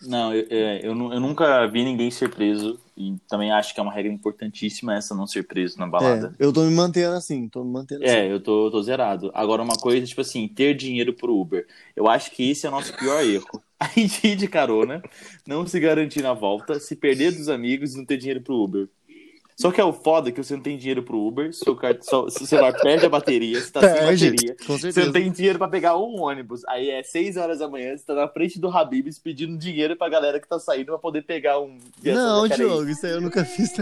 Não, 0.03 0.35
eu, 0.35 0.47
é, 0.51 0.79
eu, 0.79 0.91
eu 0.91 1.21
nunca 1.21 1.65
vi 1.69 1.85
ninguém 1.85 2.11
ser 2.11 2.29
preso 2.29 2.77
e 2.97 3.17
também 3.29 3.53
acho 3.53 3.73
que 3.73 3.79
é 3.79 3.83
uma 3.83 3.93
regra 3.93 4.13
importantíssima 4.13 4.97
essa 4.97 5.15
não 5.15 5.27
ser 5.27 5.45
preso 5.45 5.79
na 5.79 5.87
balada. 5.87 6.35
É, 6.39 6.45
eu 6.45 6.53
tô 6.53 6.65
me 6.65 6.75
mantendo 6.75 7.15
assim, 7.15 7.49
tô 7.49 7.63
me 7.63 7.71
mantendo 7.71 8.05
assim. 8.05 8.13
É, 8.13 8.31
eu 8.31 8.41
tô, 8.41 8.69
tô 8.69 8.83
zerado. 8.83 9.31
Agora, 9.33 9.63
uma 9.63 9.77
coisa, 9.77 10.05
tipo 10.05 10.21
assim, 10.21 10.49
ter 10.49 10.75
dinheiro 10.75 11.15
pro 11.15 11.39
Uber. 11.39 11.67
Eu 11.95 12.09
acho 12.09 12.33
que 12.33 12.51
esse 12.51 12.67
é 12.67 12.69
o 12.69 12.73
nosso 12.73 12.93
pior 12.97 13.25
erro. 13.25 13.63
A 13.79 13.87
gente 13.87 14.25
ir 14.29 14.37
de 14.37 14.47
carona, 14.47 15.03
não 15.45 15.67
se 15.67 15.81
garantir 15.81 16.23
na 16.23 16.33
volta, 16.33 16.79
se 16.79 16.95
perder 16.95 17.33
dos 17.33 17.49
amigos 17.49 17.95
e 17.95 17.99
não 17.99 18.05
ter 18.05 18.17
dinheiro 18.17 18.41
pro 18.41 18.55
Uber. 18.55 18.89
Só 19.57 19.71
que 19.71 19.81
é 19.81 19.85
o 19.85 19.93
foda 19.93 20.33
que 20.33 20.43
você 20.43 20.55
não 20.55 20.63
tem 20.63 20.77
dinheiro 20.77 21.03
pro 21.03 21.19
Uber, 21.19 21.53
seu, 21.53 21.75
cart... 21.77 22.03
seu 22.03 22.31
celular 22.31 22.73
perde 22.73 23.07
a 23.07 23.09
bateria, 23.09 23.61
você 23.61 23.71
tá 23.71 23.81
Perde, 23.81 24.19
sem 24.19 24.31
bateria. 24.31 24.57
com 24.67 24.73
Você 24.79 24.93
certeza. 24.93 25.07
não 25.07 25.13
tem 25.13 25.31
dinheiro 25.31 25.59
pra 25.59 25.69
pegar 25.69 25.97
um 25.97 26.23
ônibus. 26.23 26.63
Aí 26.67 26.91
é 26.91 27.03
6 27.03 27.37
horas 27.37 27.59
da 27.59 27.69
manhã, 27.69 27.97
você 27.97 28.05
tá 28.05 28.15
na 28.15 28.29
frente 28.29 28.59
do 28.59 28.69
Habibs 28.69 29.19
pedindo 29.19 29.57
dinheiro 29.59 29.97
pra 29.97 30.09
galera 30.09 30.41
que 30.41 30.49
tá 30.49 30.59
saindo 30.59 30.87
pra 30.87 30.99
poder 30.99 31.23
pegar 31.23 31.61
um. 31.61 31.79
Não. 32.03 32.49
Diogo, 32.49 32.89
isso 32.89 33.07
aí 33.07 33.13
eu 33.13 33.21
nunca 33.21 33.45
fiz. 33.45 33.73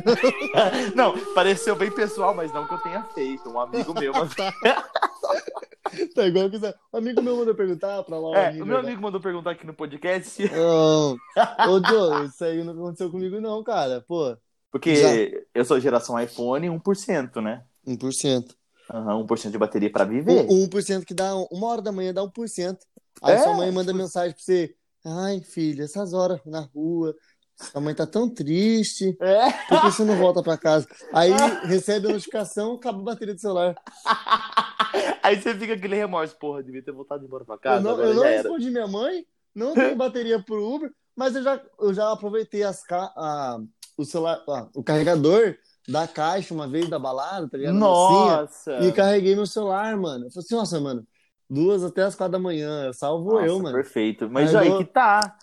Não, 0.94 1.16
pareceu 1.34 1.74
bem 1.76 1.90
pessoal, 1.90 2.34
mas 2.34 2.52
não 2.52 2.66
que 2.66 2.74
eu 2.74 2.78
tenha 2.78 3.02
feito. 3.14 3.48
Um 3.48 3.60
amigo 3.60 3.94
meu. 3.98 4.12
Mas... 4.12 4.34
tá 6.14 6.26
igual 6.26 6.50
que. 6.50 6.56
Um 6.92 6.98
amigo 6.98 7.22
meu 7.22 7.36
mandou 7.36 7.54
perguntar 7.54 8.02
pra 8.04 8.18
lá. 8.18 8.38
É, 8.38 8.62
o 8.62 8.66
meu 8.66 8.78
amigo 8.78 9.00
mandou 9.00 9.20
perguntar 9.20 9.52
aqui 9.52 9.66
no 9.66 9.74
podcast. 9.74 10.42
Não. 10.52 11.16
Ô, 11.68 11.80
Diogo, 11.80 12.24
isso 12.24 12.44
aí 12.44 12.62
não 12.62 12.72
aconteceu 12.72 13.10
comigo, 13.10 13.40
não, 13.40 13.62
cara. 13.62 14.04
Pô, 14.06 14.36
Porque 14.70 14.94
Já. 14.96 15.08
eu 15.54 15.64
sou 15.64 15.80
geração 15.80 16.20
iPhone 16.20 16.68
1%, 16.68 17.40
né? 17.42 17.64
1%. 17.86 18.54
Aham, 18.92 19.24
1% 19.24 19.50
de 19.50 19.58
bateria 19.58 19.90
pra 19.90 20.04
viver. 20.04 20.46
O 20.48 20.66
1% 20.68 21.04
que 21.04 21.14
dá 21.14 21.34
uma 21.50 21.66
hora 21.66 21.82
da 21.82 21.92
manhã 21.92 22.12
dá 22.12 22.22
1%. 22.22 22.78
Aí 23.22 23.34
É, 23.34 23.38
sua 23.38 23.54
mãe 23.54 23.70
manda 23.70 23.92
mensagem 23.92 24.32
pra 24.34 24.42
você. 24.42 24.74
Ai, 25.04 25.40
filho, 25.40 25.82
essas 25.84 26.12
horas 26.12 26.40
na 26.44 26.60
rua, 26.60 27.14
sua 27.56 27.80
mãe 27.80 27.94
tá 27.94 28.06
tão 28.06 28.28
triste. 28.28 29.16
É. 29.20 29.50
Por 29.68 29.80
que 29.80 29.90
você 29.92 30.04
não 30.04 30.16
volta 30.16 30.42
pra 30.42 30.56
casa? 30.58 30.86
Aí 31.12 31.30
recebe 31.66 32.08
a 32.08 32.12
notificação, 32.12 32.74
acaba 32.74 32.98
a 33.00 33.04
bateria 33.04 33.34
do 33.34 33.40
celular. 33.40 33.74
Aí 35.22 35.40
você 35.40 35.54
fica 35.54 35.74
aquele 35.74 35.96
remorso, 35.96 36.36
porra, 36.38 36.62
devia 36.62 36.82
ter 36.82 36.92
voltado 36.92 37.24
embora 37.24 37.44
pra 37.44 37.54
Eu 37.54 37.58
casa, 37.60 37.82
não, 37.82 38.00
eu 38.00 38.14
não 38.14 38.22
já 38.22 38.28
era. 38.30 38.42
respondi 38.42 38.70
minha 38.70 38.86
mãe, 38.88 39.24
não 39.54 39.74
tenho 39.74 39.94
bateria 39.96 40.42
pro 40.42 40.64
Uber, 40.74 40.90
mas 41.14 41.36
eu 41.36 41.42
já, 41.42 41.62
eu 41.78 41.94
já 41.94 42.10
aproveitei 42.10 42.62
as 42.64 42.82
a- 42.90 43.60
o 44.00 44.04
celular, 44.04 44.42
ah, 44.48 44.68
o 44.74 44.82
carregador 44.82 45.56
da 45.88 46.06
caixa 46.06 46.54
uma 46.54 46.68
vez 46.68 46.88
da 46.88 46.98
balada, 46.98 47.48
tá 47.48 47.56
ligado? 47.58 47.74
Nossa! 47.74 48.72
Mocinha, 48.72 48.88
E 48.88 48.92
carreguei 48.92 49.34
meu 49.34 49.46
celular, 49.46 49.96
mano. 49.96 50.26
Eu 50.26 50.30
falei 50.30 50.44
assim, 50.44 50.54
nossa, 50.54 50.80
mano, 50.80 51.06
duas 51.48 51.82
até 51.82 52.02
as 52.02 52.14
quatro 52.14 52.32
da 52.32 52.38
manhã, 52.38 52.92
salvo 52.92 53.32
Nossa, 53.32 53.46
eu, 53.46 53.58
mano. 53.60 53.76
Perfeito. 53.76 54.28
Mas 54.30 54.54
Aí 54.54 54.62
aí 54.62 54.68
eu- 54.68 54.78
que 54.78 54.84
tá. 54.84 55.36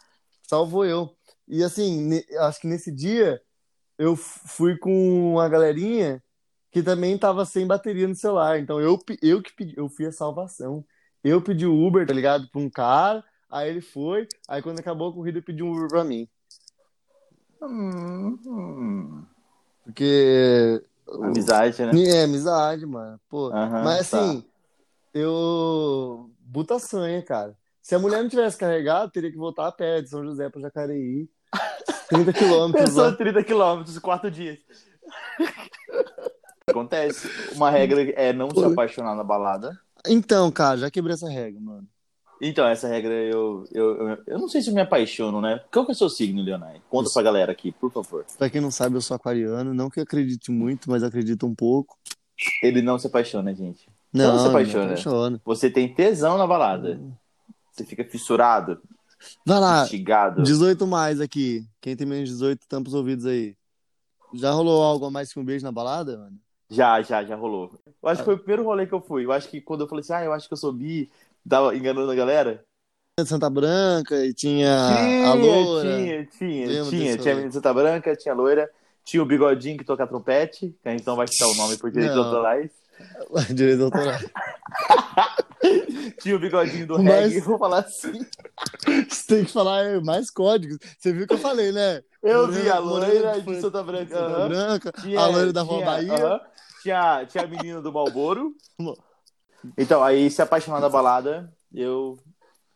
Salvo 0.48 0.86
eu. 0.86 1.10
E 1.48 1.64
assim, 1.64 2.22
acho 2.40 2.62
que 2.62 2.68
nesse 2.68 2.92
dia 2.92 3.42
eu 3.98 4.16
fui 4.16 4.78
com 4.78 5.34
uma 5.34 5.50
galerinha 5.50 6.24
que 6.72 6.84
também 6.84 7.18
tava 7.18 7.46
sem 7.46 7.66
bateria 7.66 8.08
no 8.08 8.16
celular. 8.16 8.60
Então 8.60 8.80
eu, 8.80 9.00
eu 9.22 9.42
que 9.42 9.54
pedi, 9.56 9.74
eu 9.78 9.90
fui 9.90 10.06
a 10.06 10.12
salvação. 10.12 10.86
Eu 11.24 11.42
pedi 11.42 11.66
o 11.66 11.86
Uber, 11.86 12.06
tá 12.06 12.14
ligado? 12.14 12.48
Pra 12.50 12.62
um 12.62 12.70
cara, 12.70 13.24
aí 13.50 13.70
ele 13.70 13.82
foi, 13.82 14.28
aí 14.48 14.62
quando 14.62 14.80
acabou 14.80 15.10
a 15.10 15.14
corrida 15.14 15.40
eu 15.40 15.44
pedi 15.44 15.64
um 15.64 15.72
Uber 15.72 15.88
pra 15.90 16.04
mim. 16.04 16.28
Hum, 17.62 18.40
hum. 18.46 19.26
Porque. 19.84 20.84
Amizade, 21.24 21.82
né? 21.86 21.92
É, 22.04 22.24
amizade, 22.24 22.86
mano. 22.86 23.20
Pô. 23.30 23.48
Aham, 23.48 23.84
Mas 23.84 24.10
tá. 24.10 24.20
assim, 24.20 24.44
eu. 25.14 26.30
Buta 26.40 26.80
sanha, 26.80 27.22
cara. 27.22 27.56
Se 27.82 27.96
a 27.96 28.00
mulher 28.00 28.22
não 28.22 28.30
tivesse 28.30 28.58
carregado, 28.58 29.12
teria 29.12 29.32
que 29.32 29.38
voltar 29.38 29.68
a 29.68 29.72
pé 29.72 30.02
de 30.02 30.10
São 30.10 30.24
José 30.24 30.50
pra 30.50 30.62
Jacareí. 30.62 31.30
30 32.10 32.34
quilômetros 32.34 32.86
Pensou 32.86 33.04
lá. 33.04 33.12
30 33.14 33.44
quilômetros, 33.44 34.00
quatro 34.00 34.30
dias. 34.30 34.60
Acontece. 36.70 37.29
Uma 37.53 37.70
regra 37.70 38.01
é 38.12 38.34
não 38.34 38.50
se 38.50 38.64
apaixonar 38.64 39.16
na 39.16 39.24
balada. 39.24 39.79
Então, 40.05 40.51
cara, 40.51 40.77
já 40.77 40.92
quebrei 40.92 41.14
essa 41.14 41.29
regra, 41.29 41.60
mano. 41.62 41.88
Então, 42.42 42.68
essa 42.68 42.88
regra 42.88 43.14
eu, 43.14 43.66
eu, 43.72 44.08
eu, 44.10 44.18
eu 44.28 44.40
não 44.40 44.48
sei 44.48 44.62
se 44.62 44.70
eu 44.70 44.74
me 44.74 44.82
apaixono, 44.82 45.42
né? 45.42 45.60
Qual 45.72 45.86
que 45.86 45.92
é 45.92 45.94
o 45.94 45.98
seu 45.98 46.10
signo, 46.10 46.42
Leonai? 46.44 46.82
Conta 46.90 47.10
pra 47.12 47.24
galera 47.24 47.52
aqui, 47.52 47.72
por 47.72 47.92
favor. 47.92 48.26
Pra 48.38 48.50
quem 48.50 48.62
não 48.62 48.70
sabe, 48.70 48.96
eu 48.96 49.02
sou 49.02 49.16
aquariano. 49.16 49.74
Não 49.74 49.90
que 49.90 50.00
acredite 50.00 50.52
muito, 50.52 50.90
mas 50.90 51.02
acredito 51.04 51.48
um 51.48 51.56
pouco. 51.56 51.98
Ele 52.62 52.82
não 52.82 53.00
se 53.00 53.08
apaixona, 53.08 53.54
gente. 53.56 53.90
Não, 54.14 54.28
Não 54.34 54.38
se 54.38 54.44
não 54.46 54.52
apaixona. 54.52 54.86
apaixona. 54.86 55.42
Você 55.44 55.70
tem 55.70 55.92
tesão 55.94 56.38
na 56.38 56.46
balada. 56.46 57.00
Você 57.72 57.84
fica 57.84 58.04
fissurado, 58.04 58.80
Vai 59.44 59.60
lá, 59.60 59.84
instigado. 59.84 60.44
18 60.44 60.86
mais 60.86 61.20
aqui. 61.20 61.66
Quem 61.82 61.96
tem 61.96 62.06
menos 62.06 62.30
de 62.30 62.36
18, 62.36 62.68
tampa 62.68 62.88
os 62.90 62.94
ouvidos 62.94 63.26
aí. 63.26 63.56
Já 64.36 64.52
rolou 64.52 64.84
algo 64.84 65.06
a 65.06 65.12
mais 65.12 65.34
que 65.34 65.40
um 65.40 65.44
beijo 65.44 65.66
na 65.66 65.72
balada, 65.72 66.18
mano? 66.18 66.38
Já, 66.70 67.02
já, 67.02 67.24
já 67.24 67.36
rolou. 67.36 67.72
Eu 68.04 68.10
acho 68.10 68.22
que 68.22 68.26
foi 68.26 68.36
o 68.36 68.38
primeiro 68.40 68.64
rolê 68.64 68.86
que 68.86 68.94
eu 68.94 69.02
fui. 69.02 69.26
Eu 69.26 69.32
acho 69.32 69.50
que 69.50 69.62
quando 69.62 69.82
eu 69.82 69.88
falei 69.88 70.02
assim, 70.02 70.14
ah, 70.14 70.24
eu 70.24 70.34
acho 70.34 70.48
que 70.48 70.54
eu 70.54 70.58
sou 70.58 70.72
bi, 70.72 71.10
tava 71.48 71.75
enganando 71.75 72.12
a 72.12 72.16
galera. 72.16 72.64
Tinha 73.18 73.24
de 73.24 73.29
Santa 73.29 73.50
Branca 73.50 74.25
e 74.25 74.33
tinha 74.33 74.72
a 75.27 75.33
loura. 75.33 75.90
tinha, 75.98 76.25
tinha, 76.25 76.68
Lembro 76.68 76.90
tinha. 76.90 77.18
Tinha 77.18 77.31
a 77.33 77.36
menina 77.36 77.50
de 77.50 77.55
Santa 77.55 77.74
Branca, 77.74 78.16
tinha 78.16 78.33
a 78.33 78.38
loira, 78.38 78.70
tinha 79.03 79.24
o 79.24 79.25
bigodinho 79.25 79.77
que 79.77 79.83
toca 79.83 80.05
trompete, 80.05 80.75
que 80.83 81.05
não 81.07 81.16
vai 81.16 81.27
citar 81.27 81.48
o 81.48 81.55
nome 81.55 81.77
por 81.77 81.90
direitos 81.92 82.18
autorais. 82.18 82.70
Direito 83.53 83.83
autoral. 83.83 84.20
Tinha 86.20 86.36
o 86.36 86.40
bigodinho 86.40 86.88
do 86.88 87.01
Mas- 87.01 87.31
reggae, 87.31 87.40
vou 87.42 87.57
falar 87.57 87.79
assim. 87.79 88.25
Você 89.07 89.27
tem 89.27 89.46
que 89.46 89.51
falar 89.51 90.01
mais 90.01 90.29
códigos. 90.31 90.77
Você 90.98 91.14
viu 91.14 91.27
que 91.27 91.33
eu 91.33 91.38
falei, 91.38 91.72
né? 91.72 92.01
Eu 92.24 92.48
vi 92.48 92.70
a 92.70 92.79
loira 92.79 93.40
de 93.40 93.62
Santa 93.62 93.83
Branca. 93.83 94.16
Santa. 94.18 94.48
Branca, 94.48 94.92
Tinha- 95.01 95.20
a 95.20 95.27
loira 95.27 95.53
da 95.53 95.62
Rua 95.62 95.77
tinha- 95.77 95.86
Bahia. 95.86 96.42
Tinha, 96.81 97.25
tinha 97.25 97.44
a 97.44 97.48
menina 97.48 97.81
do 97.81 97.92
Malboro. 97.92 98.53
Então, 99.77 100.03
aí 100.03 100.29
se 100.29 100.41
apaixonar 100.41 100.79
da 100.79 100.89
balada, 100.89 101.51
eu. 101.74 102.17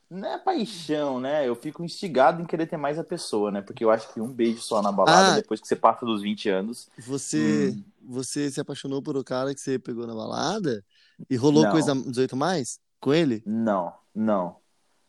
Não 0.10 0.28
é 0.28 0.38
paixão, 0.38 1.22
né? 1.22 1.48
Eu 1.48 1.56
fico 1.56 1.86
instigado 1.86 2.42
em 2.42 2.46
querer 2.46 2.66
ter 2.68 2.76
mais 2.76 3.00
a 3.00 3.04
pessoa, 3.04 3.50
né? 3.50 3.62
Porque 3.62 3.82
eu 3.86 3.90
acho 3.90 4.12
que 4.14 4.20
um 4.20 4.28
beijo 4.28 4.62
só 4.62 4.82
na 4.82 4.92
balada, 4.92 5.32
Ah. 5.32 5.36
depois 5.36 5.62
que 5.62 5.68
você 5.68 5.76
passa 5.76 6.06
dos 6.06 6.22
20 6.22 6.50
anos. 6.50 6.90
Você, 6.98 7.74
Hum. 7.74 7.84
você 8.10 8.52
se 8.52 8.60
apaixonou 8.60 9.02
por 9.02 9.16
o 9.16 9.24
cara 9.24 9.54
que 9.54 9.62
você 9.62 9.80
pegou 9.80 10.06
na 10.06 10.14
balada? 10.14 10.84
E 11.30 11.38
rolou 11.38 11.64
Não. 11.64 11.72
coisa 11.72 11.96
18 11.96 12.36
mais 12.36 12.78
com 13.00 13.14
ele? 13.14 13.42
Não, 13.46 13.94
não. 14.14 14.58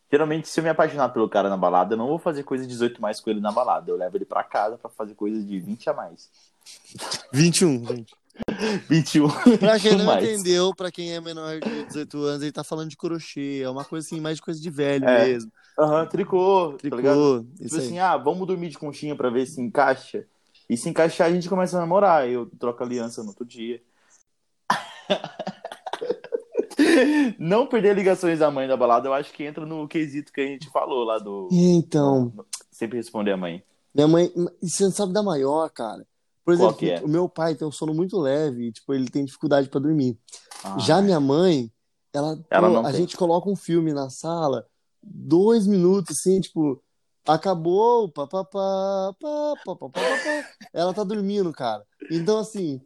Geralmente, 0.08 0.46
se 0.46 0.61
eu 0.61 0.62
me 0.62 0.70
apaixonar 0.70 1.08
pelo 1.08 1.28
cara 1.28 1.48
na 1.48 1.56
balada, 1.56 1.94
eu 1.94 1.98
não 1.98 2.06
vou 2.06 2.18
fazer 2.20 2.44
coisa 2.44 2.62
de 2.62 2.70
18 2.70 3.02
mais 3.02 3.18
com 3.18 3.28
ele 3.28 3.40
na 3.40 3.50
balada. 3.50 3.90
Eu 3.90 3.96
levo 3.96 4.16
ele 4.18 4.24
pra 4.24 4.44
casa 4.44 4.78
pra 4.78 4.88
fazer 4.90 5.14
coisa 5.16 5.42
de 5.42 5.58
20 5.58 5.90
a 5.90 5.94
mais. 5.94 6.30
21, 7.32 7.85
gente. 7.87 8.14
21. 8.88 9.29
Pra 9.59 9.79
quem 9.79 9.96
não 9.96 10.05
mais. 10.07 10.25
entendeu, 10.25 10.75
pra 10.75 10.90
quem 10.90 11.12
é 11.14 11.20
menor 11.20 11.61
de 11.61 11.85
18 11.87 12.18
anos, 12.22 12.42
ele 12.42 12.53
tá 12.53 12.64
falando 12.64 12.88
de 12.90 12.96
crochê. 12.96 13.61
É 13.62 13.70
uma 13.70 13.85
coisa 13.85 14.07
assim, 14.07 14.20
mais 14.20 14.37
de 14.37 14.42
coisa 14.42 14.61
de 14.61 14.70
velho 14.70 15.07
É, 15.09 15.27
mesmo. 15.29 15.51
Aham, 15.79 16.07
tricô, 16.07 16.77
tá 16.81 16.96
ligado? 16.96 17.40
Tricô, 17.42 17.46
Tipo 17.55 17.64
isso 17.66 17.77
aí. 17.79 17.87
assim, 17.87 17.98
ah, 17.98 18.16
vamos 18.16 18.46
dormir 18.46 18.68
de 18.68 18.79
conchinha 18.79 19.16
pra 19.16 19.31
ver 19.31 19.46
se 19.46 19.61
encaixa. 19.61 20.27
E 20.68 20.77
se 20.77 20.88
encaixar, 20.88 21.29
a 21.29 21.33
gente 21.33 21.48
começa 21.48 21.77
a 21.77 21.81
namorar. 21.81 22.29
Eu 22.29 22.46
troco 22.59 22.83
aliança 22.83 23.22
no 23.22 23.29
outro 23.31 23.44
dia. 23.44 23.81
Não 27.38 27.66
perder 27.66 27.94
ligações 27.94 28.38
da 28.38 28.51
mãe 28.51 28.66
da 28.66 28.77
balada, 28.77 29.09
eu 29.09 29.14
acho 29.14 29.33
que 29.33 29.44
entra 29.44 29.64
no 29.66 29.87
quesito 29.87 30.33
que 30.33 30.40
a 30.40 30.46
gente 30.46 30.70
falou 30.70 31.05
lá 31.05 31.18
do. 31.18 31.48
Então, 31.53 32.33
Sempre 32.70 32.96
responder 32.98 33.33
a 33.33 33.37
mãe. 33.37 33.62
minha 33.94 34.09
mãe. 34.09 34.33
E 34.62 34.68
você 34.68 34.85
não 34.85 34.90
sabe 34.90 35.12
da 35.12 35.22
maior, 35.22 35.68
cara. 35.70 36.07
Por 36.44 36.55
exemplo, 36.55 36.88
é? 36.88 37.00
o 37.00 37.09
meu 37.09 37.28
pai 37.28 37.55
tem 37.55 37.66
um 37.66 37.72
sono 37.72 37.94
muito 37.94 38.18
leve, 38.18 38.72
tipo, 38.72 38.92
ele 38.92 39.09
tem 39.09 39.24
dificuldade 39.24 39.68
para 39.68 39.81
dormir. 39.81 40.18
Ah, 40.64 40.78
Já 40.78 40.98
é. 40.98 41.02
minha 41.02 41.20
mãe, 41.20 41.70
ela, 42.12 42.38
ela 42.50 42.81
pô, 42.81 42.87
a 42.87 42.90
tem. 42.90 43.00
gente 43.00 43.16
coloca 43.16 43.48
um 43.48 43.57
filme 43.57 43.92
na 43.92 44.11
sala, 44.11 44.66
dois 45.02 45.66
minutos, 45.66 46.18
assim, 46.18 46.40
tipo, 46.40 46.83
acabou, 47.26 48.09
papapá, 48.11 49.14
papapá, 49.64 50.00
ela 50.72 50.92
tá 50.92 51.05
dormindo, 51.05 51.52
cara. 51.52 51.85
Então, 52.11 52.38
assim, 52.38 52.81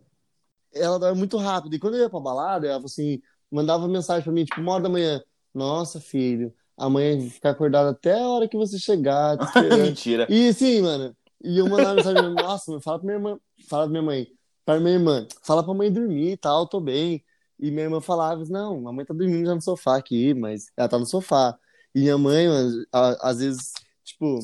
ela 0.72 0.98
dorme 0.98 1.18
muito 1.18 1.36
rápido. 1.38 1.74
E 1.74 1.78
quando 1.78 1.94
eu 1.96 2.02
ia 2.02 2.10
pra 2.10 2.20
balada, 2.20 2.66
ela, 2.66 2.84
assim, 2.84 3.20
mandava 3.50 3.88
mensagem 3.88 4.22
pra 4.22 4.32
mim, 4.32 4.44
tipo, 4.44 4.60
uma 4.60 4.72
hora 4.72 4.82
da 4.82 4.88
manhã, 4.88 5.22
nossa, 5.54 6.00
filho, 6.00 6.52
amanhã 6.76 7.18
ficar 7.30 7.50
acordado 7.50 7.88
até 7.88 8.20
a 8.20 8.28
hora 8.28 8.48
que 8.48 8.56
você 8.56 8.78
chegar. 8.78 9.38
Mentira. 9.82 10.26
E, 10.28 10.52
sim, 10.52 10.82
mano, 10.82 11.16
e 11.46 11.58
eu 11.58 11.68
mandava 11.68 11.94
mensagem, 11.94 12.34
pra 12.34 12.42
nossa, 12.42 12.80
fala 12.80 12.98
pra 12.98 13.06
minha 13.06 13.16
irmã, 13.18 13.38
fala 13.68 13.84
pra 13.84 13.90
minha 13.90 14.02
mãe, 14.02 14.26
pra 14.64 14.80
minha 14.80 14.94
irmã, 14.94 15.28
fala 15.44 15.62
pra 15.62 15.72
mãe 15.72 15.92
dormir 15.92 16.32
e 16.32 16.36
tal, 16.36 16.66
tô 16.66 16.80
bem. 16.80 17.24
E 17.58 17.70
minha 17.70 17.84
irmã 17.84 18.00
falava, 18.00 18.42
não, 18.48 18.86
a 18.88 18.92
mãe 18.92 19.04
tá 19.04 19.14
dormindo 19.14 19.46
já 19.46 19.54
no 19.54 19.62
sofá 19.62 19.96
aqui, 19.96 20.34
mas 20.34 20.64
ela 20.76 20.88
tá 20.88 20.98
no 20.98 21.06
sofá. 21.06 21.56
E 21.94 22.00
minha 22.00 22.18
mãe, 22.18 22.46
às 22.92 23.38
vezes, 23.38 23.72
tipo, 24.04 24.40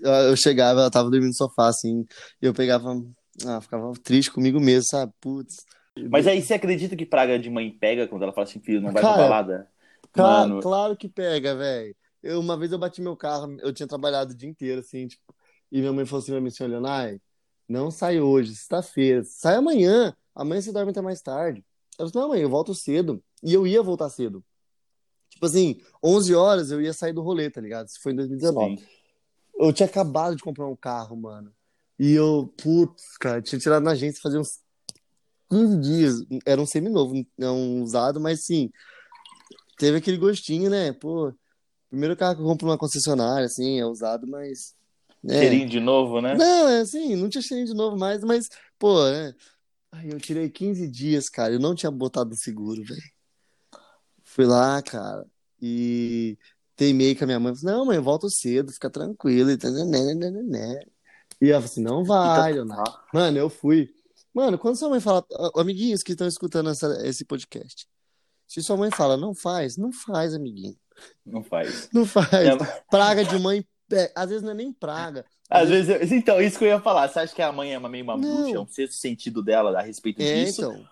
eu 0.00 0.36
chegava, 0.36 0.80
ela 0.80 0.90
tava 0.90 1.08
dormindo 1.10 1.28
no 1.28 1.34
sofá, 1.34 1.68
assim, 1.68 2.04
e 2.42 2.46
eu 2.46 2.52
pegava, 2.52 3.00
ah, 3.46 3.60
ficava 3.60 3.92
triste 4.02 4.32
comigo 4.32 4.58
mesmo, 4.58 4.88
sabe? 4.90 5.12
Putz. 5.20 5.64
Mas 6.10 6.26
aí 6.26 6.42
você 6.42 6.54
acredita 6.54 6.96
que 6.96 7.06
praga 7.06 7.38
de 7.38 7.48
mãe 7.48 7.70
pega 7.70 8.08
quando 8.08 8.24
ela 8.24 8.32
fala 8.32 8.48
assim, 8.48 8.60
filho, 8.60 8.80
não 8.80 8.92
vai 8.92 9.00
pra 9.00 9.12
Cara, 9.12 9.22
balada? 9.22 9.70
Claro, 10.12 10.48
Mano, 10.48 10.60
claro 10.60 10.96
que 10.96 11.08
pega, 11.08 11.54
velho. 11.54 11.94
uma 12.24 12.56
vez 12.56 12.72
eu 12.72 12.78
bati 12.78 13.00
meu 13.00 13.16
carro, 13.16 13.56
eu 13.60 13.72
tinha 13.72 13.86
trabalhado 13.86 14.32
o 14.32 14.36
dia 14.36 14.48
inteiro, 14.48 14.80
assim, 14.80 15.06
tipo, 15.06 15.37
e 15.70 15.80
minha 15.80 15.92
mãe 15.92 16.06
falou 16.06 16.22
assim 16.22 16.32
pra 16.32 16.40
mim, 16.40 16.48
assim, 16.48 16.66
Leonai, 16.66 17.20
não 17.68 17.90
sai 17.90 18.20
hoje, 18.20 18.54
sexta-feira, 18.54 19.22
sai 19.24 19.56
amanhã, 19.56 20.16
amanhã 20.34 20.60
você 20.60 20.72
dorme 20.72 20.90
até 20.90 21.00
mais 21.00 21.20
tarde. 21.20 21.64
Eu 21.98 22.08
falei, 22.08 22.22
não, 22.22 22.28
mãe, 22.28 22.40
eu 22.40 22.48
volto 22.48 22.74
cedo. 22.74 23.22
E 23.42 23.52
eu 23.52 23.66
ia 23.66 23.82
voltar 23.82 24.08
cedo. 24.08 24.42
Tipo 25.30 25.46
assim, 25.46 25.80
11 26.02 26.34
horas 26.34 26.70
eu 26.70 26.80
ia 26.80 26.92
sair 26.92 27.12
do 27.12 27.22
rolê, 27.22 27.50
tá 27.50 27.60
ligado? 27.60 27.88
Isso 27.88 28.00
foi 28.00 28.12
em 28.12 28.16
2019. 28.16 28.76
Sim. 28.76 28.86
Eu 29.58 29.72
tinha 29.72 29.88
acabado 29.88 30.36
de 30.36 30.42
comprar 30.42 30.66
um 30.66 30.76
carro, 30.76 31.16
mano. 31.16 31.52
E 31.98 32.12
eu, 32.12 32.52
putz, 32.62 33.16
cara, 33.18 33.42
tinha 33.42 33.58
tirado 33.58 33.82
na 33.82 33.90
agência 33.90 34.22
fazia 34.22 34.40
uns 34.40 34.60
15 35.50 35.80
dias. 35.80 36.14
Era 36.46 36.60
um 36.60 36.66
seminovo, 36.66 37.14
não 37.36 37.82
usado, 37.82 38.20
mas 38.20 38.44
sim, 38.44 38.70
teve 39.78 39.98
aquele 39.98 40.16
gostinho, 40.16 40.70
né? 40.70 40.92
Pô, 40.92 41.32
primeiro 41.90 42.16
carro 42.16 42.36
que 42.36 42.42
eu 42.42 42.46
compro 42.46 42.66
numa 42.66 42.78
concessionária, 42.78 43.46
assim, 43.46 43.80
é 43.80 43.86
usado, 43.86 44.26
mas. 44.26 44.77
Né? 45.22 45.38
Cheirinho 45.40 45.68
de 45.68 45.80
novo, 45.80 46.20
né? 46.20 46.34
Não, 46.34 46.68
é 46.68 46.80
assim, 46.80 47.16
não 47.16 47.28
tinha 47.28 47.42
cheirinho 47.42 47.66
de 47.68 47.74
novo 47.74 47.96
mais, 47.96 48.22
mas, 48.22 48.48
pô, 48.78 49.02
né? 49.10 49.34
Aí 49.92 50.10
eu 50.10 50.20
tirei 50.20 50.48
15 50.50 50.86
dias, 50.88 51.28
cara, 51.28 51.52
eu 51.54 51.58
não 51.58 51.74
tinha 51.74 51.90
botado 51.90 52.34
seguro, 52.36 52.82
velho. 52.84 53.00
Fui 54.24 54.44
lá, 54.44 54.80
cara, 54.82 55.24
e 55.60 56.36
teimei 56.76 57.14
com 57.14 57.24
a 57.24 57.26
minha 57.26 57.40
mãe. 57.40 57.54
Falei, 57.54 57.74
não, 57.74 57.86
mãe, 57.86 57.98
volto 57.98 58.28
cedo, 58.30 58.72
fica 58.72 58.90
tranquilo. 58.90 59.50
E, 59.50 59.56
né, 59.86 60.14
né, 60.14 60.30
né, 60.30 60.80
e 61.40 61.50
ela 61.50 61.60
falou 61.62 61.64
assim, 61.72 61.82
não 61.82 62.04
vai, 62.04 62.52
Leonardo. 62.52 62.98
Mano, 63.12 63.38
eu 63.38 63.48
fui. 63.48 63.88
Mano, 64.34 64.58
quando 64.58 64.76
sua 64.76 64.90
mãe 64.90 65.00
fala, 65.00 65.24
amiguinhos 65.56 66.02
que 66.02 66.12
estão 66.12 66.26
escutando 66.26 66.68
essa- 66.70 67.00
esse 67.06 67.24
podcast, 67.24 67.88
se 68.46 68.62
sua 68.62 68.76
mãe 68.76 68.90
fala, 68.90 69.16
não 69.16 69.34
faz, 69.34 69.76
não 69.76 69.90
faz, 69.92 70.34
amiguinho. 70.34 70.76
Não 71.24 71.42
faz. 71.42 71.88
Não 71.92 72.04
faz. 72.04 72.30
Minha- 72.30 72.56
Praga 72.90 73.24
de 73.24 73.38
mãe, 73.38 73.64
é, 73.92 74.10
às 74.14 74.28
vezes 74.28 74.42
não 74.42 74.50
é 74.52 74.54
nem 74.54 74.72
praga. 74.72 75.24
Às 75.50 75.68
vezes, 75.68 75.88
eu- 76.10 76.16
então, 76.18 76.40
isso 76.42 76.58
que 76.58 76.64
eu 76.64 76.68
ia 76.68 76.80
falar. 76.80 77.08
Você 77.08 77.20
acha 77.20 77.34
que 77.34 77.40
a 77.42 77.50
mãe 77.50 77.72
é 77.72 77.78
uma- 77.78 77.88
meio 77.88 78.04
uma 78.04 78.16
Não. 78.16 78.36
bruxa? 78.42 78.56
É 78.56 78.60
um 78.60 78.66
sexto 78.66 78.94
sentido 78.96 79.42
dela 79.42 79.78
a 79.78 79.82
respeito 79.82 80.20
É, 80.20 80.44
disso? 80.44 80.60
então, 80.62 80.88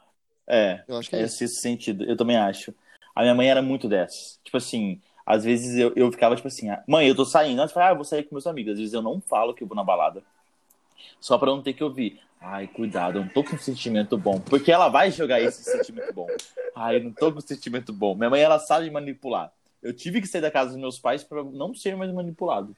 É, 0.48 0.82
eu 0.88 0.96
acho 0.96 1.10
que 1.10 1.16
é 1.16 1.20
é 1.20 1.24
isso. 1.24 1.36
sexto 1.38 1.60
sentido. 1.60 2.04
Eu 2.04 2.16
também 2.16 2.36
acho. 2.36 2.72
A 3.14 3.22
minha 3.22 3.34
mãe 3.34 3.50
era 3.50 3.60
muito 3.60 3.88
dessas. 3.88 4.38
Tipo 4.44 4.56
assim, 4.56 5.00
às 5.26 5.42
vezes 5.44 5.76
eu, 5.76 5.92
eu 5.96 6.10
ficava 6.12 6.36
tipo 6.36 6.48
assim, 6.48 6.70
ah, 6.70 6.82
mãe, 6.86 7.06
eu 7.08 7.14
tô 7.14 7.24
saindo. 7.24 7.60
Ela 7.60 7.68
fala, 7.68 7.88
ah, 7.88 7.90
eu 7.92 7.96
vou 7.96 8.04
sair 8.04 8.22
com 8.22 8.34
meus 8.34 8.46
amigos. 8.46 8.72
Às 8.74 8.78
vezes 8.78 8.94
eu 8.94 9.02
não 9.02 9.20
falo 9.20 9.52
que 9.54 9.62
eu 9.62 9.66
vou 9.66 9.76
na 9.76 9.82
balada. 9.84 10.22
Só 11.20 11.36
pra 11.38 11.48
não 11.50 11.62
ter 11.62 11.72
que 11.72 11.82
ouvir. 11.84 12.20
Ai, 12.40 12.66
cuidado, 12.68 13.18
eu 13.18 13.22
não 13.24 13.28
tô 13.30 13.42
com 13.42 13.56
um 13.56 13.58
sentimento 13.58 14.16
bom. 14.16 14.38
Porque 14.40 14.70
ela 14.70 14.88
vai 14.88 15.10
jogar 15.10 15.40
esse 15.40 15.64
sentimento 15.64 16.12
bom. 16.12 16.28
Ai, 16.74 16.96
eu 16.96 17.04
não 17.04 17.12
tô 17.12 17.32
com 17.32 17.38
um 17.38 17.42
sentimento 17.42 17.92
bom. 17.92 18.14
Minha 18.14 18.30
mãe, 18.30 18.40
ela 18.40 18.58
sabe 18.58 18.88
manipular. 18.90 19.50
Eu 19.82 19.92
tive 19.92 20.20
que 20.20 20.26
sair 20.28 20.40
da 20.42 20.50
casa 20.50 20.70
dos 20.70 20.78
meus 20.80 20.98
pais 20.98 21.24
pra 21.24 21.42
não 21.42 21.74
ser 21.74 21.96
mais 21.96 22.12
manipulado. 22.12 22.76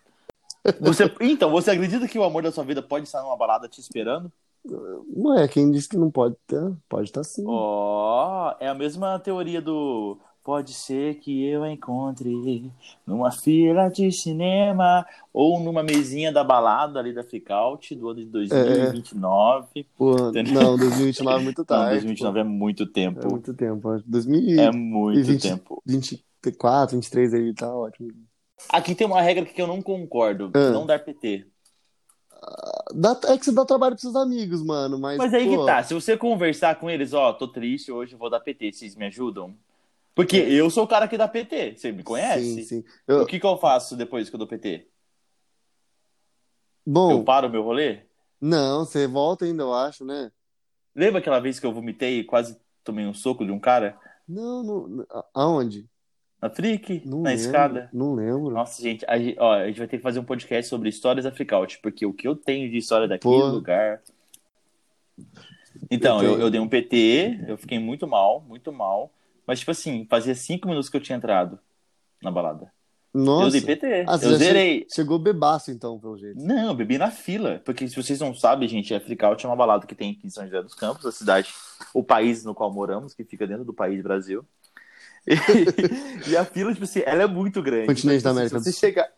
Você, 0.81 1.13
então, 1.21 1.51
você 1.51 1.71
acredita 1.71 2.07
que 2.09 2.19
o 2.19 2.25
amor 2.25 2.43
da 2.43 2.53
sua 2.53 2.65
vida 2.65 2.83
pode 2.83 3.07
estar 3.07 3.23
numa 3.23 3.37
balada 3.37 3.69
te 3.69 3.81
esperando? 3.81 4.31
Não 4.65 5.39
é, 5.39 5.49
quem 5.49 5.71
disse 5.71 5.89
que 5.89 5.97
não 5.97 6.11
pode 6.11 6.37
ter, 6.47 6.61
pode 6.89 7.09
estar 7.09 7.25
sim. 7.25 7.45
Ó, 7.47 8.55
é 8.61 8.69
a 8.69 8.75
mesma 8.75 9.19
teoria 9.19 9.63
do 9.63 10.19
pode 10.49 10.73
ser 10.73 11.17
que 11.17 11.45
eu 11.45 11.67
encontre 11.67 12.73
numa 13.07 13.31
fila 13.31 13.91
de 13.91 14.11
cinema 14.11 15.05
ou 15.31 15.61
numa 15.61 15.83
mesinha 15.83 16.33
da 16.33 16.43
balada 16.43 16.99
ali 16.99 17.13
da 17.13 17.23
Freakout 17.23 17.95
do 17.95 18.09
ano 18.09 18.21
de 18.21 18.27
2029. 18.27 19.87
Pô, 19.97 20.17
Entendeu? 20.31 20.55
não, 20.55 20.77
2029 20.79 21.41
é 21.41 21.45
muito 21.45 21.59
Não, 21.59 21.65
tarde. 21.67 21.91
2029 21.91 22.41
é 22.41 22.45
muito 22.45 22.87
pô. 22.87 22.93
tempo. 22.93 23.21
É 23.21 23.29
muito 23.31 23.55
tempo. 23.55 23.91
acho. 23.91 24.05
2024, 24.09 24.75
É 24.75 24.83
muito 24.83 25.27
20. 25.27 25.43
tempo. 25.43 25.83
23 25.87 27.35
aí 27.35 27.53
tá 27.53 27.75
ótimo. 27.75 28.11
Aqui 28.69 28.95
tem 28.95 29.07
uma 29.07 29.21
regra 29.23 29.45
que 29.45 29.61
eu 29.61 29.67
não 29.67 29.81
concordo, 29.83 30.51
Ah. 30.55 30.71
não 30.71 30.87
dar 30.87 30.99
PT. 31.05 31.47
Dá, 32.95 33.19
é 33.27 33.37
que 33.37 33.45
você 33.45 33.53
dá 33.53 33.65
trabalho 33.65 33.93
pros 33.95 34.03
seus 34.03 34.17
amigos, 34.17 34.63
mano, 34.63 34.99
mas, 34.99 35.19
Mas 35.19 35.35
aí 35.35 35.45
pô, 35.47 35.59
que 35.61 35.67
tá, 35.67 35.83
se 35.83 35.93
você 35.93 36.17
conversar 36.17 36.77
com 36.79 36.89
eles, 36.89 37.13
ó, 37.13 37.33
tô 37.33 37.47
triste, 37.49 37.93
hoje 37.93 38.15
eu 38.15 38.19
vou 38.19 38.31
dar 38.31 38.41
PT, 38.41 38.73
vocês 38.73 38.95
me 38.97 39.07
ajudam? 39.07 39.55
Porque 40.15 40.37
eu 40.37 40.71
sou 40.71 40.85
o 40.85 40.89
cara 40.89 41.07
que 41.07 41.17
dá 41.19 41.29
PT, 41.29 41.77
você 41.77 41.93
me 41.93 42.03
conhece? 42.03 42.63
Sim, 42.65 42.83
sim. 42.83 42.85
Eu- 43.07 43.23
O 43.23 43.27
que 43.27 43.39
que 43.39 43.47
eu 43.47 43.57
faço 43.59 43.97
depois 43.97 44.29
que 44.31 44.35
eu 44.35 44.39
dou 44.39 44.49
PT? 44.49 44.89
Bom, 46.87 47.11
Eu 47.13 47.25
paro 47.25 47.49
o 47.49 47.51
meu 47.51 47.63
rolê? 47.63 48.01
não, 48.41 48.85
você 48.85 49.07
volta 49.07 49.45
ainda, 49.45 49.63
eu 49.65 49.75
acho, 49.75 50.05
né? 50.05 50.31
Lembra 50.95 51.19
aquela 51.21 51.41
vez 51.41 51.61
que 51.61 51.67
eu 51.67 51.73
vomitei 51.73 52.21
e 52.21 52.25
quase 52.25 52.59
tomei 52.83 53.05
um 53.07 53.15
soco 53.15 53.45
de 53.45 53.53
um 53.53 53.59
cara? 53.61 53.99
Não, 54.27 54.63
não, 54.63 55.07
aonde? 55.35 55.87
Na 56.41 56.49
Frick? 56.49 57.03
Não 57.05 57.23
na 57.23 57.31
lembro, 57.31 57.45
escada? 57.45 57.89
Não 57.93 58.15
lembro. 58.15 58.51
Nossa, 58.51 58.81
gente, 58.81 59.05
a, 59.09 59.19
gente- 59.19 59.37
ó, 59.41 59.55
a 59.55 59.67
gente 59.67 59.79
vai 59.79 59.89
ter 59.89 59.97
que 59.97 60.03
fazer 60.03 60.21
um 60.21 60.25
podcast 60.25 60.69
sobre 60.69 60.89
histórias 60.89 61.25
da 61.25 61.33
Freakout, 61.33 61.79
porque 61.83 62.07
o 62.07 62.13
que 62.13 62.29
eu 62.29 62.37
tenho 62.37 62.71
de 62.71 62.77
história 62.77 63.09
daquele 63.09 63.35
Pô. 63.35 63.47
lugar. 63.47 64.01
Então, 65.91 66.23
Eu 66.23 66.35
eu, 66.35 66.41
eu 66.43 66.51
dei 66.51 66.61
um 66.61 66.69
PT, 66.69 67.45
eu 67.49 67.57
fiquei 67.57 67.79
muito 67.79 68.07
mal, 68.07 68.41
muito 68.47 68.73
mal. 68.73 69.13
Mas, 69.47 69.61
tipo 69.61 69.71
assim, 69.71 70.07
fazia 70.09 70.35
cinco 70.35 70.69
minutos 70.69 70.89
que 70.91 70.97
eu 70.97 71.01
tinha 71.01 71.17
entrado 71.17 71.59
na 72.23 72.31
balada. 72.31 72.71
Eu 73.15 73.21
Nossa, 73.23 73.51
dei 73.53 73.61
PT. 73.63 74.05
Ah, 74.07 74.19
eu 74.23 74.37
zerei. 74.37 74.87
chegou 74.93 75.19
bebaço 75.19 75.71
então, 75.71 75.99
pelo 75.99 76.19
jeito. 76.19 76.39
Não, 76.39 76.69
eu 76.69 76.75
bebi 76.75 76.99
na 76.99 77.11
fila. 77.11 77.61
Porque 77.65 77.89
se 77.89 77.97
vocês 77.97 78.21
não 78.21 78.35
sabem, 78.35 78.69
gente, 78.69 78.95
a 78.95 79.01
Freakout 79.01 79.45
é 79.45 79.49
uma 79.49 79.57
balada 79.57 79.87
que 79.87 79.95
tem 79.95 80.13
aqui 80.13 80.27
em 80.27 80.31
São 80.31 80.45
José 80.45 80.63
dos 80.63 80.75
Campos, 80.75 81.07
a 81.07 81.11
cidade, 81.13 81.49
o 81.95 82.05
país 82.05 82.45
no 82.45 82.55
qual 82.55 82.73
moramos, 82.73 83.15
que 83.15 83.25
fica 83.25 83.47
dentro 83.47 83.65
do 83.65 83.73
país 83.73 84.03
Brasil. 84.03 84.45
E, 85.29 86.31
e 86.31 86.37
a 86.37 86.45
fila, 86.45 86.73
tipo 86.73 86.85
assim, 86.85 87.03
ela 87.05 87.23
é 87.23 87.27
muito 87.27 87.63
grande. 87.63 87.87
Continente 87.87 88.23
da 88.23 88.31
Então, 88.31 88.33
América 88.33 88.61
Se 88.61 88.73
você 88.73 88.79
chegar. 88.79 89.09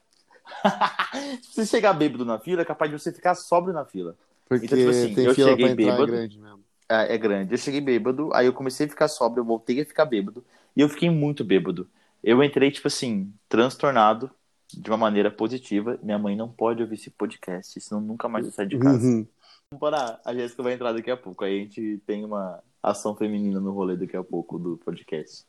se 1.43 1.55
você 1.55 1.67
chegar 1.67 1.93
bêbado 1.93 2.25
na 2.25 2.39
fila, 2.39 2.63
é 2.63 2.65
capaz 2.65 2.91
de 2.91 2.99
você 2.99 3.13
ficar 3.13 3.35
sóbrio 3.35 3.73
na 3.73 3.85
fila. 3.85 4.17
Porque 4.49 4.67
Então, 4.67 4.79
tipo 4.79 4.91
assim, 4.91 5.15
tem 5.15 5.25
eu 5.27 5.35
fila 5.35 5.51
cheguei 5.51 5.67
entrar 5.67 5.77
bêbado. 5.77 6.07
grande 6.07 6.39
mesmo. 6.39 6.61
É, 6.89 7.15
é 7.15 7.19
grande. 7.19 7.55
Eu 7.55 7.59
cheguei 7.59 7.81
bêbado, 7.81 8.31
aí 8.35 8.47
eu 8.47 8.53
comecei 8.53 8.87
a 8.87 8.89
ficar 8.89 9.07
sóbrio, 9.07 9.43
eu 9.43 9.45
voltei 9.45 9.81
a 9.81 9.87
ficar 9.87 10.05
bêbado. 10.05 10.45
E 10.77 10.81
eu 10.81 10.89
fiquei 10.89 11.09
muito 11.09 11.45
bêbado. 11.45 11.89
Eu 12.23 12.43
entrei, 12.43 12.71
tipo 12.71 12.89
assim, 12.89 13.33
transtornado 13.49 14.31
de 14.73 14.91
uma 14.91 14.97
maneira 14.97 15.31
positiva. 15.31 15.99
Minha 16.03 16.19
mãe 16.19 16.37
não 16.37 16.49
pode 16.49 16.83
ouvir 16.83 16.97
esse 16.97 17.11
podcast, 17.11 17.81
senão 17.81 18.01
nunca 18.01 18.29
mais 18.29 18.45
eu 18.47 18.53
saio 18.53 18.69
de 18.69 18.79
casa. 18.79 19.07
Uhum. 19.07 19.27
Vamos 19.71 19.81
parar. 19.81 20.21
A 20.25 20.35
Jéssica 20.35 20.63
vai 20.63 20.73
entrar 20.75 20.93
daqui 20.93 21.11
a 21.11 21.17
pouco. 21.17 21.45
Aí 21.45 21.57
a 21.57 21.63
gente 21.63 22.03
tem 22.05 22.25
uma 22.25 22.61
ação 22.83 23.15
feminina 23.15 23.61
no 23.61 23.71
rolê 23.73 23.97
daqui 23.97 24.17
a 24.17 24.25
pouco 24.25 24.59
do 24.59 24.77
podcast. 24.79 25.45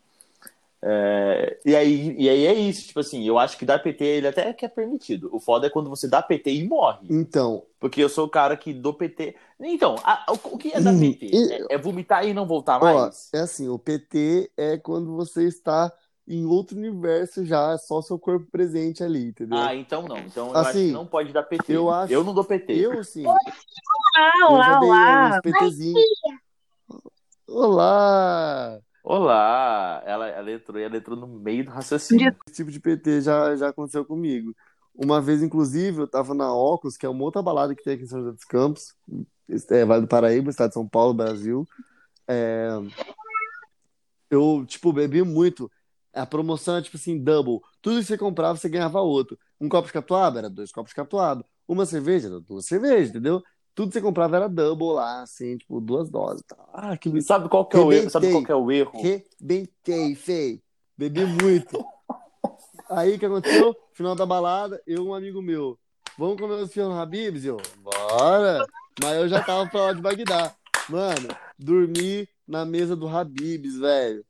É, 0.84 1.60
e, 1.66 1.76
aí, 1.76 2.16
e 2.18 2.28
aí 2.30 2.46
é 2.48 2.54
isso, 2.54 2.88
tipo 2.88 3.00
assim, 3.00 3.24
eu 3.24 3.38
acho 3.38 3.58
que 3.58 3.66
dar 3.66 3.80
PT 3.80 4.04
ele 4.04 4.28
até 4.28 4.52
que 4.54 4.66
é 4.66 4.68
permitido. 4.70 5.30
O 5.32 5.40
foda 5.40 5.68
é 5.68 5.70
quando 5.70 5.90
você 5.90 6.08
dá 6.08 6.22
PT 6.22 6.52
e 6.52 6.68
morre. 6.68 7.08
Então, 7.10 7.64
Porque 7.80 8.02
eu 8.04 8.10
sou 8.10 8.26
o 8.26 8.30
cara 8.30 8.58
que 8.58 8.74
dou 8.74 8.94
PT. 8.94 9.36
Então, 9.60 9.96
a- 10.04 10.26
o, 10.30 10.56
o 10.56 10.58
que 10.58 10.72
é 10.74 10.80
dar 10.80 10.92
Hum, 10.94 11.00
PT? 11.00 11.26
e- 11.26 11.54
É, 11.54 11.76
é 11.76 11.78
vomitar 11.78 12.26
e 12.26 12.34
não 12.34 12.46
voltar 12.48 12.80
ó, 12.80 13.04
mais? 13.04 13.30
é 13.34 13.40
assim, 13.40 13.68
o 13.68 13.78
PT 13.78 14.52
é 14.58 14.78
quando 14.78 15.16
você 15.16 15.48
está 15.48 15.92
em 16.28 16.46
outro 16.46 16.78
universo 16.78 17.44
já, 17.46 17.74
é 17.74 17.78
só 17.78 18.02
seu 18.02 18.18
corpo 18.18 18.50
presente 18.52 19.04
ali, 19.04 19.26
entendeu? 19.28 19.58
Ah, 19.58 19.76
então 19.76 20.08
não. 20.08 20.18
Então 20.20 20.50
eu 20.50 20.58
acho 20.58 20.70
Assim, 20.70 20.88
que 20.88 20.94
não 20.94 21.06
pode 21.06 21.34
dar 21.34 21.44
PT. 21.44 21.74
eu 21.74 21.92
acho- 21.92 22.24
não 22.24 22.34
dou 22.34 22.44
PT. 22.44 22.74
Eu, 22.74 23.04
sim, 23.04 23.26
Olá, 23.26 23.40
eu 24.50 24.64
já 24.64 24.72
olá, 24.74 24.80
dei 24.80 24.90
olá. 24.90 25.42
Olá! 27.48 28.82
Olá! 29.04 30.04
Ela, 30.06 30.28
ela, 30.28 30.52
entrou, 30.52 30.80
ela 30.80 30.98
entrou 30.98 31.18
no 31.18 31.28
meio 31.28 31.66
do 31.66 31.72
raciocínio. 31.72 32.36
Esse 32.48 32.58
tipo 32.58 32.72
de 32.72 32.80
PT 32.80 33.22
já, 33.22 33.56
já 33.56 33.70
aconteceu 33.70 34.06
comigo. 34.06 34.56
Uma 34.94 35.20
vez, 35.20 35.42
inclusive, 35.42 36.02
eu 36.02 36.08
tava 36.08 36.34
na 36.34 36.54
Ocus, 36.54 36.98
que 36.98 37.06
é 37.06 37.10
uma 37.10 37.24
outra 37.24 37.42
balada 37.42 37.74
que 37.74 37.84
tem 37.84 37.94
aqui 37.94 38.04
em 38.04 38.08
São 38.08 38.20
José 38.20 38.34
dos 38.34 38.44
Campos, 38.44 38.94
é, 39.70 39.86
Vale 39.86 40.02
do 40.02 40.08
Paraíba, 40.08 40.50
estado 40.50 40.70
de 40.70 40.74
São 40.76 40.88
Paulo, 40.88 41.14
Brasil. 41.14 41.68
É, 42.28 42.70
eu, 44.30 44.66
tipo, 44.68 44.94
bebi 44.94 45.24
muito. 45.24 45.72
A 46.14 46.26
promoção 46.26 46.78
é 46.78 46.82
tipo 46.82 46.98
assim, 46.98 47.18
double. 47.18 47.60
Tudo 47.82 48.00
que 48.00 48.06
você 48.06 48.18
comprava, 48.18 48.58
você 48.58 48.70
ganhava 48.70 49.02
outro. 49.02 49.38
Um 49.60 49.68
copo 49.68 49.88
de 49.88 49.94
catuaba 49.94 50.40
era 50.40 50.50
dois 50.50 50.72
copos 50.72 50.92
de 50.92 50.96
catuaba. 50.96 51.46
Uma 51.68 51.86
cerveja 51.86 52.28
era 52.28 52.40
duas 52.40 52.66
cervejas, 52.66 53.10
entendeu? 53.10 53.42
Tudo 53.74 53.88
que 53.88 53.94
você 53.94 54.02
comprava 54.02 54.36
era 54.36 54.50
double 54.50 54.94
lá, 54.94 55.22
assim, 55.22 55.58
tipo, 55.58 55.80
duas 55.80 56.10
doses. 56.10 56.44
tá? 56.44 56.58
Ah, 56.74 56.98
que 56.98 57.10
E 57.10 57.22
sabe 57.22 57.48
qual 57.50 57.66
que 57.66 57.78
é 57.78 57.80
o 57.80 57.92
erro? 57.92 58.10
Sabe 58.10 58.26
Rebentei. 58.28 58.32
qual 58.42 58.46
que 58.46 58.52
é 58.52 58.56
o 58.56 58.72
erro? 58.72 59.02
Rebentei, 59.02 60.16
fei. 60.16 60.62
Bebi 60.98 61.26
muito. 61.26 61.84
Aí 62.90 63.16
o 63.16 63.20
que 63.20 63.26
aconteceu? 63.26 63.76
Final 63.94 64.16
da 64.16 64.26
balada, 64.26 64.82
eu 64.86 65.04
e 65.06 65.08
um 65.08 65.14
amigo 65.14 65.42
meu. 65.42 65.78
Vamos 66.18 66.38
comer 66.40 66.56
os 66.56 66.72
fios 66.74 66.90
no 66.90 67.00
Habibs? 67.00 67.46
Eu, 67.46 67.58
bora! 67.82 68.66
Mas 69.02 69.18
eu 69.18 69.30
já 69.30 69.42
tava 69.42 69.70
pra 69.70 69.82
lá 69.86 69.94
de 69.94 70.02
Bagdá. 70.02 70.54
Mano, 70.90 71.30
dormi 71.58 72.28
na 72.46 72.66
mesa 72.66 72.96
do 72.96 73.08
Habibs, 73.08 73.78
velho. 73.78 74.26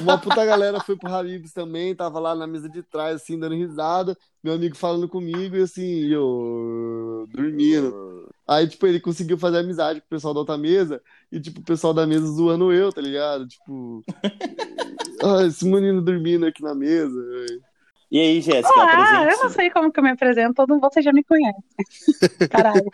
Uma 0.00 0.18
puta 0.18 0.44
galera 0.44 0.80
foi 0.80 0.96
pro 0.96 1.14
Habibs 1.14 1.52
também, 1.52 1.94
tava 1.94 2.18
lá 2.18 2.34
na 2.34 2.46
mesa 2.46 2.68
de 2.68 2.82
trás, 2.82 3.16
assim, 3.22 3.38
dando 3.38 3.54
risada. 3.54 4.16
Meu 4.42 4.54
amigo 4.54 4.76
falando 4.76 5.08
comigo 5.08 5.54
e 5.56 5.62
assim, 5.62 6.06
eu 6.08 7.26
dormindo. 7.32 8.28
Aí, 8.50 8.66
tipo, 8.66 8.84
ele 8.84 8.98
conseguiu 8.98 9.38
fazer 9.38 9.58
amizade 9.58 10.00
com 10.00 10.06
o 10.06 10.10
pessoal 10.10 10.34
da 10.34 10.40
outra 10.40 10.58
mesa 10.58 11.00
e, 11.30 11.38
tipo, 11.38 11.60
o 11.60 11.64
pessoal 11.64 11.94
da 11.94 12.04
mesa 12.04 12.26
zoando 12.26 12.72
eu, 12.72 12.92
tá 12.92 13.00
ligado? 13.00 13.46
Tipo, 13.46 14.02
ah, 15.22 15.46
esse 15.46 15.64
menino 15.64 16.02
dormindo 16.02 16.46
aqui 16.46 16.60
na 16.60 16.74
mesa. 16.74 17.14
velho. 17.14 17.62
E 18.10 18.18
aí, 18.18 18.40
Jéssica, 18.40 18.74
Ah, 18.76 19.24
eu 19.30 19.38
não 19.38 19.50
sei 19.50 19.70
como 19.70 19.92
que 19.92 20.00
eu 20.00 20.02
me 20.02 20.10
apresento, 20.10 20.54
todo 20.54 20.80
você 20.80 21.00
já 21.00 21.12
me 21.12 21.22
conhece. 21.22 21.62
Caralho. 22.50 22.90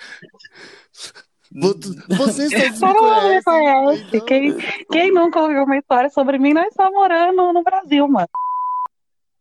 Vo- 1.53 1.75
Vocês 2.19 2.51
todos 2.79 2.81
me 2.81 2.99
conhecem. 2.99 3.42
conhece. 3.45 4.03
então- 4.09 4.27
Quem, 4.27 4.57
quem 4.92 5.11
nunca 5.11 5.40
ouviu 5.40 5.64
uma 5.64 5.79
história 5.79 6.11
sobre 6.11 6.38
mim 6.38 6.53
não 6.53 6.64
está 6.64 6.90
morando 6.90 7.51
no 7.55 7.62
Brasil, 7.62 8.07
mano. 8.07 8.29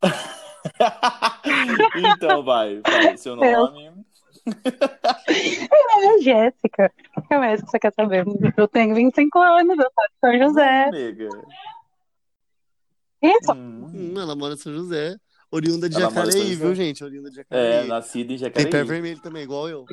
então, 2.14 2.44
vai, 2.44 2.82
vai, 2.82 3.18
seu 3.18 3.36
nome. 3.36 3.95
Meu 4.46 6.02
nome 6.02 6.20
é 6.20 6.22
Jéssica. 6.22 6.92
O 7.18 7.22
que 7.22 7.38
mais 7.38 7.62
que 7.62 7.70
você 7.70 7.80
quer 7.80 7.94
saber? 7.94 8.26
Eu 8.58 8.68
tenho 8.68 8.94
25 8.96 9.40
anos, 9.40 9.78
eu 9.78 9.92
sou 9.92 10.32
de 10.32 10.40
São 10.40 10.48
José. 10.48 10.92
Nega. 10.92 11.30
Isso. 13.22 13.52
Hum. 13.54 14.14
Ela 14.18 14.36
mora 14.36 14.54
em 14.54 14.58
São 14.58 14.74
José. 14.74 15.16
Oriunda 15.52 15.88
de 15.90 15.96
Ela 15.96 16.10
mora 16.12 16.28
em 16.28 16.32
São 16.32 16.40
Jacareí, 16.42 16.54
José. 16.54 16.66
viu, 16.66 16.76
gente? 16.76 17.04
Oriunda 17.04 17.30
de 17.32 17.40
É, 17.40 17.44
Jacareí. 17.44 17.88
nascido 17.88 18.26
em 18.26 18.28
Tem 18.28 18.38
Jacareí. 18.38 18.70
pé 18.72 18.84
vermelho 18.84 19.22
também, 19.22 19.44
igual 19.44 19.68
eu. 19.70 19.86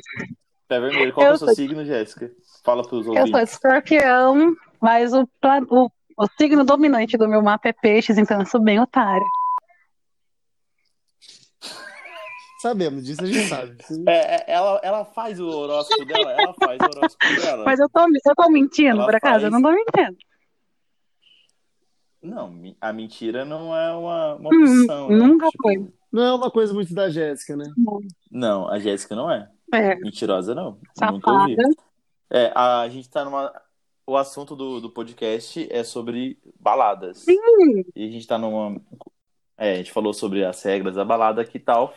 Pé 0.67 0.79
vermelho. 0.79 1.13
Qual 1.13 1.25
que 1.25 1.29
é 1.29 1.31
Eu 1.31 1.35
o 1.35 1.37
seu 1.37 1.47
sou- 1.47 1.55
signo, 1.55 1.85
Jéssica? 1.85 2.31
Fala 2.63 2.83
pros 2.83 3.07
Eu 3.07 3.13
sou 3.13 3.21
ouvintes. 3.21 3.53
escorpião, 3.53 4.55
mas 4.81 5.13
o, 5.13 5.27
o, 5.69 5.89
o 6.17 6.27
signo 6.37 6.63
dominante 6.63 7.17
do 7.17 7.27
meu 7.27 7.41
mapa 7.41 7.69
é 7.69 7.73
peixes, 7.73 8.17
então 8.17 8.39
eu 8.39 8.45
sou 8.45 8.61
bem 8.61 8.79
otária. 8.79 9.25
Sabemos 12.63 13.03
disso, 13.05 13.21
a 13.21 13.25
gente 13.25 13.49
sabe. 13.49 13.75
É, 14.07 14.35
é, 14.35 14.45
ela, 14.47 14.79
ela 14.81 15.03
faz 15.03 15.37
o 15.37 15.45
horóscopo 15.45 16.05
dela? 16.05 16.31
Ela 16.31 16.53
faz 16.53 16.81
o 16.81 16.85
horóscopo 16.85 17.35
dela? 17.35 17.65
Mas 17.65 17.77
eu 17.77 17.89
tô, 17.89 17.99
eu 17.99 18.35
tô 18.37 18.49
mentindo, 18.49 18.95
Ela 18.95 19.05
por 19.05 19.15
acaso? 19.15 19.33
faz. 19.33 19.43
Eu 19.43 19.51
não 19.51 19.61
tô 19.61 19.69
mentindo. 19.71 20.17
Não, 22.21 22.53
a 22.79 22.93
mentira 22.93 23.43
não 23.43 23.75
é 23.75 23.93
uma, 23.93 24.35
uma 24.35 24.49
Hum, 24.53 24.83
opção. 24.83 25.09
né? 25.09 25.15
nunca 25.17 25.49
Tipo, 25.49 25.63
foi. 25.63 25.93
Não 26.09 26.23
é 26.23 26.33
uma 26.33 26.49
coisa 26.49 26.73
muito 26.73 26.93
da 26.93 27.09
Jéssica, 27.09 27.57
né? 27.57 27.65
Não, 28.31 28.69
a 28.69 28.79
Jéssica 28.79 29.13
não 29.13 29.29
é. 29.29 29.49
É, 29.73 29.95
Mentirosa 29.95 30.55
não. 30.55 30.79
Nunca 31.11 31.31
ouvi. 31.31 31.55
safada. 31.57 31.75
É, 32.29 32.53
a 32.55 32.87
gente 32.87 33.09
tá 33.09 33.25
numa. 33.25 33.51
O 34.07 34.15
assunto 34.15 34.55
do, 34.55 34.79
do 34.79 34.89
podcast 34.89 35.67
é 35.69 35.83
sobre 35.83 36.39
baladas. 36.57 37.19
Sim. 37.19 37.35
E 37.93 38.07
a 38.07 38.09
gente 38.11 38.25
tá 38.25 38.37
numa. 38.37 38.79
É, 39.57 39.73
a 39.73 39.75
gente 39.75 39.91
falou 39.91 40.13
sobre 40.13 40.45
as 40.45 40.63
regras 40.63 40.95
da 40.95 41.03
balada 41.03 41.41
aqui 41.41 41.57
e 41.57 41.61
tal. 41.61 41.93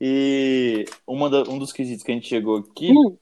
E 0.00 0.84
uma 1.06 1.28
da- 1.28 1.42
um 1.42 1.58
dos 1.58 1.72
quesitos 1.72 2.02
que 2.02 2.10
a 2.10 2.14
gente 2.14 2.28
chegou 2.28 2.56
aqui 2.58 2.90
Hum. 2.92 3.16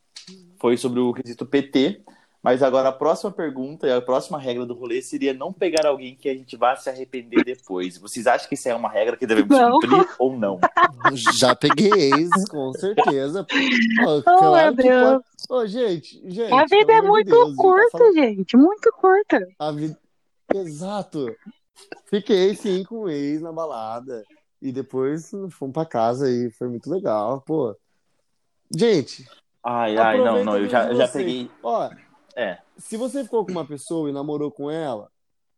foi 0.60 0.76
sobre 0.76 1.00
o 1.00 1.12
quesito 1.12 1.44
PT. 1.46 2.02
Mas 2.40 2.62
agora 2.62 2.88
a 2.90 2.92
próxima 2.92 3.32
pergunta 3.32 3.88
e 3.88 3.92
a 3.92 4.00
próxima 4.00 4.38
regra 4.38 4.64
do 4.64 4.72
rolê 4.72 5.02
seria 5.02 5.34
não 5.34 5.52
pegar 5.52 5.84
alguém 5.88 6.14
que 6.14 6.28
a 6.28 6.34
gente 6.34 6.56
vá 6.56 6.76
se 6.76 6.88
arrepender 6.88 7.44
depois. 7.44 7.98
Vocês 7.98 8.28
acham 8.28 8.48
que 8.48 8.54
isso 8.54 8.68
é 8.68 8.74
uma 8.76 8.88
regra 8.88 9.16
que 9.16 9.26
devemos 9.26 9.50
Não. 9.58 9.72
cumprir 9.72 10.06
ou 10.20 10.38
não? 10.38 10.60
Já 11.40 11.56
peguei 11.56 11.90
ex, 11.92 12.30
com 12.48 12.72
certeza. 12.74 13.44
Oh, 14.06 14.22
claro 14.22 14.76
meu 14.76 14.84
Deus. 14.84 15.22
pode. 15.48 15.64
Ô, 15.64 15.66
gente, 15.66 16.30
gente. 16.30 16.52
A 16.52 16.64
vida 16.64 16.92
é 16.92 17.02
muito 17.02 17.28
Deus, 17.28 17.56
tá 17.56 17.62
curta, 17.62 17.98
falando- 17.98 18.14
gente. 18.14 18.56
Muito 18.56 18.92
curta. 18.92 19.48
A 19.58 19.72
vida... 19.72 19.98
Exato. 20.54 21.26
Fiquei 22.06 22.54
sim 22.54 22.84
com 22.84 23.00
o 23.00 23.08
ex 23.10 23.42
na 23.42 23.52
balada. 23.52 24.22
E 24.60 24.72
depois 24.72 25.30
fomos 25.52 25.72
pra 25.72 25.86
casa 25.86 26.30
e 26.30 26.50
foi 26.50 26.68
muito 26.68 26.90
legal, 26.90 27.40
pô. 27.42 27.76
Gente, 28.76 29.26
Ai, 29.64 29.96
ai, 29.96 30.18
não, 30.18 30.44
não, 30.44 30.56
eu 30.58 30.68
já, 30.68 30.88
eu 30.88 30.96
já 30.96 31.08
peguei. 31.08 31.50
Ó, 31.62 31.90
É. 32.36 32.58
se 32.76 32.96
você 32.96 33.22
ficou 33.24 33.44
com 33.44 33.52
uma 33.52 33.66
pessoa 33.66 34.08
e 34.08 34.12
namorou 34.12 34.50
com 34.50 34.70
ela, 34.70 35.10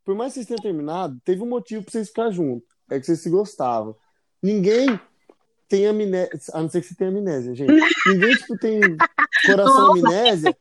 por 0.04 0.14
mais 0.14 0.32
que 0.32 0.34
vocês 0.40 0.46
tenham 0.46 0.62
terminado, 0.62 1.20
teve 1.24 1.42
um 1.42 1.48
motivo 1.48 1.82
pra 1.82 1.92
vocês 1.92 2.08
ficar 2.08 2.30
juntos. 2.30 2.68
É 2.90 2.98
que 2.98 3.06
vocês 3.06 3.20
se 3.20 3.30
gostavam. 3.30 3.94
Ninguém 4.42 4.98
tem 5.68 5.86
amnésia, 5.86 6.30
a 6.52 6.60
não 6.62 6.68
ser 6.68 6.80
que 6.80 6.88
você 6.88 6.94
tenha 6.96 7.10
amnésia, 7.10 7.54
gente. 7.54 7.72
Ninguém, 8.06 8.34
tipo, 8.34 8.58
tem 8.58 8.80
coração 9.46 9.92
amnésia 9.92 10.56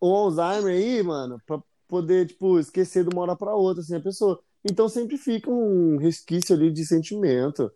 ou 0.00 0.14
Alzheimer 0.16 0.74
aí, 0.74 1.02
mano, 1.02 1.40
pra 1.46 1.60
poder, 1.86 2.26
tipo, 2.26 2.58
esquecer 2.58 3.04
de 3.04 3.14
uma 3.14 3.22
hora 3.22 3.36
pra 3.36 3.54
outra, 3.54 3.82
assim, 3.82 3.94
a 3.96 4.00
pessoa. 4.00 4.40
Então 4.68 4.88
sempre 4.88 5.16
fica 5.16 5.50
um 5.50 5.96
resquício 5.96 6.54
ali 6.54 6.70
de 6.70 6.84
sentimento. 6.84 7.70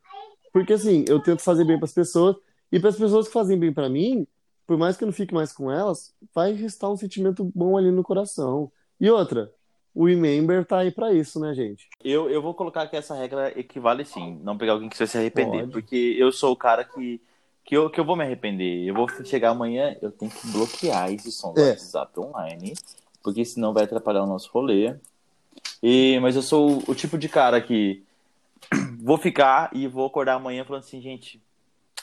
Porque, 0.52 0.72
assim, 0.72 1.04
eu 1.06 1.20
tento 1.20 1.42
fazer 1.42 1.64
bem 1.64 1.78
pras 1.78 1.92
pessoas, 1.92 2.36
e 2.72 2.80
pras 2.80 2.96
pessoas 2.96 3.28
que 3.28 3.32
fazem 3.32 3.58
bem 3.58 3.72
pra 3.72 3.88
mim, 3.88 4.26
por 4.66 4.76
mais 4.76 4.96
que 4.96 5.04
eu 5.04 5.06
não 5.06 5.12
fique 5.12 5.32
mais 5.32 5.52
com 5.52 5.70
elas, 5.70 6.12
vai 6.34 6.52
restar 6.52 6.90
um 6.90 6.96
sentimento 6.96 7.44
bom 7.54 7.76
ali 7.76 7.90
no 7.90 8.02
coração. 8.02 8.70
E 9.00 9.08
outra, 9.10 9.52
o 9.94 10.06
Remember 10.06 10.64
tá 10.64 10.78
aí 10.78 10.90
pra 10.90 11.12
isso, 11.12 11.40
né, 11.40 11.54
gente? 11.54 11.88
Eu, 12.02 12.30
eu 12.30 12.42
vou 12.42 12.54
colocar 12.54 12.86
que 12.86 12.96
essa 12.96 13.14
regra 13.14 13.58
equivale 13.58 14.04
sim, 14.04 14.38
não 14.42 14.58
pegar 14.58 14.72
alguém 14.72 14.88
que 14.88 14.96
você 14.96 15.04
vai 15.04 15.08
se 15.08 15.18
arrepender, 15.18 15.60
Pode. 15.60 15.72
porque 15.72 16.16
eu 16.18 16.30
sou 16.32 16.52
o 16.52 16.56
cara 16.56 16.84
que, 16.84 17.20
que, 17.64 17.76
eu, 17.76 17.90
que 17.90 17.98
eu 17.98 18.04
vou 18.04 18.16
me 18.16 18.24
arrepender. 18.24 18.86
Eu 18.88 18.94
vou 18.94 19.08
chegar 19.24 19.50
amanhã, 19.50 19.96
eu 20.00 20.10
tenho 20.10 20.30
que 20.30 20.46
bloquear 20.48 21.12
esse 21.12 21.32
som 21.32 21.52
do 21.52 21.60
É. 21.60 21.70
WhatsApp 21.70 22.18
online, 22.20 22.74
porque 23.22 23.44
senão 23.44 23.72
vai 23.72 23.84
atrapalhar 23.84 24.22
o 24.22 24.28
nosso 24.28 24.50
rolê. 24.52 24.96
E, 25.82 26.18
mas 26.20 26.36
eu 26.36 26.42
sou 26.42 26.82
o, 26.86 26.94
tipo 26.94 27.16
de 27.16 27.28
cara 27.28 27.60
que 27.60 28.02
vou 29.00 29.16
ficar 29.16 29.70
e 29.72 29.86
vou 29.86 30.06
acordar 30.06 30.34
amanhã 30.34 30.64
falando 30.64 30.82
assim, 30.82 31.00
gente, 31.00 31.42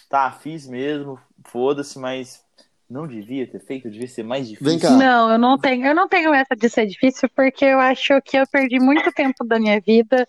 tá, 0.09 0.31
fiz 0.31 0.67
mesmo, 0.67 1.19
foda-se, 1.45 1.99
mas 1.99 2.43
não 2.89 3.05
devia 3.05 3.45
ter 3.45 3.59
feito, 3.59 3.89
devia 3.89 4.07
ser 4.07 4.23
mais 4.23 4.47
difícil. 4.47 4.71
Vem 4.71 4.79
cá. 4.79 4.91
Não, 4.91 5.31
eu 5.31 5.37
não 5.37 5.57
tenho, 5.57 5.85
eu 5.85 5.93
não 5.93 6.07
tenho 6.07 6.33
essa 6.33 6.55
de 6.55 6.69
ser 6.69 6.85
difícil, 6.85 7.29
porque 7.35 7.65
eu 7.65 7.79
acho 7.79 8.21
que 8.21 8.37
eu 8.37 8.47
perdi 8.47 8.79
muito 8.79 9.11
tempo 9.11 9.43
da 9.43 9.59
minha 9.59 9.79
vida 9.79 10.25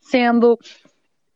sendo 0.00 0.58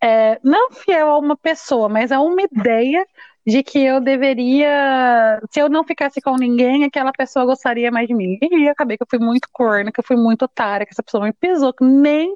é, 0.00 0.38
não 0.42 0.70
fiel 0.70 1.10
a 1.10 1.18
uma 1.18 1.36
pessoa, 1.36 1.88
mas 1.88 2.10
a 2.10 2.20
uma 2.20 2.42
ideia 2.42 3.06
de 3.46 3.62
que 3.62 3.78
eu 3.78 4.00
deveria, 4.00 5.40
se 5.50 5.60
eu 5.60 5.68
não 5.68 5.84
ficasse 5.84 6.20
com 6.20 6.36
ninguém, 6.36 6.84
aquela 6.84 7.12
pessoa 7.12 7.46
gostaria 7.46 7.90
mais 7.90 8.06
de 8.06 8.14
mim. 8.14 8.38
E 8.42 8.68
acabei 8.68 8.96
que 8.96 9.02
eu 9.02 9.08
fui 9.08 9.18
muito 9.18 9.48
corna, 9.52 9.90
que 9.90 10.00
eu 10.00 10.04
fui 10.04 10.16
muito 10.16 10.44
otária, 10.44 10.86
que 10.86 10.92
essa 10.92 11.02
pessoa 11.02 11.24
me 11.24 11.32
pisou, 11.32 11.72
que 11.72 11.84
nem 11.84 12.34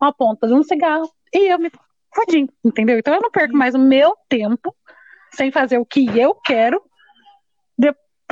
uma 0.00 0.12
ponta 0.12 0.46
de 0.46 0.52
um 0.52 0.62
cigarro, 0.62 1.10
e 1.32 1.52
eu 1.52 1.58
me 1.58 1.70
fodi, 2.14 2.46
entendeu? 2.64 2.98
Então 2.98 3.14
eu 3.14 3.20
não 3.20 3.30
perco 3.30 3.56
mais 3.56 3.74
o 3.74 3.78
meu 3.78 4.14
tempo 4.28 4.74
sem 5.32 5.50
fazer 5.50 5.78
o 5.78 5.86
que 5.86 6.06
eu 6.18 6.34
quero 6.34 6.82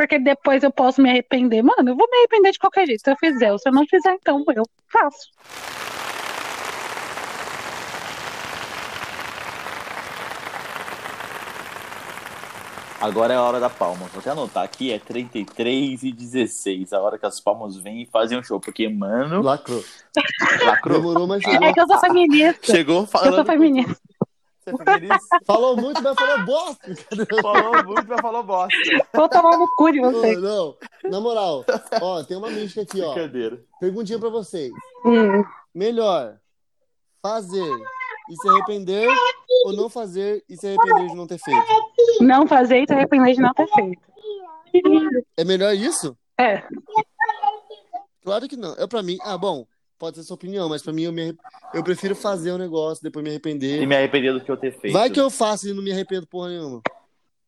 porque 0.01 0.19
depois 0.19 0.63
eu 0.63 0.73
posso 0.73 1.03
me 1.03 1.11
arrepender. 1.11 1.63
Mano, 1.63 1.91
eu 1.91 1.95
vou 1.95 2.09
me 2.11 2.17
arrepender 2.17 2.53
de 2.53 2.59
qualquer 2.59 2.87
jeito. 2.87 3.03
Se 3.05 3.11
eu 3.11 3.17
fizer, 3.17 3.53
ou 3.53 3.59
se 3.59 3.69
eu 3.69 3.73
não 3.73 3.87
fizer, 3.87 4.15
então 4.15 4.43
eu 4.57 4.63
faço. 4.89 5.29
Agora 13.01 13.33
é 13.33 13.37
a 13.37 13.43
hora 13.43 13.59
da 13.59 13.71
palma. 13.71 14.07
Vou 14.09 14.21
até 14.21 14.31
anotar 14.31 14.63
aqui, 14.63 14.93
é 14.93 14.99
33 14.99 16.03
e 16.03 16.13
16. 16.13 16.93
A 16.93 17.01
hora 17.01 17.19
que 17.19 17.25
as 17.25 17.41
palmas 17.41 17.77
vêm 17.77 18.03
e 18.03 18.07
fazem 18.07 18.39
um 18.39 18.43
show. 18.43 18.61
Porque, 18.61 18.89
mano, 18.89 19.41
Lacrou. 19.43 19.83
lacrou. 20.67 20.99
Demorou, 20.99 21.27
mas 21.27 21.43
chegou. 21.43 21.67
É 21.67 21.73
que 21.73 21.81
eu 21.81 21.87
sou 21.87 21.99
feminista. 21.99 22.67
Chegou 22.67 23.01
Eu 23.01 23.07
falando. 23.07 23.35
sou 23.37 23.45
feminista. 23.47 23.97
Você 24.63 24.71
é 24.83 24.85
feminista? 24.85 25.39
Falou 25.47 25.77
muito, 25.77 26.03
mas 26.03 26.15
falou 26.15 26.45
bosta. 26.45 26.95
Falou 27.43 27.85
muito, 27.85 28.07
mas 28.07 28.21
falou 28.21 28.43
bosta. 28.43 28.77
Vou 29.15 29.29
tomar 29.31 29.57
no 29.57 29.67
cu 29.75 29.91
de 29.91 30.01
vocês. 30.01 30.39
não, 30.43 30.77
na 31.05 31.21
moral, 31.21 31.65
ó, 32.03 32.23
tem 32.23 32.37
uma 32.37 32.51
mística 32.51 32.83
aqui, 32.83 33.01
ó. 33.01 33.15
Brincadeira. 33.15 33.61
Perguntinha 33.81 34.19
pra 34.19 34.29
vocês. 34.29 34.71
Hum. 35.07 35.43
Melhor 35.75 36.37
fazer 37.23 37.67
e 38.31 38.37
se 38.37 38.49
arrepender 38.49 39.09
ou 39.67 39.73
não 39.73 39.89
fazer 39.91 40.45
e 40.49 40.57
se 40.57 40.67
arrepender 40.67 41.09
de 41.09 41.15
não 41.17 41.27
ter 41.27 41.39
feito? 41.39 41.67
Não 42.21 42.47
fazer 42.47 42.83
e 42.83 42.87
se 42.87 42.93
arrepender 42.93 43.35
de 43.35 43.41
não 43.41 43.53
ter 43.53 43.67
feito. 43.69 44.01
É 45.37 45.45
melhor 45.45 45.75
isso? 45.75 46.17
É. 46.39 46.63
Claro 48.23 48.49
que 48.49 48.57
não. 48.57 48.75
Eu 48.77 48.87
pra 48.89 49.03
mim, 49.03 49.19
ah, 49.23 49.37
bom, 49.37 49.67
pode 49.99 50.17
ser 50.17 50.23
sua 50.23 50.35
opinião, 50.35 50.69
mas 50.69 50.83
pra 50.83 50.93
mim 50.93 51.03
eu, 51.03 51.13
me 51.13 51.37
eu 51.75 51.83
prefiro 51.83 52.15
fazer 52.15 52.53
o 52.53 52.59
negócio, 52.59 53.03
depois 53.03 53.23
me 53.23 53.31
E 53.31 53.33
arrepender. 53.33 53.87
me 53.87 53.97
arrepender 53.97 54.33
do 54.33 54.41
que 54.41 54.51
eu 54.51 54.57
ter 54.57 54.73
feito. 54.79 54.93
Vai 54.93 55.11
que 55.11 55.21
eu 55.21 55.31
faço 55.31 55.69
e 55.69 55.73
não 55.75 55.83
me 55.83 55.93
arrependo 55.93 56.27
porra 56.27 56.49
nenhuma. 56.51 56.81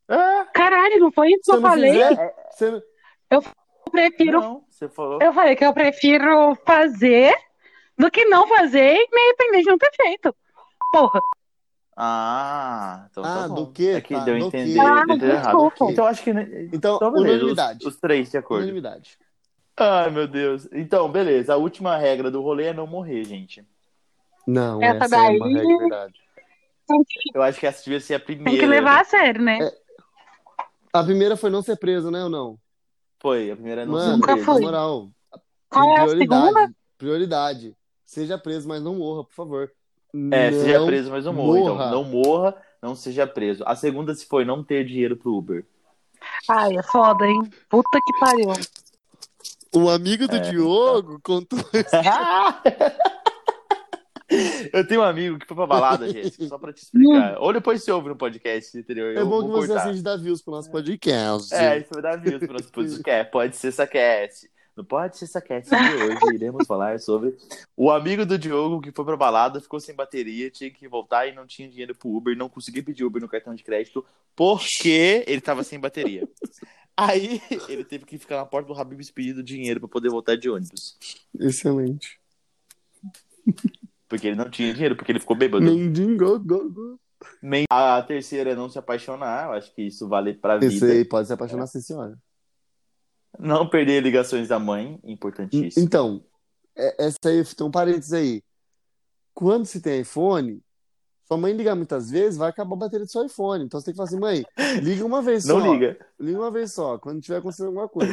Ah, 0.08 0.46
Caralho, 0.52 0.98
não 0.98 1.12
foi 1.12 1.28
isso 1.30 1.42
que 1.44 1.52
eu 1.52 1.60
falei? 1.60 1.92
fizer, 1.92 2.34
você 2.50 2.82
Eu 3.30 3.42
prefiro. 3.90 4.40
não, 4.40 4.64
você 4.68 4.88
falou. 4.88 5.18
Eu 5.22 5.32
falei 5.32 5.54
que 5.56 5.64
eu 5.64 5.72
prefiro 5.72 6.54
fazer 6.66 7.34
do 7.96 8.10
que 8.10 8.24
não 8.24 8.46
fazer 8.48 8.94
e 8.96 9.08
me 9.10 9.20
arrepender 9.22 9.60
de 9.62 9.70
não 9.70 9.78
ter 9.78 9.90
feito. 9.94 10.34
Porra. 10.92 11.20
Ah, 11.96 13.06
então 13.10 13.22
Ah, 13.24 13.42
tá 13.42 13.48
bom. 13.48 13.54
do 13.54 13.72
quê? 13.72 13.94
É 13.96 14.00
que 14.00 14.14
Tá, 14.14 14.24
deu 14.24 14.36
entender? 14.36 14.78
Ah, 14.80 15.04
errado. 15.08 15.16
desculpa. 15.18 15.92
Então 15.92 16.06
acho 16.06 16.22
que. 16.22 16.30
Então, 16.30 16.96
Então, 16.96 17.12
beleza, 17.12 17.34
unanimidade. 17.34 17.86
Os, 17.86 17.94
os 17.94 18.00
três 18.00 18.30
de 18.30 18.38
acordo. 18.38 18.62
Unanimidade. 18.62 19.18
Ai, 19.76 20.10
meu 20.10 20.26
Deus. 20.26 20.68
Então, 20.72 21.10
beleza. 21.10 21.54
A 21.54 21.56
última 21.56 21.96
regra 21.96 22.30
do 22.30 22.40
rolê 22.42 22.66
é 22.66 22.72
não 22.74 22.86
morrer, 22.86 23.24
gente. 23.24 23.66
Não, 24.46 24.82
Essa 24.82 25.04
essa, 25.04 25.16
é 25.16 25.18
uma 25.30 25.38
daí- 25.46 25.54
regra 25.54 25.66
de 25.66 25.76
verdade. 25.78 26.14
Eu 27.34 27.42
acho 27.42 27.60
que 27.60 27.66
essa 27.66 27.82
devia 27.84 28.00
ser 28.00 28.14
a 28.14 28.20
primeira. 28.20 28.50
Tem 28.50 28.60
que 28.60 28.66
levar 28.66 29.00
a 29.00 29.04
sério, 29.04 29.40
né? 29.42 29.58
É. 29.62 29.72
A 30.92 31.02
primeira 31.02 31.36
foi 31.36 31.48
não 31.48 31.62
ser 31.62 31.76
preso, 31.76 32.10
né 32.10 32.22
ou 32.24 32.28
não? 32.28 32.58
Foi, 33.18 33.50
a 33.50 33.54
primeira 33.56 33.86
não 33.86 33.92
Mano, 33.94 34.16
Nunca 34.16 34.32
preso. 34.32 34.44
foi. 34.44 34.54
na 34.60 34.66
moral, 34.66 35.08
Qual 35.70 35.88
é 35.96 36.00
a 36.00 36.02
prioridade, 36.04 36.42
segunda? 36.46 36.74
prioridade. 36.98 37.76
Seja 38.04 38.36
preso, 38.36 38.68
mas 38.68 38.82
não 38.82 38.96
morra, 38.96 39.24
por 39.24 39.32
favor. 39.32 39.72
É, 40.30 40.50
não 40.50 40.60
seja 40.60 40.84
preso, 40.86 41.10
mas 41.10 41.24
não 41.24 41.32
morra. 41.32 41.58
morra. 41.58 41.86
Então, 41.86 41.90
não 41.90 42.04
morra, 42.04 42.56
não 42.82 42.94
seja 42.94 43.26
preso. 43.26 43.62
A 43.66 43.74
segunda, 43.74 44.14
se 44.14 44.26
foi 44.26 44.44
não 44.44 44.62
ter 44.62 44.84
dinheiro 44.84 45.16
pro 45.16 45.34
Uber. 45.34 45.64
Ai, 46.48 46.76
é 46.76 46.82
foda, 46.82 47.26
hein? 47.26 47.40
Puta 47.68 47.98
que 48.04 48.18
pariu. 48.20 48.48
O 49.74 49.88
amigo 49.88 50.24
É, 50.24 50.28
do 50.28 50.40
Diogo 50.40 51.20
contou. 51.22 51.58
Eu 54.72 54.86
tenho 54.86 55.02
um 55.02 55.04
amigo 55.04 55.38
que 55.38 55.46
foi 55.46 55.54
pra 55.56 55.66
balada, 55.66 56.08
gente, 56.10 56.48
só 56.48 56.58
pra 56.58 56.72
te 56.72 56.82
explicar. 56.82 57.36
Ou 57.38 57.52
depois 57.52 57.82
você 57.82 57.92
ouve 57.92 58.08
no 58.08 58.16
podcast, 58.16 58.76
entendeu? 58.78 59.06
É 59.08 59.18
Eu 59.18 59.26
bom 59.26 59.42
que 59.42 59.50
você 59.50 59.72
assiste 59.74 60.02
dar 60.02 60.16
views 60.16 60.40
pro 60.40 60.54
nosso 60.54 60.70
podcast. 60.70 61.52
É, 61.54 61.78
isso 61.78 61.88
vai 61.92 62.02
dar 62.02 62.16
views 62.16 62.38
pro 62.38 62.52
nosso 62.54 62.72
podcast. 62.72 63.30
Pode 63.30 63.56
ser 63.56 63.72
saquete. 63.72 64.50
No 64.76 64.84
Pode 64.84 65.18
Ser 65.18 65.26
Saquete 65.26 65.68
de 65.68 65.74
hoje, 65.76 66.34
iremos 66.34 66.66
falar 66.66 66.98
sobre 66.98 67.36
o 67.76 67.90
amigo 67.90 68.24
do 68.24 68.38
Diogo 68.38 68.80
que 68.80 68.90
foi 68.90 69.04
pra 69.04 69.16
balada, 69.16 69.60
ficou 69.60 69.78
sem 69.78 69.94
bateria, 69.94 70.50
tinha 70.50 70.70
que 70.70 70.88
voltar 70.88 71.26
e 71.26 71.34
não 71.34 71.46
tinha 71.46 71.68
dinheiro 71.68 71.94
pro 71.94 72.08
Uber, 72.08 72.36
não 72.36 72.48
conseguia 72.48 72.82
pedir 72.82 73.04
Uber 73.04 73.20
no 73.20 73.28
cartão 73.28 73.54
de 73.54 73.62
crédito 73.62 74.04
porque 74.34 75.24
ele 75.26 75.40
tava 75.42 75.62
sem 75.62 75.78
bateria. 75.78 76.26
Aí 76.96 77.40
ele 77.68 77.84
teve 77.84 78.04
que 78.04 78.18
ficar 78.18 78.36
na 78.36 78.46
porta 78.46 78.72
do 78.72 78.78
Habib's 78.78 79.10
pedindo 79.10 79.42
dinheiro 79.42 79.80
pra 79.80 79.88
poder 79.88 80.08
voltar 80.08 80.36
de 80.36 80.48
ônibus. 80.48 80.96
Excelente. 81.38 82.18
Porque 84.08 84.26
ele 84.26 84.36
não 84.36 84.50
tinha 84.50 84.72
dinheiro, 84.72 84.96
porque 84.96 85.12
ele 85.12 85.20
ficou 85.20 85.36
bêbado. 85.36 85.64
Mendigo, 85.64 86.38
go, 86.38 86.68
go. 86.68 87.00
A 87.70 88.02
terceira 88.02 88.50
é 88.50 88.54
não 88.54 88.68
se 88.68 88.78
apaixonar, 88.78 89.46
eu 89.46 89.52
acho 89.52 89.74
que 89.74 89.82
isso 89.82 90.08
vale 90.08 90.34
pra 90.34 90.58
vida. 90.58 90.72
Esse 90.72 90.84
aí 90.84 91.04
pode 91.04 91.28
se 91.28 91.32
apaixonar 91.32 91.66
sim, 91.66 91.80
senhora. 91.80 92.18
Não 93.38 93.68
perder 93.68 94.02
ligações 94.02 94.48
da 94.48 94.58
mãe, 94.58 94.98
importantíssimo. 95.04 95.84
Então, 95.84 96.22
é- 96.76 97.06
essa 97.06 97.18
aí 97.26 97.44
tem 97.44 97.66
um 97.66 97.70
parênteses 97.70 98.12
aí. 98.12 98.42
Quando 99.34 99.64
se 99.66 99.80
tem 99.80 100.00
iPhone, 100.00 100.60
sua 101.26 101.36
mãe 101.38 101.52
ligar 101.54 101.74
muitas 101.74 102.10
vezes, 102.10 102.36
vai 102.36 102.50
acabar 102.50 102.74
a 102.74 102.78
bateria 102.78 103.06
do 103.06 103.10
seu 103.10 103.24
iPhone. 103.24 103.64
Então 103.64 103.80
você 103.80 103.86
tem 103.86 103.94
que 103.94 103.96
falar 103.96 104.08
assim, 104.08 104.20
mãe, 104.20 104.44
liga 104.82 105.04
uma 105.04 105.22
vez 105.22 105.44
só. 105.44 105.58
Não 105.58 105.72
liga. 105.72 105.98
Liga 106.20 106.38
uma 106.38 106.50
vez 106.50 106.72
só, 106.74 106.98
quando 106.98 107.20
tiver 107.22 107.38
acontecendo 107.38 107.66
alguma 107.68 107.88
coisa. 107.88 108.12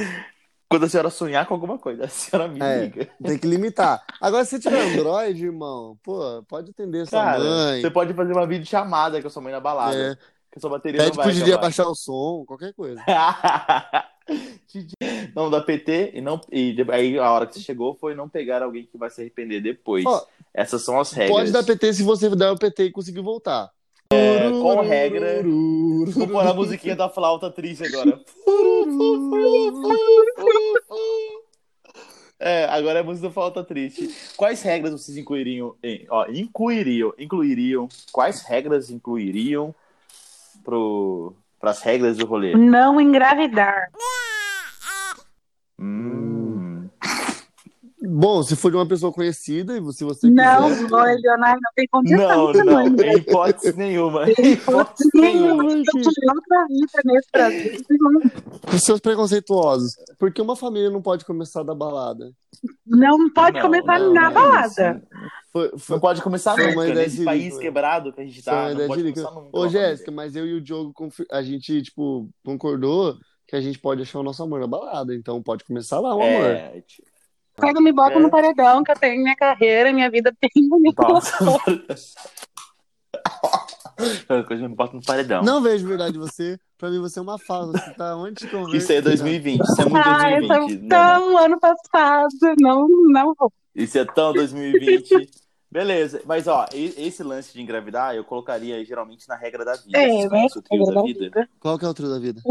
Quando 0.69 0.85
a 0.85 0.89
senhora 0.89 1.09
sonhar 1.09 1.45
com 1.47 1.53
alguma 1.55 1.77
coisa, 1.79 2.03
a 2.05 2.07
senhora 2.07 2.47
me 2.47 2.59
É. 2.61 2.83
liga. 2.83 3.09
Tem 3.23 3.37
que 3.37 3.47
limitar. 3.47 4.01
Agora, 4.21 4.45
se 4.45 4.59
tiver 4.59 4.79
Android, 4.93 5.43
irmão, 5.45 5.97
pô, 6.03 6.43
pode 6.47 6.71
atender 6.71 7.05
sua 7.07 7.21
Cara, 7.23 7.39
mãe. 7.43 7.81
você 7.81 7.89
pode 7.91 8.13
fazer 8.13 8.31
uma 8.31 8.47
videochamada 8.47 9.19
com 9.21 9.27
a 9.27 9.31
sua 9.31 9.41
mãe 9.41 9.51
na 9.51 9.59
balada. 9.59 9.97
É, 9.97 10.15
Que 10.51 10.57
a 10.57 10.61
sua 10.61 10.69
bateria 10.69 10.99
pede 10.99 11.09
não 11.09 11.15
vai 11.17 11.25
pro 11.25 11.33
Didi 11.35 11.51
abaixar 11.53 11.87
o 11.87 11.95
som, 11.95 12.43
qualquer 12.47 12.73
coisa. 12.73 13.03
Didi, 14.71 14.93
não 15.39 15.49
dá 15.49 15.61
PT 15.61 16.11
e 16.15 16.21
não 16.21 16.41
e 16.51 16.75
aí 16.89 17.17
a 17.17 17.31
hora 17.31 17.47
que 17.47 17.53
você 17.53 17.61
chegou 17.61 17.95
foi 17.95 18.13
não 18.13 18.27
pegar 18.27 18.61
alguém 18.61 18.85
que 18.85 18.97
vai 18.97 19.09
se 19.09 19.21
arrepender 19.21 19.61
depois. 19.61 20.05
Ó, 20.05 20.25
Essas 20.53 20.83
são 20.83 20.99
as 20.99 21.13
regras. 21.13 21.37
Pode 21.37 21.51
dar 21.51 21.63
PT 21.63 21.93
se 21.93 22.03
você 22.03 22.29
der 22.35 22.51
o 22.51 22.57
PT 22.57 22.85
e 22.85 22.91
conseguir 22.91 23.21
voltar. 23.21 23.69
É, 24.11 24.49
qual 24.61 24.81
regra? 24.81 25.41
Vou 25.43 26.27
pôr 26.27 26.45
a 26.45 26.53
musiquinha 26.53 26.95
da 26.95 27.07
flauta 27.07 27.49
triste 27.49 27.85
agora. 27.85 28.19
É, 32.39 32.65
agora 32.65 32.99
é 32.99 33.01
a 33.01 33.05
música 33.05 33.27
da 33.27 33.33
flauta 33.33 33.63
triste. 33.63 34.13
Quais 34.35 34.61
regras 34.61 34.93
vocês 34.93 35.17
incluiriam? 35.17 35.75
Em, 35.83 36.05
ó, 36.09 36.25
incluiriam, 36.27 37.13
incluiriam. 37.17 37.87
Quais 38.11 38.41
regras 38.41 38.89
incluiriam 38.89 39.73
pro 40.63 41.33
para 41.59 41.71
as 41.71 41.81
regras 41.81 42.17
do 42.17 42.25
rolê? 42.25 42.55
Não 42.55 42.99
engravidar. 42.99 43.91
Hum. 45.79 46.89
Bom, 48.01 48.41
se 48.43 48.55
for 48.55 48.71
de 48.71 48.77
uma 48.77 48.87
pessoa 48.87 49.11
conhecida 49.11 49.77
e 49.77 49.93
se 49.93 50.05
você 50.05 50.29
Não, 50.29 50.69
quiser... 50.69 50.89
não, 50.89 51.03
Leonardo, 51.03 51.59
não 51.61 51.71
tem 51.75 51.87
condição 51.91 52.17
Não, 52.17 52.53
não, 52.53 52.63
não 52.63 52.87
engravidar. 52.87 53.05
em 53.07 53.17
hipótese 53.17 53.77
nenhuma. 53.77 54.29
Em 54.29 54.33
Tem 54.35 54.51
hipótese 54.53 55.09
hipótese 55.09 55.09
nenhuma. 55.15 55.63
Os 58.73 58.83
seus 58.83 58.99
preconceituosos. 59.01 59.95
Porque 60.17 60.41
uma 60.41 60.55
família 60.55 60.89
não 60.89 61.01
pode 61.01 61.25
começar 61.25 61.61
da 61.63 61.75
balada. 61.75 62.31
Não 62.87 63.29
pode 63.31 63.57
Não, 63.57 63.61
começar 63.63 63.99
não, 63.99 64.13
na 64.13 64.21
não, 64.23 64.33
balada. 64.33 65.03
Foi, 65.51 65.69
Não 65.71 65.79
foi, 65.79 65.99
pode 65.99 66.21
começar 66.21 66.55
Foi 66.55 66.67
nunca. 66.67 66.93
Nesse 66.93 67.17
de 67.17 67.25
país 67.25 67.43
livro. 67.45 67.59
quebrado 67.59 68.13
que 68.13 68.21
a 68.21 68.25
gente 68.25 68.41
tá, 68.43 68.73
não 68.73 68.87
pode 68.87 69.01
começar 69.13 69.31
nunca. 69.31 69.57
Ô, 69.57 69.67
Jéssica, 69.67 70.11
mas 70.11 70.35
eu 70.35 70.47
e 70.47 70.53
o 70.53 70.61
Diogo, 70.61 70.93
a 71.31 71.41
gente, 71.41 71.81
tipo, 71.81 72.29
concordou 72.45 73.17
que 73.49 73.55
a 73.55 73.61
gente 73.61 73.79
pode 73.79 74.03
achar 74.03 74.19
o 74.19 74.23
nosso 74.23 74.43
amor 74.43 74.59
na 74.59 74.67
balada. 74.67 75.13
Então 75.15 75.41
pode 75.41 75.63
começar 75.63 75.99
lá 75.99 76.15
o 76.15 76.21
amor. 76.21 76.45
É, 76.45 76.81
tipo, 76.81 77.07
Pega, 77.59 77.81
me 77.81 77.91
bota 77.91 78.13
É. 78.13 78.19
no 78.19 78.29
paredão, 78.29 78.83
que 78.83 78.91
eu 78.91 78.95
tenho 78.95 79.21
minha 79.21 79.35
carreira, 79.35 79.91
minha 79.91 80.09
vida 80.09 80.31
nossa. 80.97 81.35
Qualquer 84.27 84.45
coisa 84.45 84.63
me 84.69 84.75
bota 84.75 84.95
no 84.95 85.03
paredão. 85.03 85.43
Não 85.43 85.61
vejo 85.61 85.87
verdade 85.87 86.15
em 86.15 86.19
você. 86.19 86.57
Pra 86.77 86.89
mim, 86.89 86.99
você 86.99 87.19
é 87.19 87.21
uma 87.21 87.37
fala. 87.37 87.73
Você 87.73 87.93
tá 87.95 88.15
onde 88.15 88.45
de 88.45 88.47
conversa. 88.49 88.77
Isso 88.77 88.91
aí 88.91 88.97
é 88.99 89.01
2020. 89.01 89.59
Isso 89.61 89.81
é 89.81 89.85
muito 89.85 90.07
Ah, 90.07 90.31
eu 90.31 90.47
2020. 90.47 90.79
sou 90.79 90.87
Não, 90.87 90.87
tão 90.87 91.37
ano 91.37 91.59
passado. 91.59 92.29
Não, 92.61 92.87
não 92.87 93.33
vou. 93.37 93.51
Isso 93.75 93.97
é 93.97 94.05
tão 94.05 94.31
2020. 94.31 95.29
Beleza, 95.71 96.21
mas 96.25 96.47
ó, 96.47 96.65
esse 96.73 97.21
lance 97.21 97.53
de 97.53 97.61
engravidar 97.61 98.15
eu 98.15 98.23
colocaria 98.23 98.83
geralmente 98.83 99.27
na 99.27 99.35
regra 99.35 99.63
da 99.63 99.73
vida. 99.75 99.99
É, 99.99 100.27
né? 100.27 100.47
o 100.55 100.61
trio 100.61 100.85
da 100.85 101.01
vida? 101.03 101.49
Qual 101.59 101.77
que 101.77 101.85
é 101.85 101.87
o 101.87 101.93
trio 101.93 102.09
da 102.09 102.17
vida? 102.19 102.41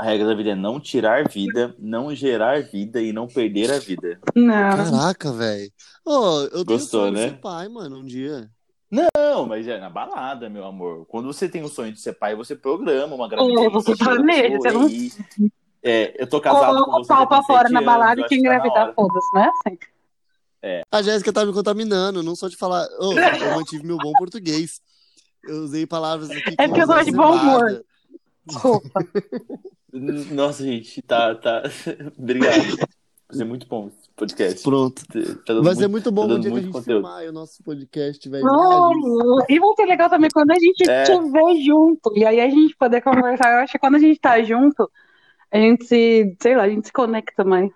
A 0.00 0.02
regra 0.02 0.28
da 0.28 0.34
vida 0.34 0.52
é 0.52 0.54
não 0.54 0.80
tirar 0.80 1.28
vida, 1.28 1.74
não 1.78 2.14
gerar 2.14 2.62
vida 2.62 3.02
e 3.02 3.12
não 3.12 3.26
perder 3.26 3.70
a 3.70 3.78
vida. 3.78 4.18
Não. 4.34 4.50
Caraca, 4.50 5.30
velho. 5.30 5.70
Ô, 6.06 6.40
eu 6.40 6.50
tenho 6.50 6.64
Gostou, 6.64 7.10
né? 7.12 7.28
ser 7.28 7.36
pai, 7.36 7.68
mano, 7.68 7.98
um 7.98 8.04
dia. 8.06 8.50
Não, 8.90 9.44
mas 9.46 9.68
é 9.68 9.78
na 9.78 9.90
balada, 9.90 10.48
meu 10.48 10.64
amor. 10.64 11.04
Quando 11.04 11.26
você 11.26 11.46
tem 11.50 11.62
o 11.62 11.68
sonho 11.68 11.92
de 11.92 12.00
ser 12.00 12.14
pai, 12.14 12.34
você 12.34 12.56
programa 12.56 13.14
uma 13.14 13.28
gravidez. 13.28 13.62
É, 13.62 13.68
você 13.68 13.94
planeja, 13.94 14.56
você 14.56 14.72
não-. 14.72 15.50
É, 15.82 16.14
eu 16.18 16.26
tô 16.26 16.40
casado 16.40 16.78
com 16.78 16.84
Coloca 16.84 16.90
o 16.90 17.04
você. 17.04 17.08
pau 17.08 17.20
já 17.20 17.26
pra 17.26 17.42
fora 17.42 17.68
na 17.68 17.80
anos, 17.80 17.92
balada 17.92 18.20
e 18.22 18.24
quem 18.24 18.38
engravidar, 18.38 18.94
foda-se, 18.94 19.34
não 19.34 19.42
é 19.42 19.50
assim? 19.50 20.82
A 20.90 21.02
Jéssica 21.02 21.30
tá 21.30 21.44
me 21.44 21.52
contaminando, 21.52 22.22
não 22.22 22.34
só 22.34 22.48
de 22.48 22.56
falar. 22.56 22.88
Ô, 22.98 23.12
eu 23.52 23.54
mantive 23.54 23.86
meu 23.86 23.98
bom 23.98 24.12
português. 24.12 24.80
Eu 25.44 25.56
usei 25.64 25.86
palavras 25.86 26.30
aqui 26.30 26.54
É 26.56 26.66
porque 26.66 26.82
eu 26.82 26.86
gosto 26.86 27.04
de 27.04 27.12
bom 27.12 27.34
humor. 27.34 27.84
Desculpa. 28.46 28.88
Nossa, 29.92 30.62
gente, 30.64 31.02
tá. 31.02 31.34
tá... 31.34 31.62
Obrigado. 32.18 32.76
Vai 33.28 33.36
ser 33.36 33.44
muito 33.44 33.66
bom 33.66 33.88
esse 33.88 34.08
podcast. 34.16 34.62
Pronto. 34.62 35.02
Tá 35.06 35.54
Vai 35.54 35.62
muito- 35.62 35.76
ser 35.78 35.88
muito 35.88 36.10
bom 36.12 36.22
tá 36.22 36.28
no 36.28 36.34
dando 36.34 36.42
dia 36.42 36.50
que 36.50 36.58
a 36.58 36.60
muito 36.60 36.64
gente 36.66 36.72
conteúdo. 36.72 37.02
filmar 37.06 37.24
e 37.24 37.28
o 37.28 37.32
nosso 37.32 37.62
podcast 37.62 38.28
Oh, 38.28 38.36
imagens. 38.36 39.44
e 39.48 39.60
vai 39.60 39.74
ser 39.76 39.86
legal 39.86 40.10
também 40.10 40.30
quando 40.32 40.50
a 40.50 40.58
gente 40.58 40.88
É. 40.90 41.02
estiver 41.02 41.54
junto. 41.64 42.16
E 42.16 42.24
aí 42.24 42.40
a 42.40 42.48
gente 42.50 42.76
poder 42.76 43.00
conversar. 43.02 43.52
Eu 43.52 43.58
acho 43.60 43.72
que 43.72 43.78
quando 43.78 43.94
a 43.96 43.98
gente 44.00 44.18
tá 44.20 44.42
junto, 44.42 44.90
a 45.50 45.56
gente 45.58 45.84
se, 45.86 46.36
sei 46.40 46.56
lá, 46.56 46.64
a 46.64 46.68
gente 46.68 46.86
se 46.88 46.92
conecta 46.92 47.44
mais. 47.44 47.70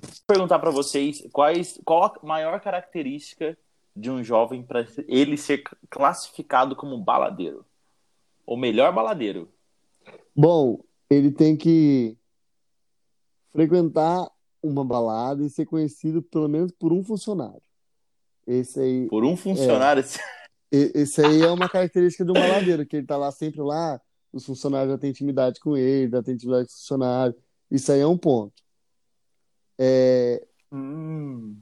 Vou 0.00 0.10
perguntar 0.26 0.58
pra 0.58 0.70
vocês 0.70 1.26
quais, 1.32 1.78
qual 1.84 2.04
a 2.04 2.26
maior 2.26 2.58
característica 2.60 3.56
de 3.96 4.10
um 4.10 4.24
jovem 4.24 4.62
para 4.62 4.86
ele 5.06 5.36
ser 5.36 5.62
classificado 5.88 6.74
como 6.74 6.96
baladeiro? 6.98 7.64
O 8.46 8.56
melhor 8.56 8.92
baladeiro. 8.92 9.48
Bom, 10.36 10.80
ele 11.10 11.30
tem 11.30 11.56
que 11.56 12.16
frequentar 13.52 14.28
uma 14.62 14.84
balada 14.84 15.42
e 15.44 15.50
ser 15.50 15.66
conhecido 15.66 16.22
pelo 16.22 16.48
menos 16.48 16.72
por 16.72 16.92
um 16.92 17.04
funcionário. 17.04 17.62
Esse 18.46 18.80
aí, 18.80 19.08
Por 19.08 19.24
um 19.24 19.36
funcionário. 19.36 20.02
e- 20.72 20.92
esse 20.94 21.20
aí 21.20 21.42
é 21.42 21.50
uma 21.50 21.68
característica 21.68 22.24
um 22.30 22.36
baladeiro, 22.36 22.86
que 22.86 22.96
ele 22.96 23.06
tá 23.06 23.16
lá 23.16 23.30
sempre 23.30 23.60
lá, 23.60 24.00
os 24.32 24.44
funcionários 24.44 24.92
já 24.92 24.98
têm 24.98 25.10
intimidade 25.10 25.60
com 25.60 25.76
ele, 25.76 26.10
já 26.10 26.22
tem 26.22 26.34
intimidade 26.34 26.66
com 26.66 26.72
o 26.72 26.76
funcionário. 26.76 27.34
Isso 27.70 27.92
aí 27.92 28.00
é 28.00 28.06
um 28.06 28.18
ponto. 28.18 28.62
É, 29.78 30.46
Hum. 30.72 31.56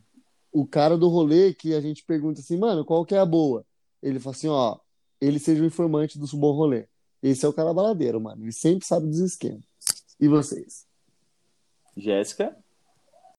o 0.50 0.66
cara 0.66 0.96
do 0.96 1.08
rolê 1.08 1.52
que 1.54 1.74
a 1.74 1.80
gente 1.80 2.04
pergunta 2.04 2.40
assim, 2.40 2.56
mano, 2.58 2.84
qual 2.84 3.04
que 3.04 3.14
é 3.14 3.18
a 3.18 3.26
boa? 3.26 3.64
Ele 4.02 4.18
fala 4.18 4.34
assim, 4.34 4.48
ó, 4.48 4.78
ele 5.20 5.38
seja 5.38 5.62
o 5.62 5.66
informante 5.66 6.18
do 6.18 6.26
bom 6.36 6.52
rolê. 6.52 6.86
Esse 7.22 7.46
é 7.46 7.48
o 7.48 7.52
cara 7.52 7.72
baladeiro, 7.72 8.20
mano. 8.20 8.42
Ele 8.42 8.52
sempre 8.52 8.84
sabe 8.84 9.06
dos 9.06 9.20
esquemas. 9.20 9.62
E 10.18 10.26
vocês? 10.26 10.86
Jéssica? 11.96 12.56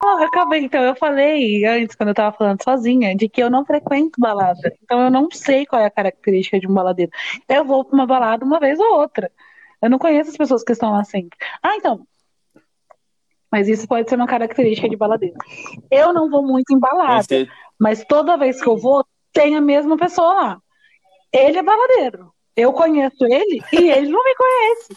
Ah, 0.05 0.17
eu 0.19 0.27
acabei, 0.27 0.59
então, 0.59 0.83
eu 0.83 0.95
falei 0.95 1.65
antes, 1.65 1.95
quando 1.95 2.09
eu 2.09 2.15
tava 2.15 2.35
falando 2.35 2.61
sozinha, 2.61 3.15
de 3.15 3.29
que 3.29 3.41
eu 3.41 3.49
não 3.49 3.65
frequento 3.65 4.19
balada. 4.19 4.75
Então 4.83 5.01
eu 5.01 5.09
não 5.09 5.29
sei 5.31 5.65
qual 5.65 5.81
é 5.81 5.85
a 5.85 5.91
característica 5.91 6.59
de 6.59 6.67
um 6.67 6.73
baladeiro. 6.73 7.09
Eu 7.47 7.63
vou 7.63 7.85
pra 7.85 7.95
uma 7.95 8.05
balada 8.05 8.43
uma 8.43 8.59
vez 8.59 8.77
ou 8.79 8.95
outra. 8.95 9.31
Eu 9.81 9.89
não 9.89 9.97
conheço 9.97 10.29
as 10.29 10.37
pessoas 10.37 10.61
que 10.61 10.73
estão 10.73 10.91
lá 10.91 11.05
sempre. 11.05 11.37
Ah, 11.61 11.77
então. 11.77 12.05
Mas 13.49 13.69
isso 13.69 13.87
pode 13.87 14.09
ser 14.09 14.15
uma 14.15 14.27
característica 14.27 14.89
de 14.89 14.97
baladeiro. 14.97 15.37
Eu 15.89 16.11
não 16.11 16.29
vou 16.29 16.43
muito 16.43 16.73
em 16.73 16.79
balada, 16.79 17.25
mas 17.79 18.03
toda 18.03 18.35
vez 18.35 18.61
que 18.61 18.67
eu 18.67 18.75
vou, 18.75 19.05
tem 19.31 19.55
a 19.55 19.61
mesma 19.61 19.95
pessoa 19.95 20.33
lá. 20.33 20.61
Ele 21.31 21.59
é 21.59 21.63
baladeiro. 21.63 22.32
Eu 22.55 22.71
conheço 22.73 23.23
ele 23.25 23.61
e 23.73 23.91
ele 23.91 24.09
não 24.09 24.23
me 24.23 24.35
conhece. 24.35 24.93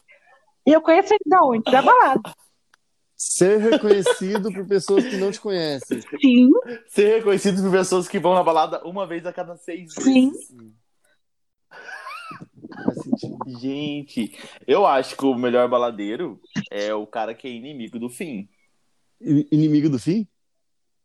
E 0.66 0.72
eu 0.72 0.80
conheço 0.82 1.14
ele 1.14 1.24
da 1.26 1.40
onde? 1.42 1.70
Da 1.70 1.82
balada. 1.82 2.20
Ser 3.16 3.58
reconhecido 3.58 4.52
por 4.52 4.66
pessoas 4.66 5.04
que 5.04 5.16
não 5.16 5.30
te 5.30 5.40
conhecem. 5.40 6.00
Sim, 6.20 6.50
Ser 6.88 7.16
reconhecido 7.16 7.62
por 7.62 7.70
pessoas 7.70 8.06
que 8.06 8.18
vão 8.18 8.34
na 8.34 8.42
balada 8.42 8.84
uma 8.84 9.06
vez 9.06 9.24
a 9.24 9.32
cada 9.32 9.56
seis 9.56 9.94
Sim. 9.94 10.26
meses. 10.26 10.54
Sentido. 13.02 13.38
Gente, 13.58 14.38
eu 14.66 14.86
acho 14.86 15.16
que 15.16 15.24
o 15.24 15.34
melhor 15.34 15.68
baladeiro 15.68 16.40
é 16.70 16.92
o 16.94 17.06
cara 17.06 17.34
que 17.34 17.46
é 17.46 17.50
inimigo 17.50 17.98
do 17.98 18.10
fim. 18.10 18.48
Inimigo 19.20 19.88
do 19.88 19.98
fim? 19.98 20.26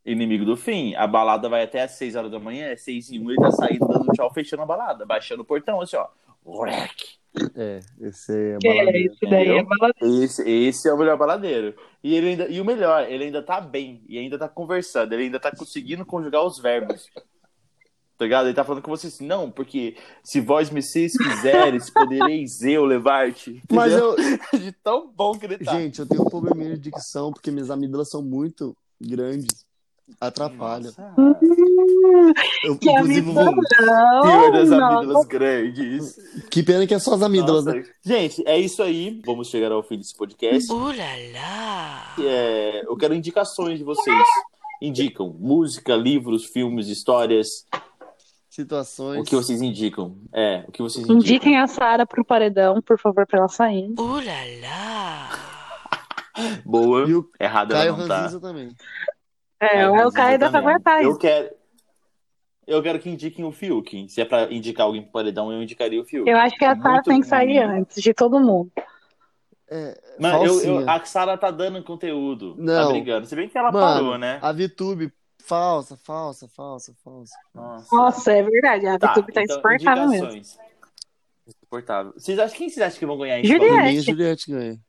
Inimigo 0.05 0.43
do 0.43 0.57
fim. 0.57 0.95
A 0.95 1.07
balada 1.07 1.47
vai 1.47 1.63
até 1.63 1.83
às 1.83 1.91
6 1.91 2.15
horas 2.15 2.31
da 2.31 2.39
manhã, 2.39 2.67
é 2.67 2.75
6 2.75 3.11
e 3.11 3.19
1, 3.19 3.31
ele 3.31 3.39
tá 3.39 3.51
saindo, 3.51 3.87
dando 3.87 4.11
tchau, 4.13 4.33
fechando 4.33 4.63
a 4.63 4.65
balada, 4.65 5.05
baixando 5.05 5.43
o 5.43 5.45
portão, 5.45 5.79
assim, 5.79 5.95
ó. 5.95 6.07
É, 7.55 7.79
esse 8.01 8.33
é 8.33 8.57
é, 8.61 8.75
baladeiro. 8.75 9.13
esse 9.13 9.29
daí 9.29 9.49
é 9.49 9.63
baladeiro. 9.63 10.23
Esse, 10.23 10.49
esse 10.49 10.89
é 10.89 10.93
o 10.93 10.97
melhor 10.97 11.17
baladeiro. 11.17 11.75
E, 12.03 12.13
ele 12.13 12.29
ainda, 12.29 12.47
e 12.47 12.59
o 12.59 12.65
melhor, 12.65 13.09
ele 13.09 13.25
ainda 13.25 13.41
tá 13.41 13.61
bem, 13.61 14.03
e 14.07 14.17
ainda 14.17 14.37
tá 14.37 14.49
conversando, 14.49 15.13
ele 15.13 15.23
ainda 15.23 15.39
tá 15.39 15.51
conseguindo 15.55 16.05
conjugar 16.05 16.43
os 16.45 16.59
verbos. 16.59 17.07
Tá 18.17 18.25
ligado? 18.25 18.45
Ele 18.47 18.53
tá 18.53 18.63
falando 18.63 18.83
com 18.83 18.91
você 18.91 19.07
assim, 19.07 19.25
não, 19.25 19.49
porque 19.49 19.95
se 20.23 20.39
vós 20.39 20.69
me 20.69 20.83
seis 20.83 21.13
quiseres, 21.17 21.89
podereis 21.89 22.61
eu 22.61 22.85
levar-te. 22.85 23.63
Mas 23.71 23.93
eu, 23.93 24.15
De 24.59 24.71
tão 24.83 25.11
bom 25.11 25.31
que 25.31 25.45
ele 25.45 25.57
tá. 25.57 25.73
gente, 25.73 25.99
eu 25.99 26.05
tenho 26.05 26.21
um 26.21 26.29
probleminha 26.29 26.75
de 26.75 26.81
dicção 26.81 27.31
porque 27.31 27.49
minhas 27.49 27.71
amígdalas 27.71 28.09
são 28.09 28.21
muito 28.21 28.75
grandes. 29.01 29.65
Atrapalha. 30.19 30.85
Nossa. 30.85 31.13
Hum, 31.17 31.33
Eu, 32.63 32.77
que 32.77 32.89
inclusive, 32.89 33.21
vou... 33.21 33.39
amizão, 33.41 34.21
Senhor 34.23 34.51
das 34.51 34.69
não. 34.69 34.85
amígdalas 34.97 35.27
grandes. 35.27 36.15
que 36.49 36.63
pena 36.63 36.85
que 36.87 36.93
é 36.93 36.99
só 36.99 37.13
as 37.15 37.21
amígdalas, 37.21 37.65
Nossa. 37.65 37.77
né? 37.77 37.85
Gente, 38.03 38.43
é 38.47 38.57
isso 38.59 38.81
aí. 38.83 39.21
Vamos 39.25 39.47
chegar 39.49 39.71
ao 39.71 39.81
fim 39.83 39.97
desse 39.97 40.15
podcast. 40.15 40.71
Ooh 40.71 40.87
la 40.91 41.15
la. 41.33 42.15
É, 42.19 42.83
eu 42.85 42.95
quero 42.97 43.13
indicações 43.13 43.77
de 43.77 43.83
vocês. 43.83 44.17
Indicam 44.81 45.35
música, 45.39 45.95
livros, 45.95 46.45
filmes, 46.45 46.87
histórias. 46.87 47.65
Situações. 48.49 49.21
O 49.21 49.23
que 49.23 49.35
vocês 49.35 49.61
indicam? 49.61 50.17
É, 50.33 50.65
o 50.67 50.71
que 50.71 50.81
vocês 50.81 51.05
indicam? 51.05 51.17
Indiquem 51.19 51.57
a 51.57 51.67
Sara 51.67 52.05
pro 52.05 52.25
paredão, 52.25 52.81
por 52.81 52.99
favor, 52.99 53.25
pra 53.25 53.39
ela 53.39 53.47
sair. 53.47 53.93
Ooh 53.99 54.19
la 54.19 54.43
la. 54.61 55.29
Boa. 56.65 57.05
Errada 57.39 57.75
Caio 57.75 57.89
ela 57.89 57.97
não 57.97 58.07
tá. 58.07 58.17
Ranzinza 58.21 58.39
também. 58.39 58.69
É, 59.61 59.87
o 59.87 60.11
Caio 60.11 60.39
dá 60.39 60.49
pra 60.49 60.59
também. 60.59 60.73
aguentar 60.75 61.03
Eu 61.03 61.09
isso. 61.11 61.19
quero. 61.19 61.49
Eu 62.67 62.81
quero 62.81 62.99
que 62.99 63.09
indiquem 63.09 63.43
o 63.45 63.51
Fiuk. 63.51 64.07
Se 64.09 64.21
é 64.21 64.25
pra 64.25 64.51
indicar 64.51 64.85
alguém 64.85 65.01
pro 65.03 65.11
paredão, 65.11 65.51
eu 65.51 65.61
indicaria 65.61 66.01
o 66.01 66.05
Fiuk. 66.05 66.29
Eu 66.29 66.37
acho 66.37 66.57
que 66.57 66.65
a 66.65 66.75
Sara 66.75 67.01
tem 67.03 67.19
que 67.21 67.27
sair 67.27 67.59
antes 67.59 68.01
de 68.01 68.13
todo 68.13 68.39
mundo. 68.39 68.71
É, 69.69 69.99
Mano, 70.19 70.37
eu, 70.37 70.43
eu- 70.45 70.53
falsinha. 70.53 70.91
a 70.91 71.05
Sara 71.05 71.37
tá 71.37 71.49
dando 71.51 71.81
conteúdo. 71.83 72.55
Tá 72.55 72.61
Não. 72.61 72.91
brigando. 72.91 73.25
Se 73.27 73.35
bem 73.35 73.47
que 73.49 73.57
ela 73.57 73.71
Mano, 73.71 73.85
parou, 74.03 74.17
né? 74.17 74.39
A 74.41 74.51
VTube, 74.51 75.11
falsa, 75.43 75.97
falsa, 75.97 76.47
falsa, 76.49 76.93
falsa. 77.03 77.33
Nossa. 77.53 77.95
Nossa, 77.95 78.31
é 78.31 78.43
verdade. 78.43 78.87
A 78.87 78.97
Tá, 78.99 79.11
VTube 79.13 79.31
tá 79.33 79.41
então, 79.43 79.55
insuportável 79.57 80.07
mesmo. 80.09 80.41
Insuportável. 81.47 82.13
Vocês 82.15 82.37
acham, 82.39 82.57
quem 82.57 82.69
vocês 82.69 82.85
acham 82.85 82.99
que 82.99 83.05
vão 83.05 83.17
ganhar 83.17 83.39
em 83.39 83.45
Juliette. 83.45 83.81
Mim, 83.95 83.99
Juliette 84.01 84.51
ganha. 84.51 84.79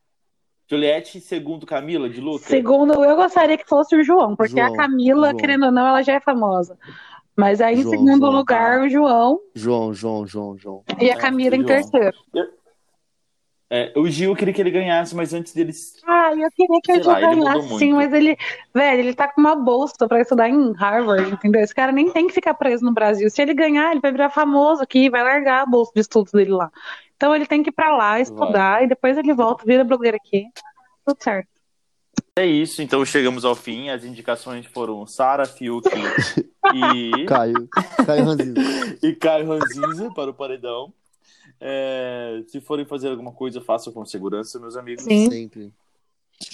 Juliette, 0.77 1.21
segundo 1.21 1.67
Camila, 1.67 2.09
de 2.09 2.21
Luca? 2.21 2.47
Segundo, 2.47 3.05
eu 3.05 3.15
gostaria 3.15 3.59
que 3.59 3.69
fosse 3.69 3.95
o 3.95 4.03
João, 4.03 4.35
porque 4.35 4.59
João, 4.59 4.73
a 4.73 4.77
Camila, 4.77 5.27
João. 5.29 5.37
querendo 5.37 5.67
ou 5.67 5.73
não, 5.73 5.87
ela 5.87 6.03
já 6.03 6.15
é 6.15 6.21
famosa. 6.21 6.79
Mas 7.37 7.61
aí, 7.61 7.77
em 7.79 7.83
João, 7.83 7.91
segundo 7.93 8.19
João, 8.19 8.33
lugar, 8.33 8.79
tá. 8.79 8.85
o 8.85 8.89
João 8.89 9.41
João, 9.55 9.93
João, 9.95 10.27
João, 10.27 10.57
João. 10.57 10.83
e 11.01 11.11
a 11.11 11.15
É, 11.15 11.17
Camila 11.17 11.55
em 11.57 11.61
João. 11.61 11.67
terceiro. 11.69 12.17
É, 13.75 13.91
o 13.97 14.07
Gil 14.07 14.31
eu 14.33 14.37
queria 14.37 14.53
que 14.53 14.61
ele 14.61 14.71
ganhasse, 14.71 15.17
mas 15.17 15.33
antes 15.33 15.55
deles. 15.55 15.95
Ah, 16.07 16.31
eu 16.35 16.51
queria 16.51 16.81
que 16.83 17.03
Gil 17.03 17.17
ele 17.17 17.27
mudou 17.37 17.53
ganhasse, 17.55 17.79
sim, 17.79 17.93
mas 17.95 18.13
ele, 18.13 18.37
velho, 18.75 19.01
ele 19.01 19.15
tá 19.15 19.29
com 19.29 19.41
uma 19.41 19.57
bolsa 19.57 20.07
pra 20.07 20.21
estudar 20.21 20.47
em 20.49 20.73
Harvard, 20.75 21.33
entendeu? 21.33 21.63
Esse 21.63 21.75
cara 21.75 21.91
nem 21.91 22.11
tem 22.11 22.27
que 22.27 22.35
ficar 22.35 22.53
preso 22.53 22.85
no 22.85 22.93
Brasil. 22.93 23.31
Se 23.31 23.41
ele 23.41 23.55
ganhar, 23.55 23.91
ele 23.93 24.01
vai 24.01 24.13
virar 24.13 24.29
famoso 24.29 24.83
aqui, 24.83 25.09
vai 25.09 25.23
largar 25.23 25.63
a 25.63 25.67
bolsa 25.67 25.91
de 25.95 26.03
estudos 26.03 26.33
dele 26.33 26.51
lá. 26.51 26.71
Então 27.23 27.37
ele 27.37 27.47
tem 27.47 27.63
que 27.63 27.69
ir 27.71 27.73
pra 27.73 27.97
lá 27.97 28.19
estudar 28.19 28.83
e 28.83 28.89
depois 28.89 29.17
ele 29.17 29.33
volta, 29.33 29.65
vira 29.65 29.85
blogueiro 29.85 30.17
aqui. 30.17 30.45
Tudo 31.07 31.23
certo. 31.23 31.49
É 32.37 32.45
isso, 32.45 32.83
então 32.83 33.05
chegamos 33.05 33.45
ao 33.45 33.55
fim. 33.55 33.91
As 33.91 34.03
indicações 34.03 34.67
foram 34.67 35.07
Sara, 35.07 35.47
Fiuk 35.47 35.87
e, 36.75 37.25
Caio. 37.27 37.69
Caio 38.05 38.25
Ranzinza. 38.25 38.61
e 39.07 39.15
Caio 39.15 39.47
Ranzinza 39.47 40.11
para 40.13 40.31
o 40.33 40.35
paredão. 40.35 40.93
É, 41.61 42.43
se 42.49 42.61
forem 42.61 42.85
fazer 42.85 43.11
alguma 43.11 43.31
coisa, 43.31 43.61
façam 43.61 43.93
com 43.93 44.05
segurança, 44.05 44.59
meus 44.59 44.77
amigos. 44.77 45.05
Sim. 45.05 45.31
Sempre. 45.31 45.73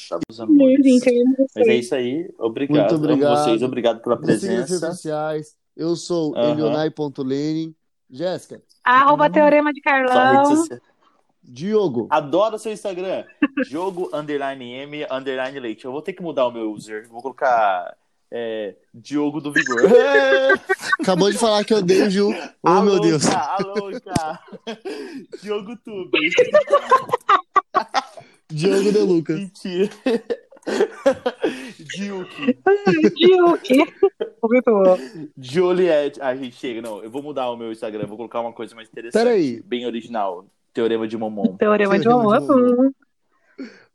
Tá, 0.07 0.19
meus 0.29 0.39
amores. 0.39 1.07
Amo 1.07 1.47
Mas 1.57 1.67
é 1.67 1.75
isso 1.77 1.95
aí. 1.95 2.31
Obrigado. 2.39 2.91
Muito 2.91 2.95
obrigado. 2.95 3.33
Amo 3.33 3.45
vocês. 3.45 3.63
Obrigado 3.63 4.03
pela 4.03 4.17
nas 4.17 4.43
redes 4.43 4.67
presença. 4.67 4.91
sociais. 4.93 5.57
Eu 5.75 5.97
sou 5.97 6.37
Aham. 6.37 6.51
elionai.lenin. 6.51 7.75
Jéssica, 8.11 8.63
Arroba 8.89 9.29
Teorema 9.29 9.71
de 9.71 9.83
Carlão. 9.83 10.65
Diogo. 11.43 12.07
Adoro 12.11 12.59
seu 12.59 12.73
Instagram. 12.73 13.25
Jogo 13.69 14.09
underline 14.15 14.73
M 14.73 15.07
underline 15.11 15.61
leite. 15.61 15.85
Eu 15.85 15.93
vou 15.93 16.01
ter 16.01 16.15
que 16.15 16.23
mudar 16.23 16.47
o 16.47 16.51
meu 16.51 16.73
user. 16.73 17.07
Vou 17.07 17.21
colocar 17.21 17.95
é, 18.31 18.75
Diogo 18.95 19.43
do 19.43 19.53
Vigor. 19.53 19.83
Acabou 21.03 21.31
de 21.31 21.37
falar 21.37 21.65
que 21.65 21.75
eu 21.75 21.79
odeio 21.79 22.07
o 22.07 22.11
Gil. 22.11 22.31
Oh, 22.63 22.69
Alô, 22.69 22.83
meu 22.83 23.01
Deus. 23.01 23.27
Alô, 23.27 23.91
cá. 24.01 24.43
Diogo 25.43 25.77
Tube. 25.85 26.19
Diogo 28.51 28.91
De 28.91 28.99
Lucas. 29.01 29.39
Mentira. 29.39 29.91
Diuque. 31.97 32.59
Diuque. 33.17 33.95
Muito 34.43 34.71
bom. 34.71 34.99
Juliette. 35.37 36.21
Ah, 36.21 36.35
gente, 36.35 36.57
chega. 36.57 36.83
Não, 36.83 37.03
eu 37.03 37.11
vou 37.11 37.23
mudar 37.23 37.51
o 37.51 37.57
meu 37.57 37.73
Instagram. 37.73 38.07
Vou 38.07 38.17
colocar 38.17 38.41
uma 38.41 38.53
coisa 38.53 38.75
mais 38.75 38.89
interessante. 38.89 39.23
Peraí. 39.23 39.63
Bem 39.63 39.87
original. 39.87 40.47
Teorema 40.73 41.09
de 41.09 41.17
Momon. 41.17 41.57
Teorema 41.57 41.99
de 41.99 42.05
Teorema 42.05 42.41
de 42.41 42.47
Momon. 42.47 42.91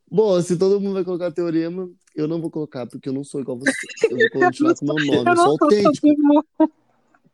Bom, 0.09 0.39
se 0.41 0.57
todo 0.57 0.79
mundo 0.79 0.93
vai 0.93 1.03
colocar 1.03 1.31
teorema, 1.31 1.89
eu 2.15 2.27
não 2.27 2.39
vou 2.39 2.51
colocar, 2.51 2.85
porque 2.85 3.09
eu 3.09 3.13
não 3.13 3.23
sou 3.23 3.41
igual 3.41 3.57
você. 3.57 3.71
Eu 4.11 4.17
vou 4.17 4.41
continuar 4.41 4.75
com 4.75 4.85
o 4.85 4.93
meu 4.93 4.95
nome. 5.05 5.15
Eu 5.15 5.19
Eu 5.19 5.23
não 5.23 5.35
sou 5.35 5.57
autêntico. 5.59 6.07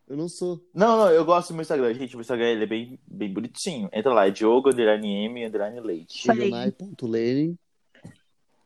Eu 0.08 0.18
não 0.18 0.30
sou. 0.30 0.60
Não, 0.74 0.98
não, 0.98 1.10
eu 1.10 1.26
gosto 1.26 1.50
do 1.50 1.56
meu 1.56 1.62
Instagram. 1.62 1.94
Gente, 1.94 2.16
meu 2.16 2.22
Instagram 2.22 2.48
ele 2.48 2.64
é 2.64 2.68
bem, 2.68 3.00
bem 3.06 3.32
bonitinho. 3.32 3.90
Entra 3.92 4.14
lá, 4.14 4.28
é 4.28 4.32
Diogo, 4.32 4.70
underline 4.70 5.26
M, 5.26 5.46
underline 5.46 5.80
leite. 5.82 6.30
Elionai.lenin. 6.32 7.58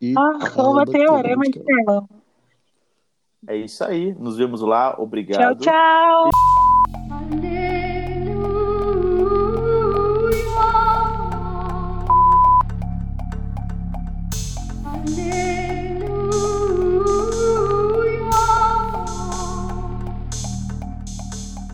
E 0.04 0.14
Arroba 0.18 0.86
Teorema 0.86 1.46
de. 1.46 1.64
É 3.48 3.56
isso 3.56 3.86
aí. 3.86 4.14
Nos 4.16 4.36
vemos 4.36 4.60
lá. 4.60 4.92
Tchau, 4.92 5.04
Obrigado. 5.04 5.60
tchau. 5.62 6.30